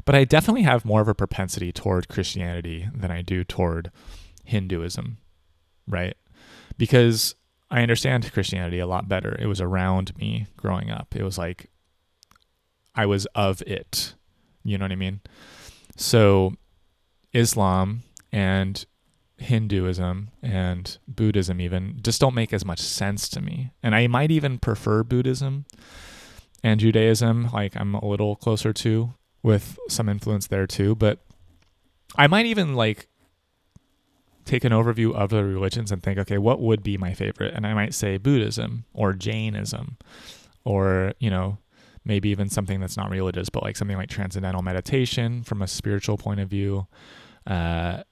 But 0.06 0.16
I 0.16 0.26
definitely 0.26 0.64
have 0.64 0.86
more 0.86 1.02
of 1.02 1.08
a 1.08 1.16
propensity 1.16 1.72
toward 1.72 2.10
Christianity 2.10 2.90
than 2.94 3.12
I 3.12 3.22
do 3.22 3.44
toward 3.44 3.92
Hinduism, 4.44 5.18
right? 5.88 6.16
Because 6.78 7.36
I 7.72 7.82
understand 7.82 8.32
Christianity 8.34 8.80
a 8.80 8.86
lot 8.86 9.08
better. 9.08 9.36
It 9.40 9.48
was 9.48 9.62
around 9.62 10.16
me 10.18 10.48
growing 10.58 10.92
up. 10.92 11.16
It 11.16 11.24
was 11.24 11.38
like 11.38 11.72
I 12.94 13.06
was 13.06 13.26
of 13.28 13.62
it. 13.62 14.16
You 14.64 14.78
know 14.78 14.84
what 14.84 14.92
I 14.92 14.96
mean? 14.96 15.22
So 15.96 16.54
Islam 17.34 18.04
and 18.32 18.86
Hinduism 19.38 20.30
and 20.44 20.98
Buddhism 21.08 21.62
even 21.62 22.00
just 22.02 22.20
don't 22.20 22.36
make 22.36 22.54
as 22.54 22.66
much 22.66 22.80
sense 22.80 23.30
to 23.30 23.42
me. 23.42 23.72
And 23.82 23.96
I 23.96 24.08
might 24.08 24.32
even 24.32 24.60
prefer 24.60 25.04
Buddhism 25.04 25.66
and 26.64 26.80
Judaism, 26.80 27.50
like 27.54 27.76
I'm 27.76 27.96
a 27.96 28.06
little 28.06 28.36
closer 28.36 28.74
to 28.74 29.14
with 29.42 29.80
some 29.88 30.10
influence 30.10 30.48
there 30.48 30.68
too, 30.68 30.94
but 30.94 31.20
I 32.16 32.28
might 32.28 32.46
even 32.46 32.76
like 32.76 33.08
take 34.46 34.64
an 34.64 34.72
overview 34.72 35.14
of 35.14 35.30
the 35.30 35.44
religions 35.44 35.92
and 35.92 36.02
think, 36.02 36.18
okay, 36.20 36.38
what 36.38 36.62
would 36.62 36.84
be 36.84 36.98
my 36.98 37.14
favorite? 37.14 37.54
And 37.54 37.66
I 37.66 37.74
might 37.74 37.94
say 37.94 38.18
Buddhism 38.18 38.86
or 38.94 39.14
Jainism 39.14 39.98
or, 40.64 41.14
you 41.20 41.30
know, 41.30 41.58
maybe 42.04 42.30
even 42.30 42.50
something 42.50 42.80
that's 42.80 42.98
not 42.98 43.10
religious, 43.10 43.50
but 43.50 43.64
like 43.64 43.78
something 43.78 43.98
like 43.98 44.10
transcendental 44.10 44.62
meditation 44.62 45.44
from 45.44 45.62
a 45.62 45.68
spiritual 45.68 46.18
point 46.18 46.40
of 46.40 46.50
view. 46.50 46.88
Uh, 47.46 48.04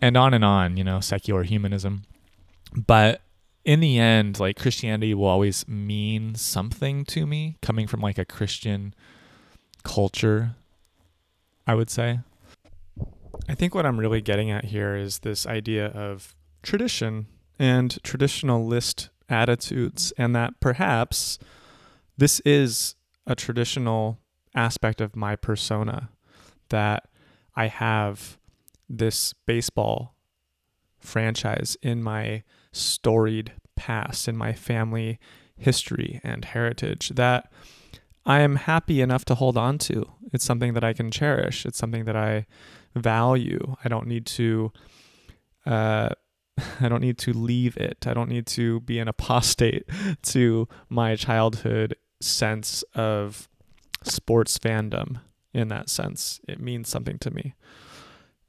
and 0.00 0.16
on 0.16 0.34
and 0.34 0.44
on, 0.44 0.76
you 0.76 0.84
know, 0.84 1.00
secular 1.00 1.42
humanism. 1.42 2.02
But 2.74 3.22
in 3.64 3.80
the 3.80 3.98
end, 3.98 4.40
like 4.40 4.58
Christianity 4.58 5.14
will 5.14 5.26
always 5.26 5.66
mean 5.68 6.34
something 6.34 7.04
to 7.06 7.26
me 7.26 7.56
coming 7.62 7.86
from 7.86 8.00
like 8.00 8.18
a 8.18 8.24
Christian 8.24 8.94
culture, 9.84 10.56
I 11.66 11.74
would 11.74 11.90
say. 11.90 12.20
I 13.48 13.54
think 13.54 13.74
what 13.74 13.84
I'm 13.86 13.98
really 13.98 14.20
getting 14.20 14.50
at 14.50 14.66
here 14.66 14.94
is 14.94 15.20
this 15.20 15.46
idea 15.46 15.86
of 15.86 16.34
tradition 16.62 17.26
and 17.58 17.98
traditionalist 18.02 19.08
attitudes, 19.28 20.12
and 20.16 20.34
that 20.34 20.60
perhaps 20.60 21.38
this 22.16 22.40
is 22.40 22.94
a 23.26 23.34
traditional 23.34 24.18
aspect 24.54 25.00
of 25.00 25.16
my 25.16 25.36
persona 25.36 26.10
that 26.68 27.08
I 27.56 27.66
have 27.66 28.38
this 28.88 29.32
baseball 29.46 30.14
franchise 31.00 31.76
in 31.82 32.02
my 32.02 32.42
storied 32.72 33.52
past, 33.76 34.28
in 34.28 34.36
my 34.36 34.52
family 34.52 35.18
history 35.56 36.20
and 36.22 36.44
heritage 36.44 37.10
that 37.10 37.50
I 38.24 38.40
am 38.40 38.56
happy 38.56 39.00
enough 39.00 39.24
to 39.26 39.34
hold 39.34 39.56
on 39.56 39.78
to. 39.78 40.10
It's 40.32 40.44
something 40.44 40.74
that 40.74 40.84
I 40.84 40.92
can 40.92 41.10
cherish. 41.10 41.66
It's 41.66 41.78
something 41.78 42.04
that 42.04 42.16
I 42.16 42.46
value. 42.94 43.76
I 43.84 43.88
don't 43.88 44.06
need 44.06 44.26
to 44.26 44.72
uh, 45.66 46.10
I 46.80 46.88
don't 46.88 47.00
need 47.00 47.18
to 47.18 47.32
leave 47.32 47.76
it. 47.76 48.06
I 48.06 48.14
don't 48.14 48.28
need 48.28 48.46
to 48.48 48.80
be 48.80 48.98
an 48.98 49.08
apostate 49.08 49.84
to 50.22 50.68
my 50.88 51.16
childhood 51.16 51.96
sense 52.20 52.82
of 52.94 53.48
sports 54.04 54.58
fandom 54.58 55.20
in 55.52 55.68
that 55.68 55.88
sense. 55.88 56.40
It 56.48 56.60
means 56.60 56.88
something 56.88 57.18
to 57.20 57.30
me. 57.30 57.54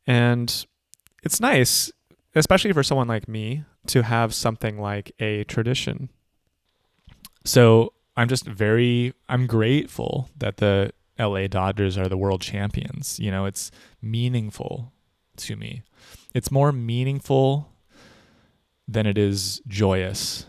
And 0.05 0.65
it's 1.23 1.39
nice, 1.39 1.91
especially 2.35 2.73
for 2.73 2.83
someone 2.83 3.07
like 3.07 3.27
me, 3.27 3.63
to 3.87 4.03
have 4.03 4.33
something 4.33 4.79
like 4.79 5.11
a 5.19 5.43
tradition. 5.45 6.09
So 7.45 7.93
I'm 8.15 8.27
just 8.27 8.45
very 8.45 9.13
I'm 9.27 9.47
grateful 9.47 10.29
that 10.37 10.57
the 10.57 10.91
LA 11.20 11.47
Dodgers 11.47 11.97
are 11.97 12.09
the 12.09 12.18
world 12.18 12.41
champions. 12.41 13.20
You 13.20 13.32
know, 13.32 13.45
it's 13.45 13.72
meaningful 14.01 14.91
to 15.38 15.55
me. 15.55 15.84
It's 16.34 16.51
more 16.51 16.72
meaningful 16.72 17.70
than 18.88 19.05
it 19.05 19.18
is 19.18 19.61
joyous. 19.68 20.45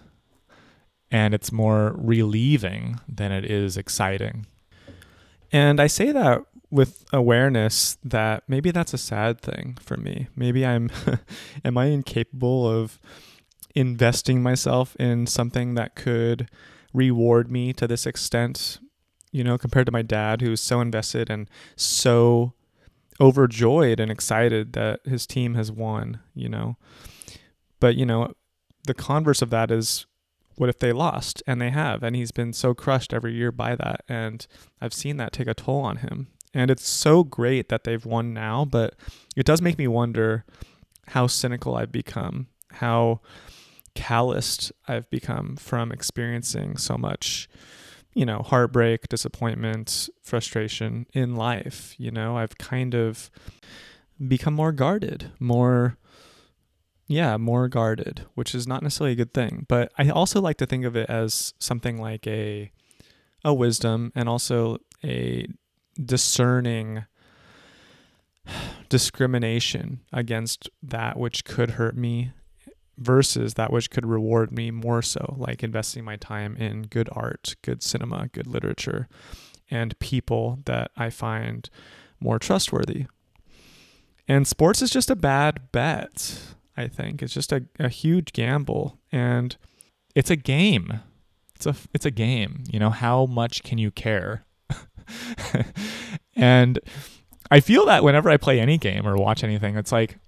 And 1.11 1.35
it's 1.35 1.53
more 1.53 1.95
relieving 1.97 3.01
than 3.09 3.31
it 3.31 3.45
is 3.45 3.77
exciting. 3.77 4.47
And 5.53 5.81
I 5.81 5.87
say 5.87 6.11
that 6.11 6.43
with 6.71 7.05
awareness 7.12 7.97
that 8.03 8.43
maybe 8.49 8.73
that's 8.73 8.93
a 8.93 8.99
sad 8.99 9.41
thing 9.41 9.79
for 9.81 9.97
me. 9.97 10.27
Maybe 10.35 10.67
I'm 10.67 10.91
am 11.65 11.79
I 11.79 11.87
incapable 11.87 12.69
of 12.69 12.99
investing 13.77 14.43
myself 14.43 14.97
in 14.97 15.27
something 15.27 15.75
that 15.75 15.95
could 15.95 16.49
reward 16.93 17.51
me 17.51 17.73
to 17.75 17.87
this 17.87 18.07
extent, 18.07 18.79
you 19.35 19.43
know, 19.43 19.59
compared 19.59 19.85
to 19.85 19.93
my 19.93 20.03
dad 20.03 20.41
who's 20.41 20.61
so 20.61 20.80
invested 20.80 21.28
and 21.28 21.51
so 21.74 22.53
overjoyed 23.20 23.99
and 23.99 24.09
excited 24.09 24.74
that 24.74 25.01
his 25.05 25.26
team 25.26 25.55
has 25.55 25.72
won, 25.72 26.20
you 26.37 26.49
know. 26.49 26.76
But, 27.80 27.97
you 27.97 28.07
know, 28.07 28.32
the 28.87 28.95
converse 28.95 29.43
of 29.43 29.51
that 29.51 29.72
is 29.72 30.07
what 30.55 30.68
if 30.68 30.78
they 30.78 30.93
lost? 30.93 31.43
And 31.49 31.61
they 31.61 31.70
have. 31.70 32.05
And 32.05 32.14
he's 32.14 32.30
been 32.30 32.53
so 32.53 32.74
crushed 32.74 33.12
every 33.12 33.35
year 33.35 33.51
by 33.51 33.74
that. 33.74 34.05
And 34.09 34.47
I've 34.80 34.95
seen 34.95 35.16
that 35.16 35.32
take 35.32 35.49
a 35.49 35.55
toll 35.55 35.80
on 35.80 35.97
him. 35.97 36.28
And 36.55 36.70
it's 36.70 36.89
so 36.89 37.24
great 37.24 37.68
that 37.70 37.82
they've 37.82 38.07
won 38.07 38.32
now, 38.32 38.64
but 38.64 38.95
it 39.35 39.45
does 39.45 39.61
make 39.61 39.78
me 39.78 39.89
wonder 39.89 40.45
how 41.09 41.26
cynical 41.26 41.74
I've 41.74 41.91
become, 41.91 42.47
how 42.74 43.20
calloused 43.97 44.70
I've 44.87 45.11
become 45.11 45.57
from 45.57 45.91
experiencing 45.91 46.76
so 46.76 46.97
much, 46.97 47.49
you 48.15 48.25
know, 48.25 48.39
heartbreak, 48.39 49.09
disappointment, 49.09 50.09
frustration 50.23 51.07
in 51.12 51.35
life. 51.35 51.95
You 51.99 52.11
know, 52.11 52.39
I've 52.39 52.57
kind 52.59 52.95
of 52.95 53.31
become 54.27 54.55
more 54.55 54.73
guarded, 54.73 55.33
more, 55.41 55.99
yeah, 57.07 57.37
more 57.37 57.69
guarded, 57.69 58.25
which 58.35 58.55
is 58.55 58.67
not 58.67 58.83
necessarily 58.83 59.12
a 59.12 59.17
good 59.17 59.35
thing. 59.35 59.67
But 59.69 59.93
I 59.99 60.09
also 60.09 60.41
like 60.41 60.57
to 60.59 60.67
think 60.67 60.85
of 60.85 60.97
it 60.97 61.11
as 61.11 61.55
something 61.59 62.01
like 62.01 62.27
a, 62.27 62.71
a 63.45 63.53
wisdom 63.53 64.12
and 64.15 64.29
also 64.29 64.79
a 65.03 65.47
discerning 66.03 67.05
discrimination 68.89 70.01
against 70.12 70.71
that 70.83 71.19
which 71.19 71.45
could 71.45 71.71
hurt 71.71 71.97
me 71.97 72.33
versus 72.97 73.55
that 73.55 73.72
which 73.72 73.90
could 73.90 74.07
reward 74.07 74.53
me 74.53 74.70
more 74.70 75.03
so, 75.03 75.34
like 75.38 75.62
investing 75.62 76.05
my 76.05 76.16
time 76.16 76.57
in 76.57 76.82
good 76.82 77.09
art, 77.12 77.57
good 77.62 77.82
cinema, 77.82 78.28
good 78.32 78.47
literature, 78.47 79.09
and 79.70 79.99
people 79.99 80.61
that 80.66 80.90
I 80.97 81.11
find 81.11 81.68
more 82.20 82.38
trustworthy. 82.38 83.07
And 84.26 84.47
sports 84.47 84.80
is 84.80 84.90
just 84.90 85.11
a 85.11 85.16
bad 85.16 85.72
bet, 85.72 86.55
I 86.76 86.88
think. 86.88 87.22
It's 87.22 87.34
just 87.34 87.53
a, 87.53 87.66
a 87.78 87.88
huge 87.88 88.32
gamble. 88.32 88.99
And 89.12 89.57
it's 90.14 90.30
a 90.30 90.36
game. 90.36 91.01
It's 91.55 91.66
a 91.66 91.74
it's 91.92 92.07
a 92.07 92.11
game. 92.11 92.64
You 92.70 92.78
know, 92.78 92.90
how 92.90 93.26
much 93.26 93.62
can 93.62 93.78
you 93.78 93.90
care? 93.90 94.45
and 96.36 96.80
I 97.51 97.61
feel 97.61 97.86
that 97.86 98.03
whenever 98.03 98.30
I 98.30 98.36
play 98.36 98.61
any 98.61 98.78
game 98.78 99.07
or 99.07 99.16
watch 99.16 99.45
anything, 99.45 99.76
it's 99.76 99.92
like 99.92 100.18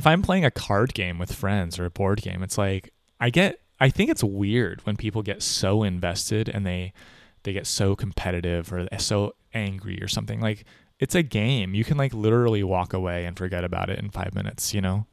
if 0.00 0.06
I'm 0.06 0.22
playing 0.22 0.46
a 0.46 0.50
card 0.50 0.94
game 0.94 1.18
with 1.18 1.30
friends 1.30 1.78
or 1.78 1.84
a 1.84 1.90
board 1.90 2.22
game, 2.22 2.42
it's 2.42 2.56
like 2.56 2.94
I 3.20 3.28
get 3.28 3.60
I 3.78 3.90
think 3.90 4.08
it's 4.08 4.24
weird 4.24 4.80
when 4.86 4.96
people 4.96 5.22
get 5.22 5.42
so 5.42 5.82
invested 5.82 6.48
and 6.48 6.64
they 6.64 6.94
they 7.42 7.52
get 7.52 7.66
so 7.66 7.94
competitive 7.94 8.72
or 8.72 8.88
so 8.96 9.34
angry 9.52 10.02
or 10.02 10.08
something. 10.08 10.40
Like 10.40 10.64
it's 11.00 11.14
a 11.14 11.22
game. 11.22 11.74
You 11.74 11.84
can 11.84 11.98
like 11.98 12.14
literally 12.14 12.64
walk 12.64 12.94
away 12.94 13.26
and 13.26 13.36
forget 13.36 13.62
about 13.62 13.90
it 13.90 13.98
in 13.98 14.08
5 14.08 14.34
minutes, 14.34 14.72
you 14.72 14.80
know? 14.80 15.04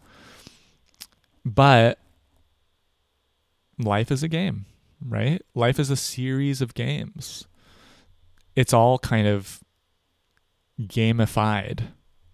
But 1.44 2.00
life 3.78 4.10
is 4.10 4.24
a 4.24 4.30
game, 4.30 4.68
right? 5.06 5.42
Life 5.54 5.80
is 5.80 5.90
a 5.90 5.98
series 5.98 6.62
of 6.62 6.76
games. 6.76 7.46
It's 8.56 8.72
all 8.72 9.00
kind 9.00 9.28
of 9.28 9.60
gamified 10.80 11.90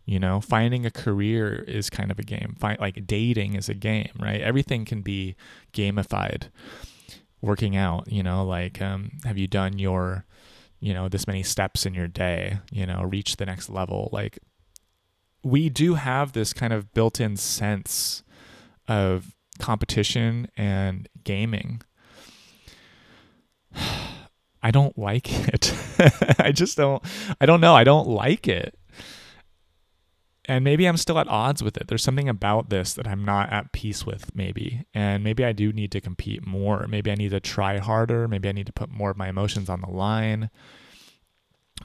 you 0.05 0.19
know 0.19 0.41
finding 0.41 0.85
a 0.85 0.91
career 0.91 1.63
is 1.67 1.89
kind 1.89 2.11
of 2.11 2.19
a 2.19 2.23
game. 2.23 2.55
Find, 2.59 2.79
like 2.79 3.07
dating 3.07 3.55
is 3.55 3.69
a 3.69 3.73
game 3.73 4.11
right? 4.19 4.41
Everything 4.41 4.85
can 4.85 5.01
be 5.01 5.35
gamified 5.73 6.49
working 7.41 7.75
out 7.75 8.09
you 8.09 8.23
know 8.23 8.45
like 8.45 8.81
um, 8.81 9.11
have 9.25 9.37
you 9.37 9.47
done 9.47 9.77
your 9.77 10.25
you 10.79 10.93
know 10.93 11.09
this 11.09 11.27
many 11.27 11.43
steps 11.43 11.85
in 11.85 11.93
your 11.93 12.07
day 12.07 12.59
you 12.71 12.85
know 12.85 13.03
reach 13.03 13.37
the 13.37 13.45
next 13.45 13.69
level? 13.69 14.09
Like 14.11 14.39
we 15.43 15.69
do 15.69 15.95
have 15.95 16.31
this 16.31 16.53
kind 16.53 16.71
of 16.71 16.93
built-in 16.93 17.35
sense 17.35 18.23
of 18.87 19.35
competition 19.59 20.47
and 20.55 21.07
gaming. 21.23 21.81
I 24.65 24.71
don't 24.71 24.97
like 24.97 25.29
it. 25.49 25.73
I 26.39 26.51
just 26.51 26.77
don't 26.77 27.03
I 27.39 27.45
don't 27.45 27.61
know. 27.61 27.75
I 27.75 27.83
don't 27.83 28.07
like 28.07 28.47
it 28.47 28.77
and 30.45 30.63
maybe 30.63 30.85
I'm 30.85 30.97
still 30.97 31.19
at 31.19 31.27
odds 31.27 31.63
with 31.63 31.77
it. 31.77 31.87
There's 31.87 32.03
something 32.03 32.27
about 32.27 32.69
this 32.69 32.93
that 32.93 33.07
I'm 33.07 33.23
not 33.23 33.51
at 33.51 33.71
peace 33.71 34.05
with, 34.05 34.35
maybe. 34.35 34.85
And 34.93 35.23
maybe 35.23 35.45
I 35.45 35.53
do 35.53 35.71
need 35.71 35.91
to 35.93 36.01
compete 36.01 36.45
more. 36.45 36.85
Maybe 36.87 37.11
I 37.11 37.15
need 37.15 37.31
to 37.31 37.39
try 37.39 37.77
harder. 37.77 38.27
Maybe 38.27 38.49
I 38.49 38.51
need 38.51 38.65
to 38.65 38.73
put 38.73 38.89
more 38.89 39.11
of 39.11 39.17
my 39.17 39.29
emotions 39.29 39.69
on 39.69 39.81
the 39.81 39.89
line. 39.89 40.49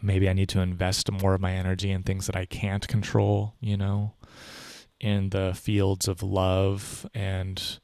Maybe 0.02 0.28
I 0.28 0.32
need 0.32 0.48
to 0.50 0.60
invest 0.60 1.10
more 1.10 1.34
of 1.34 1.40
my 1.40 1.52
energy 1.52 1.90
in 1.90 2.02
things 2.02 2.26
that 2.26 2.36
I 2.36 2.46
can't 2.46 2.86
control, 2.88 3.54
you 3.60 3.76
know, 3.76 4.14
in 5.00 5.30
the 5.30 5.54
fields 5.54 6.08
of 6.08 6.22
love 6.22 7.08
and 7.14 7.78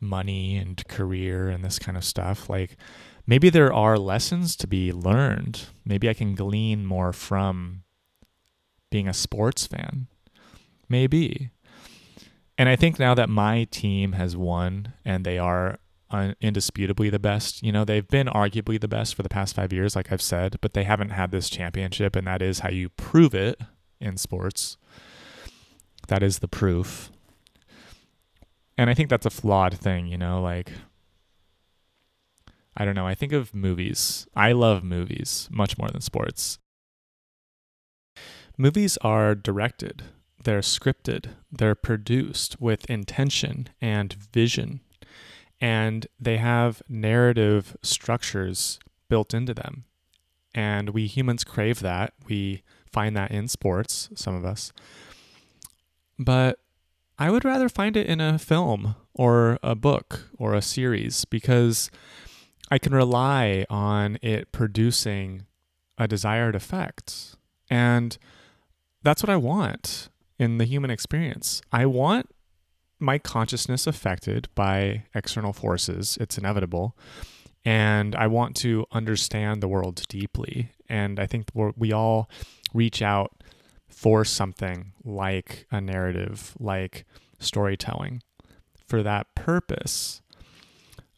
money 0.00 0.56
and 0.56 0.86
career 0.86 1.48
and 1.48 1.64
this 1.64 1.78
kind 1.78 1.96
of 1.96 2.04
stuff. 2.04 2.50
Like 2.50 2.76
maybe 3.26 3.48
there 3.48 3.72
are 3.72 3.98
lessons 3.98 4.54
to 4.56 4.66
be 4.66 4.92
learned. 4.92 5.62
Maybe 5.84 6.10
I 6.10 6.14
can 6.14 6.34
glean 6.34 6.84
more 6.84 7.12
from 7.14 7.83
being 8.94 9.08
a 9.08 9.12
sports 9.12 9.66
fan. 9.66 10.06
Maybe. 10.88 11.50
And 12.56 12.68
I 12.68 12.76
think 12.76 12.96
now 13.00 13.12
that 13.14 13.28
my 13.28 13.64
team 13.72 14.12
has 14.12 14.36
won 14.36 14.92
and 15.04 15.24
they 15.24 15.36
are 15.36 15.80
indisputably 16.40 17.10
the 17.10 17.18
best, 17.18 17.60
you 17.60 17.72
know, 17.72 17.84
they've 17.84 18.06
been 18.06 18.28
arguably 18.28 18.80
the 18.80 18.86
best 18.86 19.16
for 19.16 19.24
the 19.24 19.28
past 19.28 19.56
five 19.56 19.72
years, 19.72 19.96
like 19.96 20.12
I've 20.12 20.22
said, 20.22 20.58
but 20.60 20.74
they 20.74 20.84
haven't 20.84 21.08
had 21.08 21.32
this 21.32 21.50
championship. 21.50 22.14
And 22.14 22.24
that 22.28 22.40
is 22.40 22.60
how 22.60 22.70
you 22.70 22.88
prove 22.90 23.34
it 23.34 23.60
in 24.00 24.16
sports. 24.16 24.76
That 26.06 26.22
is 26.22 26.38
the 26.38 26.46
proof. 26.46 27.10
And 28.78 28.88
I 28.88 28.94
think 28.94 29.10
that's 29.10 29.26
a 29.26 29.30
flawed 29.30 29.74
thing, 29.74 30.06
you 30.06 30.18
know, 30.18 30.40
like. 30.40 30.70
I 32.76 32.84
don't 32.84 32.94
know. 32.94 33.08
I 33.08 33.16
think 33.16 33.32
of 33.32 33.54
movies. 33.54 34.28
I 34.36 34.52
love 34.52 34.84
movies 34.84 35.48
much 35.50 35.78
more 35.78 35.88
than 35.88 36.00
sports. 36.00 36.60
Movies 38.56 38.96
are 38.98 39.34
directed, 39.34 40.04
they're 40.44 40.60
scripted, 40.60 41.30
they're 41.50 41.74
produced 41.74 42.60
with 42.60 42.88
intention 42.88 43.68
and 43.80 44.12
vision, 44.32 44.80
and 45.60 46.06
they 46.20 46.36
have 46.36 46.82
narrative 46.88 47.76
structures 47.82 48.78
built 49.08 49.34
into 49.34 49.54
them. 49.54 49.84
And 50.54 50.90
we 50.90 51.06
humans 51.08 51.42
crave 51.42 51.80
that. 51.80 52.14
We 52.28 52.62
find 52.92 53.16
that 53.16 53.32
in 53.32 53.48
sports, 53.48 54.08
some 54.14 54.36
of 54.36 54.44
us. 54.44 54.72
But 56.16 56.60
I 57.18 57.30
would 57.30 57.44
rather 57.44 57.68
find 57.68 57.96
it 57.96 58.06
in 58.06 58.20
a 58.20 58.38
film 58.38 58.94
or 59.14 59.58
a 59.64 59.74
book 59.74 60.30
or 60.38 60.54
a 60.54 60.62
series 60.62 61.24
because 61.24 61.90
I 62.70 62.78
can 62.78 62.94
rely 62.94 63.66
on 63.68 64.18
it 64.22 64.52
producing 64.52 65.46
a 65.98 66.06
desired 66.06 66.54
effect. 66.54 67.36
And 67.68 68.16
that's 69.04 69.22
what 69.22 69.30
I 69.30 69.36
want 69.36 70.08
in 70.38 70.58
the 70.58 70.64
human 70.64 70.90
experience. 70.90 71.62
I 71.70 71.86
want 71.86 72.30
my 72.98 73.18
consciousness 73.18 73.86
affected 73.86 74.48
by 74.54 75.04
external 75.14 75.52
forces. 75.52 76.18
It's 76.20 76.38
inevitable. 76.38 76.96
And 77.64 78.14
I 78.16 78.26
want 78.26 78.56
to 78.56 78.86
understand 78.92 79.62
the 79.62 79.68
world 79.68 80.02
deeply. 80.08 80.70
And 80.88 81.20
I 81.20 81.26
think 81.26 81.48
we 81.54 81.92
all 81.92 82.28
reach 82.72 83.00
out 83.02 83.42
for 83.88 84.24
something 84.24 84.92
like 85.04 85.66
a 85.70 85.80
narrative, 85.80 86.54
like 86.58 87.04
storytelling, 87.38 88.22
for 88.86 89.02
that 89.02 89.34
purpose. 89.34 90.20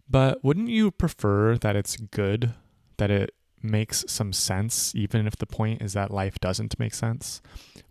But 0.08 0.44
wouldn't 0.44 0.68
you 0.68 0.90
prefer 0.90 1.56
that 1.58 1.74
it's 1.74 1.96
good, 1.96 2.54
that 2.98 3.10
it 3.10 3.34
makes 3.66 4.04
some 4.08 4.32
sense, 4.32 4.94
even 4.94 5.26
if 5.26 5.36
the 5.36 5.46
point 5.46 5.82
is 5.82 5.92
that 5.92 6.10
life 6.10 6.38
doesn't 6.40 6.78
make 6.78 6.94
sense? 6.94 7.42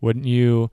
Wouldn't 0.01 0.25
you 0.25 0.71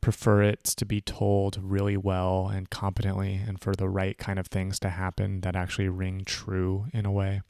prefer 0.00 0.42
it 0.42 0.62
to 0.64 0.84
be 0.84 1.00
told 1.00 1.58
really 1.60 1.96
well 1.96 2.48
and 2.48 2.70
competently 2.70 3.40
and 3.46 3.60
for 3.60 3.74
the 3.74 3.88
right 3.88 4.16
kind 4.18 4.38
of 4.38 4.46
things 4.46 4.78
to 4.80 4.90
happen 4.90 5.40
that 5.40 5.56
actually 5.56 5.88
ring 5.88 6.22
true 6.24 6.86
in 6.92 7.06
a 7.06 7.12
way? 7.12 7.42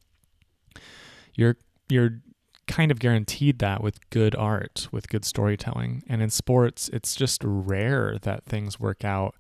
You're 1.35 1.57
you're 1.89 2.21
kind 2.67 2.91
of 2.91 2.99
guaranteed 2.99 3.59
that 3.61 3.83
with 3.83 4.11
good 4.11 4.35
art, 4.35 4.89
with 4.91 5.09
good 5.09 5.25
storytelling. 5.25 6.03
And 6.09 6.21
in 6.21 6.31
sports, 6.31 6.89
it's 6.93 7.15
just 7.15 7.43
rare 7.45 8.19
that 8.23 8.45
things 8.45 8.81
work 8.81 9.05
out 9.05 9.37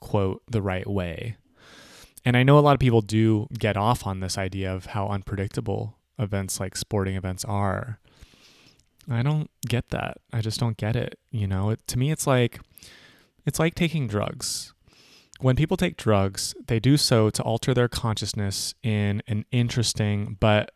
quote 0.00 0.42
the 0.48 0.62
right 0.62 0.86
way. 0.86 1.36
And 2.24 2.36
I 2.36 2.42
know 2.42 2.58
a 2.58 2.60
lot 2.60 2.74
of 2.74 2.80
people 2.80 3.00
do 3.00 3.46
get 3.58 3.76
off 3.76 4.06
on 4.06 4.20
this 4.20 4.36
idea 4.36 4.74
of 4.74 4.86
how 4.86 5.08
unpredictable 5.08 5.97
events 6.18 6.60
like 6.60 6.76
sporting 6.76 7.16
events 7.16 7.44
are. 7.44 7.98
I 9.10 9.22
don't 9.22 9.50
get 9.66 9.88
that. 9.90 10.18
I 10.32 10.40
just 10.40 10.60
don't 10.60 10.76
get 10.76 10.96
it. 10.96 11.18
You 11.30 11.46
know, 11.46 11.70
it, 11.70 11.86
to 11.88 11.98
me, 11.98 12.10
it's 12.10 12.26
like 12.26 12.60
it's 13.46 13.58
like 13.58 13.74
taking 13.74 14.06
drugs. 14.06 14.74
When 15.40 15.56
people 15.56 15.76
take 15.76 15.96
drugs, 15.96 16.54
they 16.66 16.80
do 16.80 16.96
so 16.96 17.30
to 17.30 17.42
alter 17.42 17.72
their 17.72 17.88
consciousness 17.88 18.74
in 18.82 19.22
an 19.28 19.44
interesting 19.52 20.36
but 20.40 20.72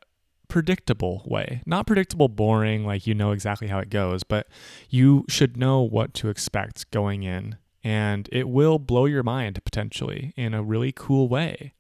predictable 0.49 1.23
way. 1.27 1.63
Not 1.67 1.87
predictable, 1.87 2.29
boring, 2.29 2.87
like 2.87 3.07
you 3.07 3.15
know 3.15 3.33
exactly 3.33 3.69
how 3.69 3.79
it 3.79 3.91
goes, 3.91 4.23
but 4.23 4.47
you 4.89 5.25
should 5.29 5.57
know 5.57 5.81
what 5.81 6.15
to 6.15 6.29
expect 6.29 6.91
going 6.91 7.23
in. 7.23 7.57
And 7.83 8.29
it 8.31 8.49
will 8.49 8.79
blow 8.79 9.07
your 9.07 9.23
mind 9.23 9.63
potentially 9.65 10.33
in 10.37 10.55
a 10.55 10.63
really 10.63 10.93
cool 10.93 11.29
way. 11.29 11.73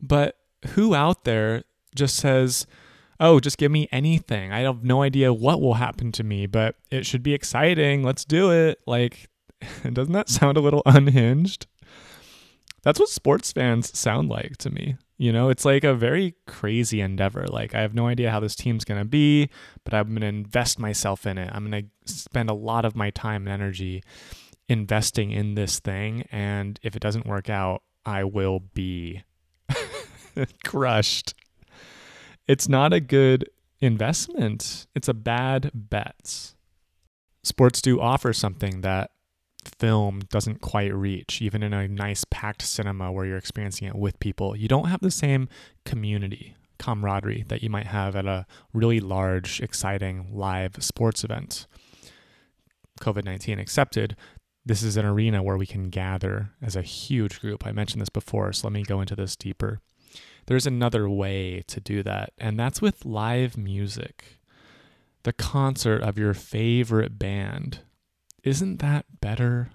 But 0.00 0.36
who 0.68 0.94
out 0.94 1.24
there 1.24 1.64
just 1.94 2.16
says, 2.16 2.66
oh, 3.20 3.38
just 3.40 3.58
give 3.58 3.70
me 3.70 3.88
anything. 3.92 4.52
I 4.52 4.60
have 4.60 4.84
no 4.84 5.02
idea 5.02 5.32
what 5.32 5.60
will 5.60 5.74
happen 5.74 6.12
to 6.12 6.24
me, 6.24 6.46
but 6.46 6.74
it 6.90 7.06
should 7.06 7.22
be 7.22 7.34
exciting. 7.34 8.02
Let's 8.02 8.24
do 8.24 8.50
it. 8.50 8.80
Like, 8.86 9.28
doesn't 9.92 10.12
that 10.12 10.28
sound 10.28 10.56
a 10.56 10.60
little 10.60 10.82
unhinged? 10.86 11.66
That's 12.82 12.98
what 12.98 13.08
sports 13.08 13.52
fans 13.52 13.96
sound 13.96 14.28
like 14.28 14.56
to 14.58 14.70
me. 14.70 14.96
You 15.18 15.32
know, 15.32 15.50
it's 15.50 15.64
like 15.64 15.84
a 15.84 15.94
very 15.94 16.34
crazy 16.48 17.00
endeavor. 17.00 17.46
Like, 17.46 17.76
I 17.76 17.80
have 17.80 17.94
no 17.94 18.08
idea 18.08 18.32
how 18.32 18.40
this 18.40 18.56
team's 18.56 18.84
going 18.84 19.00
to 19.00 19.08
be, 19.08 19.50
but 19.84 19.94
I'm 19.94 20.08
going 20.08 20.22
to 20.22 20.26
invest 20.26 20.80
myself 20.80 21.24
in 21.24 21.38
it. 21.38 21.48
I'm 21.52 21.70
going 21.70 21.90
to 22.04 22.12
spend 22.12 22.50
a 22.50 22.54
lot 22.54 22.84
of 22.84 22.96
my 22.96 23.10
time 23.10 23.46
and 23.46 23.52
energy 23.52 24.02
investing 24.68 25.30
in 25.30 25.54
this 25.54 25.78
thing. 25.78 26.26
And 26.32 26.80
if 26.82 26.96
it 26.96 27.02
doesn't 27.02 27.26
work 27.26 27.48
out, 27.48 27.82
I 28.04 28.24
will 28.24 28.58
be 28.58 29.22
crushed 30.64 31.34
it's 32.46 32.68
not 32.68 32.92
a 32.92 33.00
good 33.00 33.48
investment. 33.80 34.86
It's 34.94 35.08
a 35.08 35.14
bad 35.14 35.70
bet. 35.74 36.54
Sports 37.42 37.82
do 37.82 38.00
offer 38.00 38.32
something 38.32 38.82
that 38.82 39.10
film 39.64 40.20
doesn't 40.30 40.60
quite 40.60 40.94
reach, 40.94 41.40
even 41.42 41.62
in 41.62 41.72
a 41.72 41.88
nice 41.88 42.24
packed 42.30 42.62
cinema 42.62 43.12
where 43.12 43.26
you're 43.26 43.36
experiencing 43.36 43.88
it 43.88 43.94
with 43.94 44.18
people. 44.20 44.56
You 44.56 44.68
don't 44.68 44.88
have 44.88 45.00
the 45.00 45.10
same 45.10 45.48
community, 45.84 46.56
camaraderie 46.78 47.44
that 47.48 47.62
you 47.62 47.70
might 47.70 47.86
have 47.86 48.16
at 48.16 48.26
a 48.26 48.46
really 48.72 49.00
large, 49.00 49.60
exciting 49.60 50.28
live 50.32 50.82
sports 50.82 51.24
event. 51.24 51.66
COVID 53.00 53.24
19 53.24 53.58
accepted, 53.58 54.16
this 54.64 54.82
is 54.82 54.96
an 54.96 55.04
arena 55.04 55.42
where 55.42 55.56
we 55.56 55.66
can 55.66 55.90
gather 55.90 56.50
as 56.60 56.76
a 56.76 56.82
huge 56.82 57.40
group. 57.40 57.66
I 57.66 57.72
mentioned 57.72 58.00
this 58.00 58.08
before, 58.08 58.52
so 58.52 58.68
let 58.68 58.72
me 58.72 58.84
go 58.84 59.00
into 59.00 59.16
this 59.16 59.34
deeper 59.34 59.80
there's 60.46 60.66
another 60.66 61.08
way 61.08 61.62
to 61.68 61.80
do 61.80 62.02
that, 62.02 62.32
and 62.38 62.58
that's 62.58 62.82
with 62.82 63.04
live 63.04 63.56
music. 63.56 64.38
the 65.24 65.32
concert 65.32 66.02
of 66.02 66.18
your 66.18 66.34
favorite 66.34 67.18
band. 67.18 67.80
Isn't 68.42 68.78
that 68.78 69.06
better? 69.20 69.70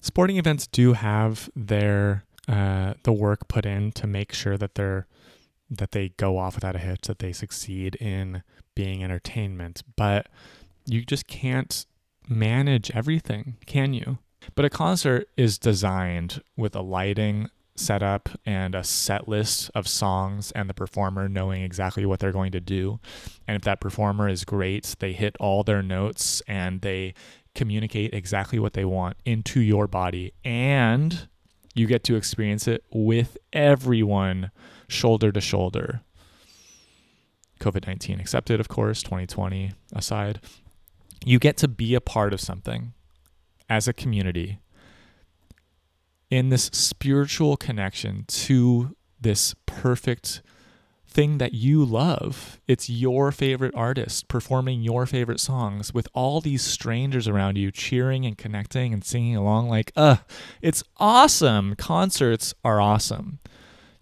Sporting 0.00 0.36
events 0.36 0.66
do 0.66 0.92
have 0.94 1.48
their 1.54 2.24
uh, 2.46 2.94
the 3.04 3.12
work 3.12 3.48
put 3.48 3.64
in 3.64 3.92
to 3.92 4.06
make 4.06 4.32
sure 4.32 4.58
that 4.58 4.74
they're 4.74 5.06
that 5.70 5.92
they 5.92 6.10
go 6.10 6.36
off 6.36 6.54
without 6.56 6.76
a 6.76 6.80
hitch, 6.80 7.02
that 7.02 7.20
they 7.20 7.32
succeed 7.32 7.94
in 7.96 8.42
being 8.74 9.02
entertainment. 9.02 9.82
But 9.96 10.26
you 10.86 11.04
just 11.04 11.26
can't 11.26 11.86
manage 12.28 12.90
everything, 12.90 13.56
can 13.64 13.94
you? 13.94 14.18
But 14.54 14.66
a 14.66 14.70
concert 14.70 15.28
is 15.38 15.56
designed 15.58 16.42
with 16.54 16.76
a 16.76 16.82
lighting 16.82 17.48
setup 17.76 18.28
and 18.46 18.74
a 18.74 18.84
set 18.84 19.28
list 19.28 19.70
of 19.74 19.88
songs 19.88 20.52
and 20.52 20.68
the 20.68 20.74
performer 20.74 21.28
knowing 21.28 21.62
exactly 21.62 22.06
what 22.06 22.20
they're 22.20 22.32
going 22.32 22.52
to 22.52 22.60
do. 22.60 23.00
And 23.46 23.56
if 23.56 23.62
that 23.62 23.80
performer 23.80 24.28
is 24.28 24.44
great, 24.44 24.94
they 24.98 25.12
hit 25.12 25.36
all 25.40 25.64
their 25.64 25.82
notes 25.82 26.42
and 26.46 26.80
they 26.80 27.14
communicate 27.54 28.14
exactly 28.14 28.58
what 28.58 28.74
they 28.74 28.84
want 28.84 29.16
into 29.24 29.60
your 29.60 29.86
body 29.86 30.32
and 30.44 31.28
you 31.74 31.86
get 31.86 32.04
to 32.04 32.14
experience 32.14 32.68
it 32.68 32.84
with 32.92 33.36
everyone 33.52 34.50
shoulder 34.88 35.32
to 35.32 35.40
shoulder. 35.40 36.02
COVID 37.60 37.86
19 37.86 38.20
accepted, 38.20 38.60
of 38.60 38.68
course, 38.68 39.02
2020 39.02 39.72
aside. 39.92 40.40
You 41.24 41.38
get 41.38 41.56
to 41.58 41.68
be 41.68 41.94
a 41.94 42.00
part 42.00 42.32
of 42.32 42.40
something 42.40 42.92
as 43.68 43.88
a 43.88 43.92
community 43.92 44.58
in 46.34 46.48
this 46.48 46.64
spiritual 46.72 47.56
connection 47.56 48.24
to 48.26 48.96
this 49.20 49.54
perfect 49.66 50.42
thing 51.06 51.38
that 51.38 51.54
you 51.54 51.84
love. 51.84 52.60
It's 52.66 52.90
your 52.90 53.30
favorite 53.30 53.72
artist 53.76 54.26
performing 54.26 54.82
your 54.82 55.06
favorite 55.06 55.38
songs 55.38 55.94
with 55.94 56.08
all 56.12 56.40
these 56.40 56.62
strangers 56.62 57.28
around 57.28 57.56
you 57.56 57.70
cheering 57.70 58.26
and 58.26 58.36
connecting 58.36 58.92
and 58.92 59.04
singing 59.04 59.36
along 59.36 59.68
like, 59.68 59.92
"Uh, 59.94 60.16
it's 60.60 60.82
awesome. 60.96 61.76
Concerts 61.76 62.52
are 62.64 62.80
awesome." 62.80 63.38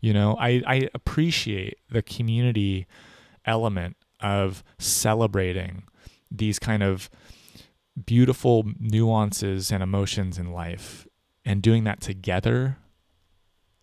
You 0.00 0.14
know, 0.14 0.34
I 0.40 0.62
I 0.66 0.88
appreciate 0.94 1.76
the 1.90 2.00
community 2.00 2.86
element 3.44 3.98
of 4.20 4.64
celebrating 4.78 5.82
these 6.30 6.58
kind 6.58 6.82
of 6.82 7.10
beautiful 8.06 8.64
nuances 8.80 9.70
and 9.70 9.82
emotions 9.82 10.38
in 10.38 10.50
life 10.50 11.06
and 11.44 11.62
doing 11.62 11.84
that 11.84 12.00
together 12.00 12.78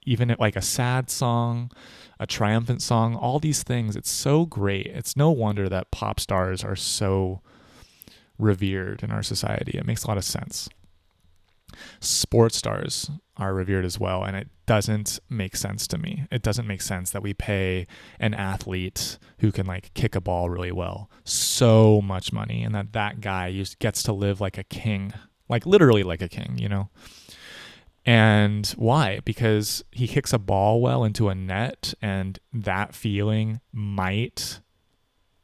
even 0.06 0.36
like 0.40 0.56
a 0.56 0.62
sad 0.62 1.10
song 1.10 1.70
a 2.20 2.28
triumphant 2.28 2.82
song, 2.82 3.16
all 3.16 3.40
these 3.40 3.64
things. 3.64 3.96
It's 3.96 4.12
so 4.12 4.46
great. 4.46 4.88
It's 4.88 5.16
no 5.16 5.32
wonder 5.32 5.70
that 5.70 5.92
pop 5.92 6.20
stars 6.20 6.64
are 6.64 6.76
so 6.76 7.42
revered 8.38 9.02
in 9.04 9.12
our 9.12 9.24
society. 9.24 9.78
It 9.78 9.86
makes 9.86 10.04
a 10.04 10.08
lot 10.08 10.18
of 10.18 10.26
sense. 10.26 10.68
Sports 12.02 12.58
stars 12.58 13.10
are 13.38 13.54
revered 13.54 13.86
as 13.86 13.98
well, 13.98 14.24
and 14.24 14.36
it 14.36 14.50
doesn't 14.66 15.20
make 15.30 15.56
sense 15.56 15.88
to 15.88 15.98
me. 15.98 16.26
It 16.30 16.42
doesn't 16.42 16.68
make 16.68 16.82
sense 16.82 17.12
that 17.12 17.24
we 17.24 17.34
pay 17.34 17.88
an 18.20 18.34
athlete 18.34 19.18
who 19.40 19.52
can 19.52 19.66
like 19.66 19.94
kick 19.94 20.14
a 20.16 20.22
ball 20.22 20.50
really 20.50 20.74
well 20.74 21.10
so 21.24 22.02
much 22.02 22.34
money, 22.34 22.64
and 22.64 22.76
that 22.76 22.92
that 22.94 23.22
guy 23.22 23.52
gets 23.80 24.04
to 24.04 24.14
live 24.14 24.42
like 24.42 24.58
a 24.58 24.64
king, 24.64 25.14
like 25.48 25.66
literally 25.66 26.04
like 26.04 26.22
a 26.22 26.28
king, 26.28 26.58
you 26.58 26.68
know. 26.68 26.90
And 28.06 28.68
why? 28.78 29.20
Because 29.24 29.84
he 29.92 30.08
kicks 30.08 30.34
a 30.34 30.40
ball 30.40 30.82
well 30.82 31.04
into 31.04 31.30
a 31.30 31.36
net, 31.36 31.94
and 32.02 32.40
that 32.54 32.96
feeling 32.96 33.60
might 33.72 34.62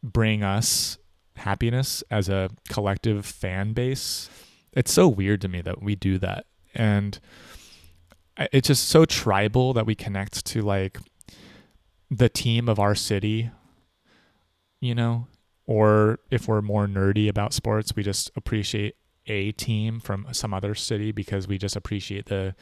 bring 0.01 0.43
us 0.43 0.97
happiness 1.36 2.03
as 2.10 2.30
a 2.30 2.49
collective 2.70 3.26
fan 3.26 3.74
base. 3.74 4.30
It's 4.74 4.91
so 4.91 5.08
weird 5.08 5.41
to 5.41 5.47
me 5.47 5.62
that 5.62 5.82
we 5.82 5.95
do 5.95 6.18
that. 6.20 6.45
And 6.74 7.20
it's 8.38 8.68
just 8.68 8.88
so 8.88 9.06
tribal 9.06 9.74
that 9.74 9.86
we 9.86 9.95
connect 9.95 10.45
to 10.45 10.62
like 10.62 10.97
the 12.10 12.30
team 12.30 12.68
of 12.68 12.80
our 12.80 12.95
city, 12.95 13.51
you 14.80 14.95
know? 14.95 15.28
Or 15.68 16.20
if 16.30 16.47
we're 16.47 16.62
more 16.62 16.88
nerdy 16.88 17.28
about 17.28 17.53
sports, 17.53 17.95
we 17.95 18.03
just 18.03 18.32
appreciate 18.36 18.95
a 19.28 19.51
team 19.53 19.99
from 19.99 20.28
some 20.32 20.53
other 20.53 20.76
city 20.76 21.11
because 21.11 21.47
we 21.47 21.57
just 21.57 21.76
appreciate 21.76 22.26
the 22.28 22.55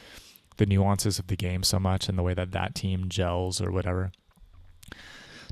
the 0.58 0.66
nuances 0.66 1.18
of 1.18 1.28
the 1.28 1.36
game 1.36 1.64
so 1.64 1.80
much 1.80 2.08
and 2.08 2.18
the 2.18 2.24
way 2.24 2.34
that 2.34 2.52
that 2.52 2.76
team 2.76 3.10
gels 3.10 3.60
or 3.60 3.72
whatever. 3.72 4.12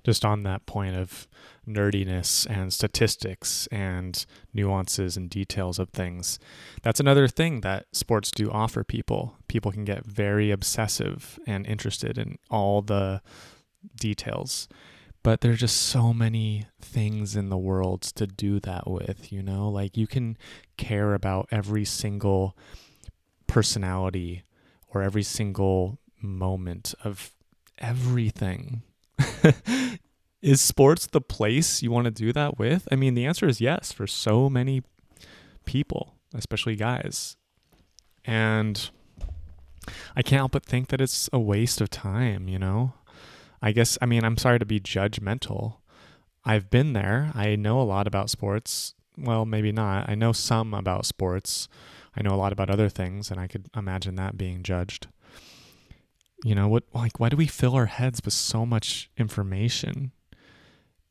Just 0.03 0.25
on 0.25 0.43
that 0.43 0.65
point 0.65 0.95
of 0.95 1.27
nerdiness 1.67 2.47
and 2.49 2.73
statistics 2.73 3.67
and 3.71 4.25
nuances 4.53 5.15
and 5.17 5.29
details 5.29 5.79
of 5.79 5.89
things. 5.89 6.39
That's 6.81 6.99
another 6.99 7.27
thing 7.27 7.61
that 7.61 7.85
sports 7.91 8.31
do 8.31 8.49
offer 8.51 8.83
people. 8.83 9.35
People 9.47 9.71
can 9.71 9.85
get 9.85 10.05
very 10.05 10.51
obsessive 10.51 11.39
and 11.45 11.65
interested 11.67 12.17
in 12.17 12.37
all 12.49 12.81
the 12.81 13.21
details 13.95 14.67
but 15.23 15.41
there's 15.41 15.59
just 15.59 15.77
so 15.77 16.13
many 16.13 16.65
things 16.81 17.35
in 17.35 17.49
the 17.49 17.57
world 17.57 18.01
to 18.01 18.25
do 18.25 18.59
that 18.61 18.89
with, 18.89 19.31
you 19.31 19.43
know? 19.43 19.69
Like 19.69 19.97
you 19.97 20.07
can 20.07 20.37
care 20.77 21.13
about 21.13 21.47
every 21.51 21.85
single 21.85 22.57
personality 23.47 24.43
or 24.89 25.01
every 25.03 25.23
single 25.23 25.99
moment 26.21 26.95
of 27.03 27.31
everything. 27.77 28.83
is 30.41 30.59
sports 30.59 31.05
the 31.05 31.21
place 31.21 31.83
you 31.83 31.91
want 31.91 32.05
to 32.05 32.11
do 32.11 32.33
that 32.33 32.57
with? 32.57 32.87
I 32.91 32.95
mean, 32.95 33.13
the 33.13 33.25
answer 33.25 33.47
is 33.47 33.61
yes 33.61 33.91
for 33.91 34.07
so 34.07 34.49
many 34.49 34.81
people, 35.65 36.15
especially 36.33 36.75
guys. 36.75 37.37
And 38.25 38.89
I 40.15 40.21
can't 40.21 40.39
help 40.39 40.51
but 40.53 40.65
think 40.65 40.89
that 40.89 41.01
it's 41.01 41.29
a 41.31 41.39
waste 41.39 41.81
of 41.81 41.89
time, 41.89 42.47
you 42.47 42.57
know? 42.57 42.93
I 43.61 43.71
guess, 43.71 43.97
I 44.01 44.05
mean, 44.05 44.23
I'm 44.23 44.37
sorry 44.37 44.59
to 44.59 44.65
be 44.65 44.79
judgmental. 44.79 45.77
I've 46.43 46.69
been 46.69 46.93
there. 46.93 47.31
I 47.35 47.55
know 47.55 47.79
a 47.79 47.83
lot 47.83 48.07
about 48.07 48.29
sports. 48.29 48.95
Well, 49.17 49.45
maybe 49.45 49.71
not. 49.71 50.09
I 50.09 50.15
know 50.15 50.31
some 50.31 50.73
about 50.73 51.05
sports. 51.05 51.67
I 52.15 52.21
know 52.21 52.33
a 52.33 52.37
lot 52.37 52.51
about 52.51 52.69
other 52.69 52.89
things, 52.89 53.29
and 53.29 53.39
I 53.39 53.47
could 53.47 53.67
imagine 53.75 54.15
that 54.15 54.37
being 54.37 54.63
judged. 54.63 55.07
You 56.43 56.55
know, 56.55 56.67
what, 56.67 56.83
like, 56.93 57.19
why 57.19 57.29
do 57.29 57.37
we 57.37 57.45
fill 57.45 57.75
our 57.75 57.85
heads 57.85 58.21
with 58.25 58.33
so 58.33 58.65
much 58.65 59.11
information? 59.17 60.11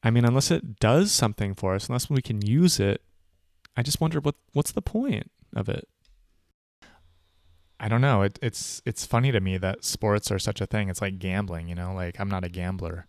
I 0.03 0.11
mean, 0.11 0.25
unless 0.25 0.51
it 0.51 0.81
does 0.81 1.13
something 1.13 1.55
for 1.55 1.75
us, 1.75 1.89
unless 1.89 2.11
we 2.11 2.23
can 2.23 2.45
use 2.45 2.81
it, 2.81 3.03
I 3.77 3.83
just 3.83 4.01
wonder 4.01 4.19
what 4.19 4.35
what's 4.53 4.73
the 4.73 4.83
point 4.83 5.31
of 5.55 5.69
it? 5.69 5.87
I 7.81 7.89
don't 7.89 8.03
know. 8.03 8.21
It, 8.23 8.39
it's 8.43 8.83
it's 8.85 9.07
funny 9.07 9.33
to 9.33 9.41
me 9.41 9.57
that 9.57 9.85
sports 9.85 10.31
are 10.31 10.39
such 10.39 10.61
a 10.61 10.67
thing. 10.67 10.91
It's 10.91 11.01
like 11.01 11.19
gambling, 11.19 11.67
you 11.67 11.75
know. 11.75 11.95
Like 11.95 12.21
I'm 12.21 12.29
not 12.29 12.45
a 12.45 12.51
gambler, 12.51 13.07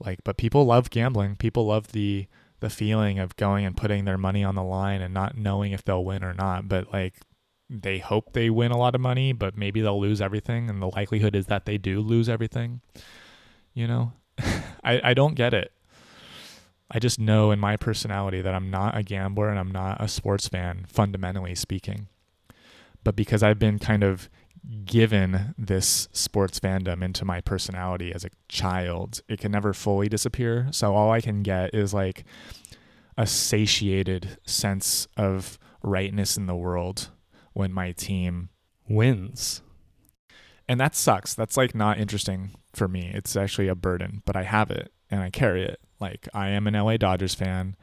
like 0.00 0.18
but 0.24 0.36
people 0.36 0.64
love 0.64 0.90
gambling. 0.90 1.36
People 1.36 1.66
love 1.66 1.92
the 1.92 2.26
the 2.58 2.68
feeling 2.68 3.20
of 3.20 3.36
going 3.36 3.64
and 3.64 3.76
putting 3.76 4.04
their 4.04 4.18
money 4.18 4.42
on 4.42 4.56
the 4.56 4.64
line 4.64 5.00
and 5.00 5.14
not 5.14 5.38
knowing 5.38 5.70
if 5.70 5.84
they'll 5.84 6.04
win 6.04 6.24
or 6.24 6.34
not. 6.34 6.66
But 6.68 6.92
like 6.92 7.14
they 7.70 7.98
hope 7.98 8.32
they 8.32 8.50
win 8.50 8.72
a 8.72 8.76
lot 8.76 8.96
of 8.96 9.00
money, 9.00 9.32
but 9.32 9.56
maybe 9.56 9.80
they'll 9.80 10.00
lose 10.00 10.20
everything, 10.20 10.68
and 10.68 10.82
the 10.82 10.88
likelihood 10.88 11.36
is 11.36 11.46
that 11.46 11.64
they 11.64 11.78
do 11.78 12.00
lose 12.00 12.28
everything. 12.28 12.80
You 13.72 13.86
know, 13.86 14.12
I 14.82 15.00
I 15.04 15.14
don't 15.14 15.36
get 15.36 15.54
it. 15.54 15.70
I 16.90 16.98
just 16.98 17.20
know 17.20 17.52
in 17.52 17.60
my 17.60 17.76
personality 17.76 18.40
that 18.40 18.54
I'm 18.54 18.70
not 18.70 18.96
a 18.96 19.04
gambler 19.04 19.48
and 19.48 19.60
I'm 19.60 19.70
not 19.70 20.02
a 20.02 20.08
sports 20.08 20.48
fan, 20.48 20.86
fundamentally 20.88 21.54
speaking 21.54 22.08
but 23.08 23.16
because 23.16 23.42
I've 23.42 23.58
been 23.58 23.78
kind 23.78 24.04
of 24.04 24.28
given 24.84 25.54
this 25.56 26.10
sports 26.12 26.60
fandom 26.60 27.02
into 27.02 27.24
my 27.24 27.40
personality 27.40 28.12
as 28.12 28.22
a 28.22 28.28
child, 28.50 29.22
it 29.30 29.40
can 29.40 29.50
never 29.50 29.72
fully 29.72 30.10
disappear. 30.10 30.68
So 30.72 30.94
all 30.94 31.10
I 31.10 31.22
can 31.22 31.42
get 31.42 31.72
is 31.72 31.94
like 31.94 32.26
a 33.16 33.26
satiated 33.26 34.36
sense 34.44 35.08
of 35.16 35.58
rightness 35.82 36.36
in 36.36 36.44
the 36.44 36.54
world 36.54 37.08
when 37.54 37.72
my 37.72 37.92
team 37.92 38.50
wins. 38.86 39.62
And 40.68 40.78
that 40.78 40.94
sucks. 40.94 41.32
That's 41.32 41.56
like 41.56 41.74
not 41.74 41.96
interesting 41.96 42.50
for 42.74 42.88
me. 42.88 43.10
It's 43.14 43.36
actually 43.36 43.68
a 43.68 43.74
burden, 43.74 44.20
but 44.26 44.36
I 44.36 44.42
have 44.42 44.70
it 44.70 44.92
and 45.10 45.22
I 45.22 45.30
carry 45.30 45.64
it. 45.64 45.80
Like 45.98 46.28
I 46.34 46.50
am 46.50 46.66
an 46.66 46.74
LA 46.74 46.98
Dodgers 46.98 47.34
fan. 47.34 47.74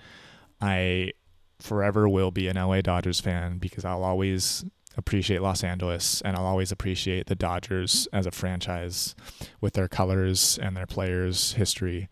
I 0.62 1.14
forever 1.60 2.08
will 2.08 2.30
be 2.30 2.48
an 2.48 2.58
LA 2.58 2.82
Dodgers 2.82 3.20
fan 3.20 3.58
because 3.58 3.86
I'll 3.86 4.04
always 4.04 4.64
appreciate 4.98 5.42
Los 5.42 5.64
Angeles 5.64 6.22
and 6.22 6.36
I'll 6.36 6.46
always 6.46 6.72
appreciate 6.72 7.28
the 7.28 7.36
Dodgers 7.36 8.08
as 8.14 8.26
a 8.26 8.32
franchise 8.32 9.16
with 9.62 9.74
their 9.74 9.88
colors 9.88 10.58
and 10.62 10.76
their 10.76 10.86
players' 10.86 11.54
history. 11.54 12.10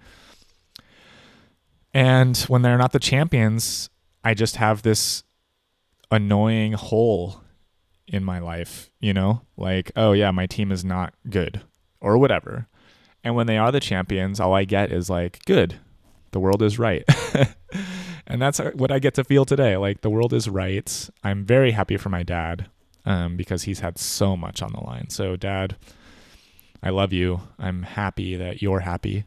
And 1.94 2.38
when 2.48 2.62
they're 2.62 2.78
not 2.78 2.92
the 2.92 3.00
champions, 3.00 3.90
I 4.24 4.34
just 4.34 4.56
have 4.58 4.82
this 4.82 5.24
annoying 6.12 6.74
hole 6.74 7.42
in 8.08 8.24
my 8.24 8.40
life, 8.40 8.90
you 9.00 9.14
know? 9.14 9.42
Like, 9.58 9.92
oh 9.96 10.12
yeah, 10.14 10.32
my 10.32 10.46
team 10.46 10.72
is 10.72 10.84
not 10.84 11.14
good 11.30 11.62
or 12.02 12.18
whatever. 12.18 12.68
And 13.24 13.36
when 13.36 13.48
they 13.48 13.58
are 13.58 13.72
the 13.72 13.80
champions, 13.80 14.40
all 14.40 14.54
I 14.54 14.66
get 14.66 14.92
is 14.92 15.10
like, 15.10 15.40
good. 15.46 15.80
The 16.32 16.40
world 16.40 16.62
is 16.62 16.80
right. 16.80 17.04
and 18.28 18.42
that's 18.42 18.60
uh, 18.60 18.72
what 18.74 18.92
I 18.92 19.00
get 19.00 19.14
to 19.16 19.24
feel 19.24 19.46
today. 19.46 19.78
Like 19.78 20.02
the 20.02 20.10
world 20.10 20.34
is 20.34 20.50
right. 20.50 21.10
I'm 21.24 21.46
very 21.46 21.72
happy 21.72 21.96
for 21.96 22.10
my 22.10 22.24
dad 22.24 22.70
um, 23.06 23.38
because 23.38 23.64
he's 23.64 23.80
had 23.80 23.97
so 23.97 24.36
much 24.38 24.62
on 24.62 24.72
the 24.72 24.82
line. 24.82 25.10
So, 25.10 25.36
dad, 25.36 25.76
I 26.82 26.89
love 26.89 27.14
you. 27.14 27.41
I'm 27.60 27.84
happy 27.84 28.36
that 28.36 28.62
you're 28.62 28.82
happy. 28.82 29.26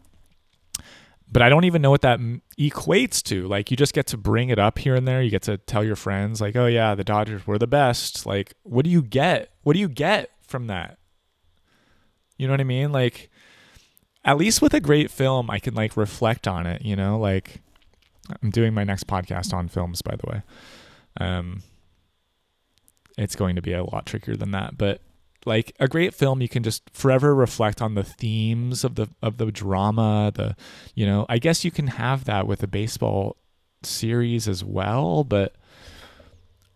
But 1.30 1.42
I 1.42 1.48
don't 1.48 1.64
even 1.64 1.82
know 1.82 1.90
what 1.90 2.02
that 2.02 2.20
equates 2.58 3.22
to. 3.24 3.48
Like, 3.48 3.70
you 3.70 3.76
just 3.76 3.94
get 3.94 4.06
to 4.08 4.16
bring 4.16 4.48
it 4.48 4.58
up 4.58 4.78
here 4.78 4.94
and 4.94 5.08
there. 5.08 5.20
You 5.20 5.30
get 5.30 5.42
to 5.42 5.58
tell 5.58 5.82
your 5.82 5.96
friends, 5.96 6.40
like, 6.40 6.54
oh, 6.54 6.66
yeah, 6.66 6.94
the 6.94 7.02
Dodgers 7.04 7.46
were 7.46 7.58
the 7.58 7.66
best. 7.66 8.26
Like, 8.26 8.54
what 8.62 8.84
do 8.84 8.90
you 8.90 9.02
get? 9.02 9.50
What 9.62 9.72
do 9.72 9.80
you 9.80 9.88
get 9.88 10.30
from 10.40 10.68
that? 10.68 10.98
You 12.38 12.46
know 12.46 12.52
what 12.52 12.60
I 12.60 12.64
mean? 12.64 12.92
Like, 12.92 13.30
at 14.26 14.36
least 14.36 14.60
with 14.60 14.74
a 14.74 14.80
great 14.80 15.10
film, 15.10 15.50
I 15.50 15.60
can 15.60 15.74
like 15.74 15.96
reflect 15.96 16.48
on 16.48 16.66
it, 16.66 16.82
you 16.82 16.96
know, 16.96 17.18
like 17.18 17.62
I'm 18.42 18.50
doing 18.50 18.74
my 18.74 18.82
next 18.82 19.06
podcast 19.06 19.54
on 19.54 19.68
films, 19.68 20.02
by 20.02 20.16
the 20.16 20.28
way. 20.28 20.42
Um, 21.18 21.62
it's 23.16 23.36
going 23.36 23.56
to 23.56 23.62
be 23.62 23.72
a 23.72 23.84
lot 23.84 24.06
trickier 24.06 24.36
than 24.36 24.50
that, 24.52 24.76
but 24.76 25.00
like 25.46 25.74
a 25.78 25.88
great 25.88 26.12
film, 26.12 26.42
you 26.42 26.48
can 26.48 26.62
just 26.62 26.82
forever 26.92 27.34
reflect 27.34 27.80
on 27.80 27.94
the 27.94 28.02
themes 28.02 28.82
of 28.82 28.96
the 28.96 29.08
of 29.22 29.38
the 29.38 29.52
drama. 29.52 30.32
The, 30.34 30.56
you 30.94 31.06
know, 31.06 31.24
I 31.28 31.38
guess 31.38 31.64
you 31.64 31.70
can 31.70 31.86
have 31.86 32.24
that 32.24 32.46
with 32.46 32.62
a 32.62 32.66
baseball 32.66 33.36
series 33.84 34.48
as 34.48 34.64
well, 34.64 35.22
but 35.22 35.54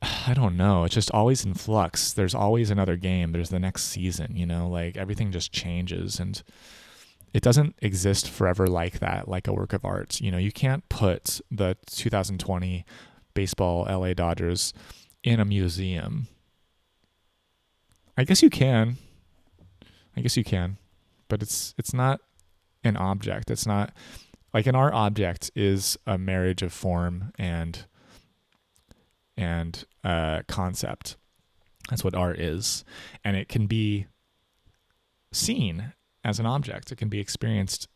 I 0.03 0.32
don't 0.34 0.57
know. 0.57 0.84
It's 0.84 0.95
just 0.95 1.11
always 1.11 1.45
in 1.45 1.55
flux. 1.55 2.12
There's 2.12 2.34
always 2.34 2.70
another 2.70 2.97
game. 2.97 3.32
There's 3.32 3.51
the 3.51 3.59
next 3.59 3.84
season. 3.84 4.36
You 4.36 4.47
know, 4.47 4.68
like 4.68 4.97
everything 4.97 5.32
just 5.32 5.53
changes 5.53 6.20
and 6.20 6.41
it 7.32 7.43
doesn't 7.43 7.76
exist 7.80 8.28
forever 8.28 8.66
like 8.66 8.99
that, 9.01 9.28
like 9.28 9.47
a 9.47 9.53
work 9.53 9.72
of 9.72 9.84
art. 9.84 10.20
You 10.20 10.30
know, 10.30 10.38
you 10.38 10.53
can't 10.53 10.88
put 10.88 11.41
the 11.51 11.76
2020 11.86 12.84
baseball 13.34 13.86
LA 13.88 14.14
Dodgers 14.14 14.72
in 15.23 15.41
a 15.41 15.45
museum. 15.45 16.29
I 18.16 18.25
guess 18.25 18.43
you 18.43 18.51
can. 18.51 18.97
I 20.16 20.21
guess 20.21 20.37
you 20.37 20.45
can. 20.45 20.79
But 21.29 21.43
it's 21.43 21.75
it's 21.79 21.95
not 21.95 22.21
an 22.85 22.97
object. 22.97 23.51
It's 23.51 23.66
not 23.66 23.93
like 24.53 24.66
an 24.66 24.75
art 24.75 24.95
object 24.95 25.51
is 25.55 25.97
a 26.07 26.18
marriage 26.18 26.62
of 26.62 26.73
form 26.73 27.33
and 27.39 27.85
and 29.37 29.85
uh, 30.05 30.43
concept. 30.49 31.16
That's 31.89 32.05
what 32.05 32.14
art 32.14 32.39
is. 32.39 32.85
And 33.25 33.37
it 33.37 33.49
can 33.49 33.66
be 33.66 34.07
seen 35.33 35.93
as 36.25 36.39
an 36.39 36.47
object. 36.47 36.93
It 36.93 36.97
can 36.97 37.09
be 37.09 37.21
experienced 37.21 37.89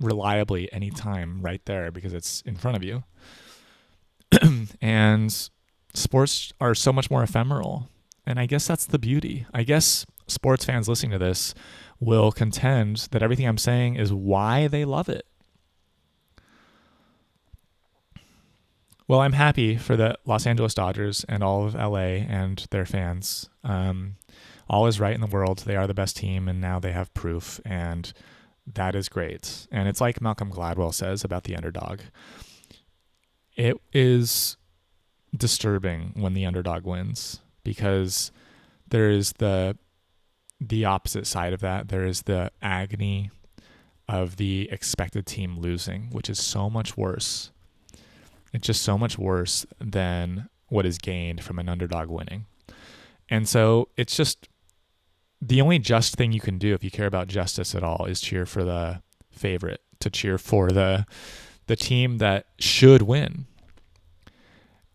reliably 0.00 0.70
anytime 0.72 1.40
right 1.40 1.64
there 1.64 1.90
because 1.90 2.12
it's 2.12 2.42
in 2.42 2.56
front 2.56 2.76
of 2.76 2.82
you. 2.82 3.04
and 4.80 5.50
sports 5.94 6.52
are 6.60 6.74
so 6.74 6.92
much 6.92 7.10
more 7.10 7.22
ephemeral. 7.22 7.88
And 8.26 8.38
I 8.38 8.46
guess 8.46 8.66
that's 8.66 8.86
the 8.86 8.98
beauty. 8.98 9.46
I 9.52 9.62
guess 9.62 10.06
sports 10.26 10.64
fans 10.64 10.88
listening 10.88 11.12
to 11.12 11.18
this 11.18 11.54
will 12.00 12.32
contend 12.32 13.08
that 13.10 13.22
everything 13.22 13.46
I'm 13.46 13.58
saying 13.58 13.96
is 13.96 14.12
why 14.12 14.68
they 14.68 14.84
love 14.84 15.08
it. 15.08 15.26
Well, 19.08 19.20
I'm 19.20 19.32
happy 19.32 19.76
for 19.76 19.96
the 19.96 20.16
Los 20.24 20.46
Angeles 20.46 20.74
Dodgers 20.74 21.24
and 21.28 21.42
all 21.42 21.66
of 21.66 21.74
LA 21.74 22.24
and 22.26 22.64
their 22.70 22.86
fans. 22.86 23.48
Um, 23.62 24.16
all 24.70 24.86
is 24.86 25.00
right 25.00 25.14
in 25.14 25.20
the 25.20 25.26
world. 25.26 25.58
They 25.60 25.76
are 25.76 25.86
the 25.86 25.94
best 25.94 26.16
team, 26.16 26.48
and 26.48 26.60
now 26.60 26.78
they 26.78 26.92
have 26.92 27.12
proof, 27.12 27.60
and 27.64 28.10
that 28.66 28.94
is 28.94 29.08
great. 29.08 29.66
And 29.70 29.88
it's 29.88 30.00
like 30.00 30.20
Malcolm 30.20 30.50
Gladwell 30.50 30.94
says 30.94 31.24
about 31.24 31.44
the 31.44 31.56
underdog. 31.56 32.00
It 33.54 33.76
is 33.92 34.56
disturbing 35.36 36.12
when 36.14 36.34
the 36.34 36.46
underdog 36.46 36.84
wins 36.84 37.40
because 37.64 38.30
there 38.88 39.10
is 39.10 39.32
the 39.34 39.76
the 40.60 40.84
opposite 40.84 41.26
side 41.26 41.52
of 41.52 41.60
that. 41.60 41.88
There 41.88 42.04
is 42.04 42.22
the 42.22 42.52
agony 42.60 43.30
of 44.08 44.36
the 44.36 44.68
expected 44.70 45.26
team 45.26 45.58
losing, 45.58 46.08
which 46.10 46.30
is 46.30 46.38
so 46.38 46.70
much 46.70 46.96
worse. 46.96 47.50
It's 48.52 48.66
just 48.66 48.82
so 48.82 48.96
much 48.96 49.18
worse 49.18 49.66
than 49.80 50.48
what 50.68 50.86
is 50.86 50.98
gained 50.98 51.42
from 51.42 51.58
an 51.58 51.68
underdog 51.68 52.08
winning. 52.08 52.46
And 53.28 53.48
so 53.48 53.88
it's 53.96 54.16
just 54.16 54.48
the 55.40 55.60
only 55.60 55.78
just 55.78 56.14
thing 56.14 56.32
you 56.32 56.40
can 56.40 56.58
do 56.58 56.74
if 56.74 56.84
you 56.84 56.90
care 56.90 57.06
about 57.06 57.28
justice 57.28 57.74
at 57.74 57.82
all 57.82 58.04
is 58.04 58.20
cheer 58.20 58.46
for 58.46 58.62
the 58.62 59.02
favorite, 59.30 59.80
to 60.00 60.10
cheer 60.10 60.38
for 60.38 60.70
the 60.70 61.06
the 61.66 61.76
team 61.76 62.18
that 62.18 62.46
should 62.58 63.02
win. 63.02 63.46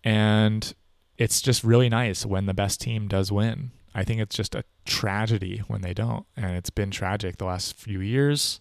And 0.04 0.74
it's 1.18 1.42
just 1.42 1.64
really 1.64 1.90
nice 1.90 2.26
when 2.26 2.46
the 2.46 2.54
best 2.54 2.82
team 2.82 3.08
does 3.08 3.32
win. 3.32 3.72
I 3.94 4.04
think 4.04 4.22
it's 4.22 4.36
just 4.36 4.54
a 4.54 4.64
tragedy 4.86 5.64
when 5.68 5.82
they 5.82 5.94
don't. 5.94 6.26
And 6.36 6.56
it's 6.56 6.70
been 6.70 6.92
tragic 6.92 7.38
the 7.38 7.46
last 7.46 7.76
few 7.76 8.00
years. 8.00 8.60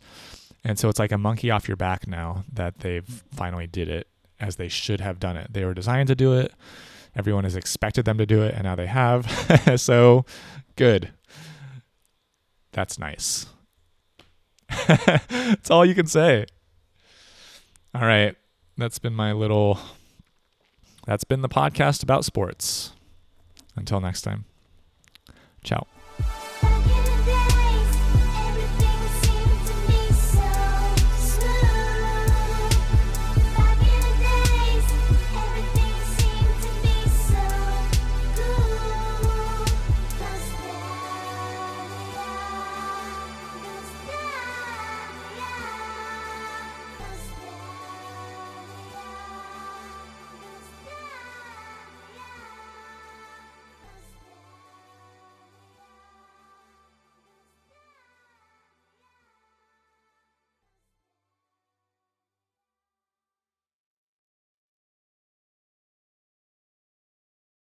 And 0.65 0.79
so 0.79 0.89
it's 0.89 0.99
like 0.99 1.13
a 1.13 1.19
monkey 1.19 1.51
off 1.51 1.69
your 1.69 1.77
back 1.77 2.09
now 2.09 2.45
that 2.53 2.79
they've 2.79 3.23
finally 3.35 3.67
did 3.67 3.89
it 3.89 4.09
as 4.41 4.57
they 4.57 4.69
should 4.69 5.01
have 5.01 5.21
done 5.21 5.37
it. 5.37 5.53
They 5.53 5.65
were 5.65 5.75
designed 5.75 6.09
to 6.09 6.15
do 6.15 6.35
it. 6.35 6.53
Everyone 7.15 7.45
has 7.45 7.57
expected 7.57 8.05
them 8.05 8.19
to 8.19 8.27
do 8.27 8.43
it, 8.43 8.55
and 8.55 8.65
now 8.65 8.75
they 8.75 8.87
have. 8.87 9.27
so 9.81 10.27
good. 10.75 11.13
That's 12.73 12.99
nice. 12.99 13.47
That's 14.89 15.71
all 15.71 15.87
you 15.87 15.95
can 15.95 16.07
say. 16.07 16.47
All 17.95 18.03
right. 18.03 18.37
That's 18.77 18.99
been 18.99 19.15
my 19.15 19.33
little. 19.33 19.79
That's 21.07 21.25
been 21.25 21.41
the 21.41 21.49
podcast 21.49 22.03
about 22.03 22.25
sports. 22.25 22.93
Until 23.77 24.01
next 24.01 24.23
time. 24.23 24.45
Ciao. 25.63 25.87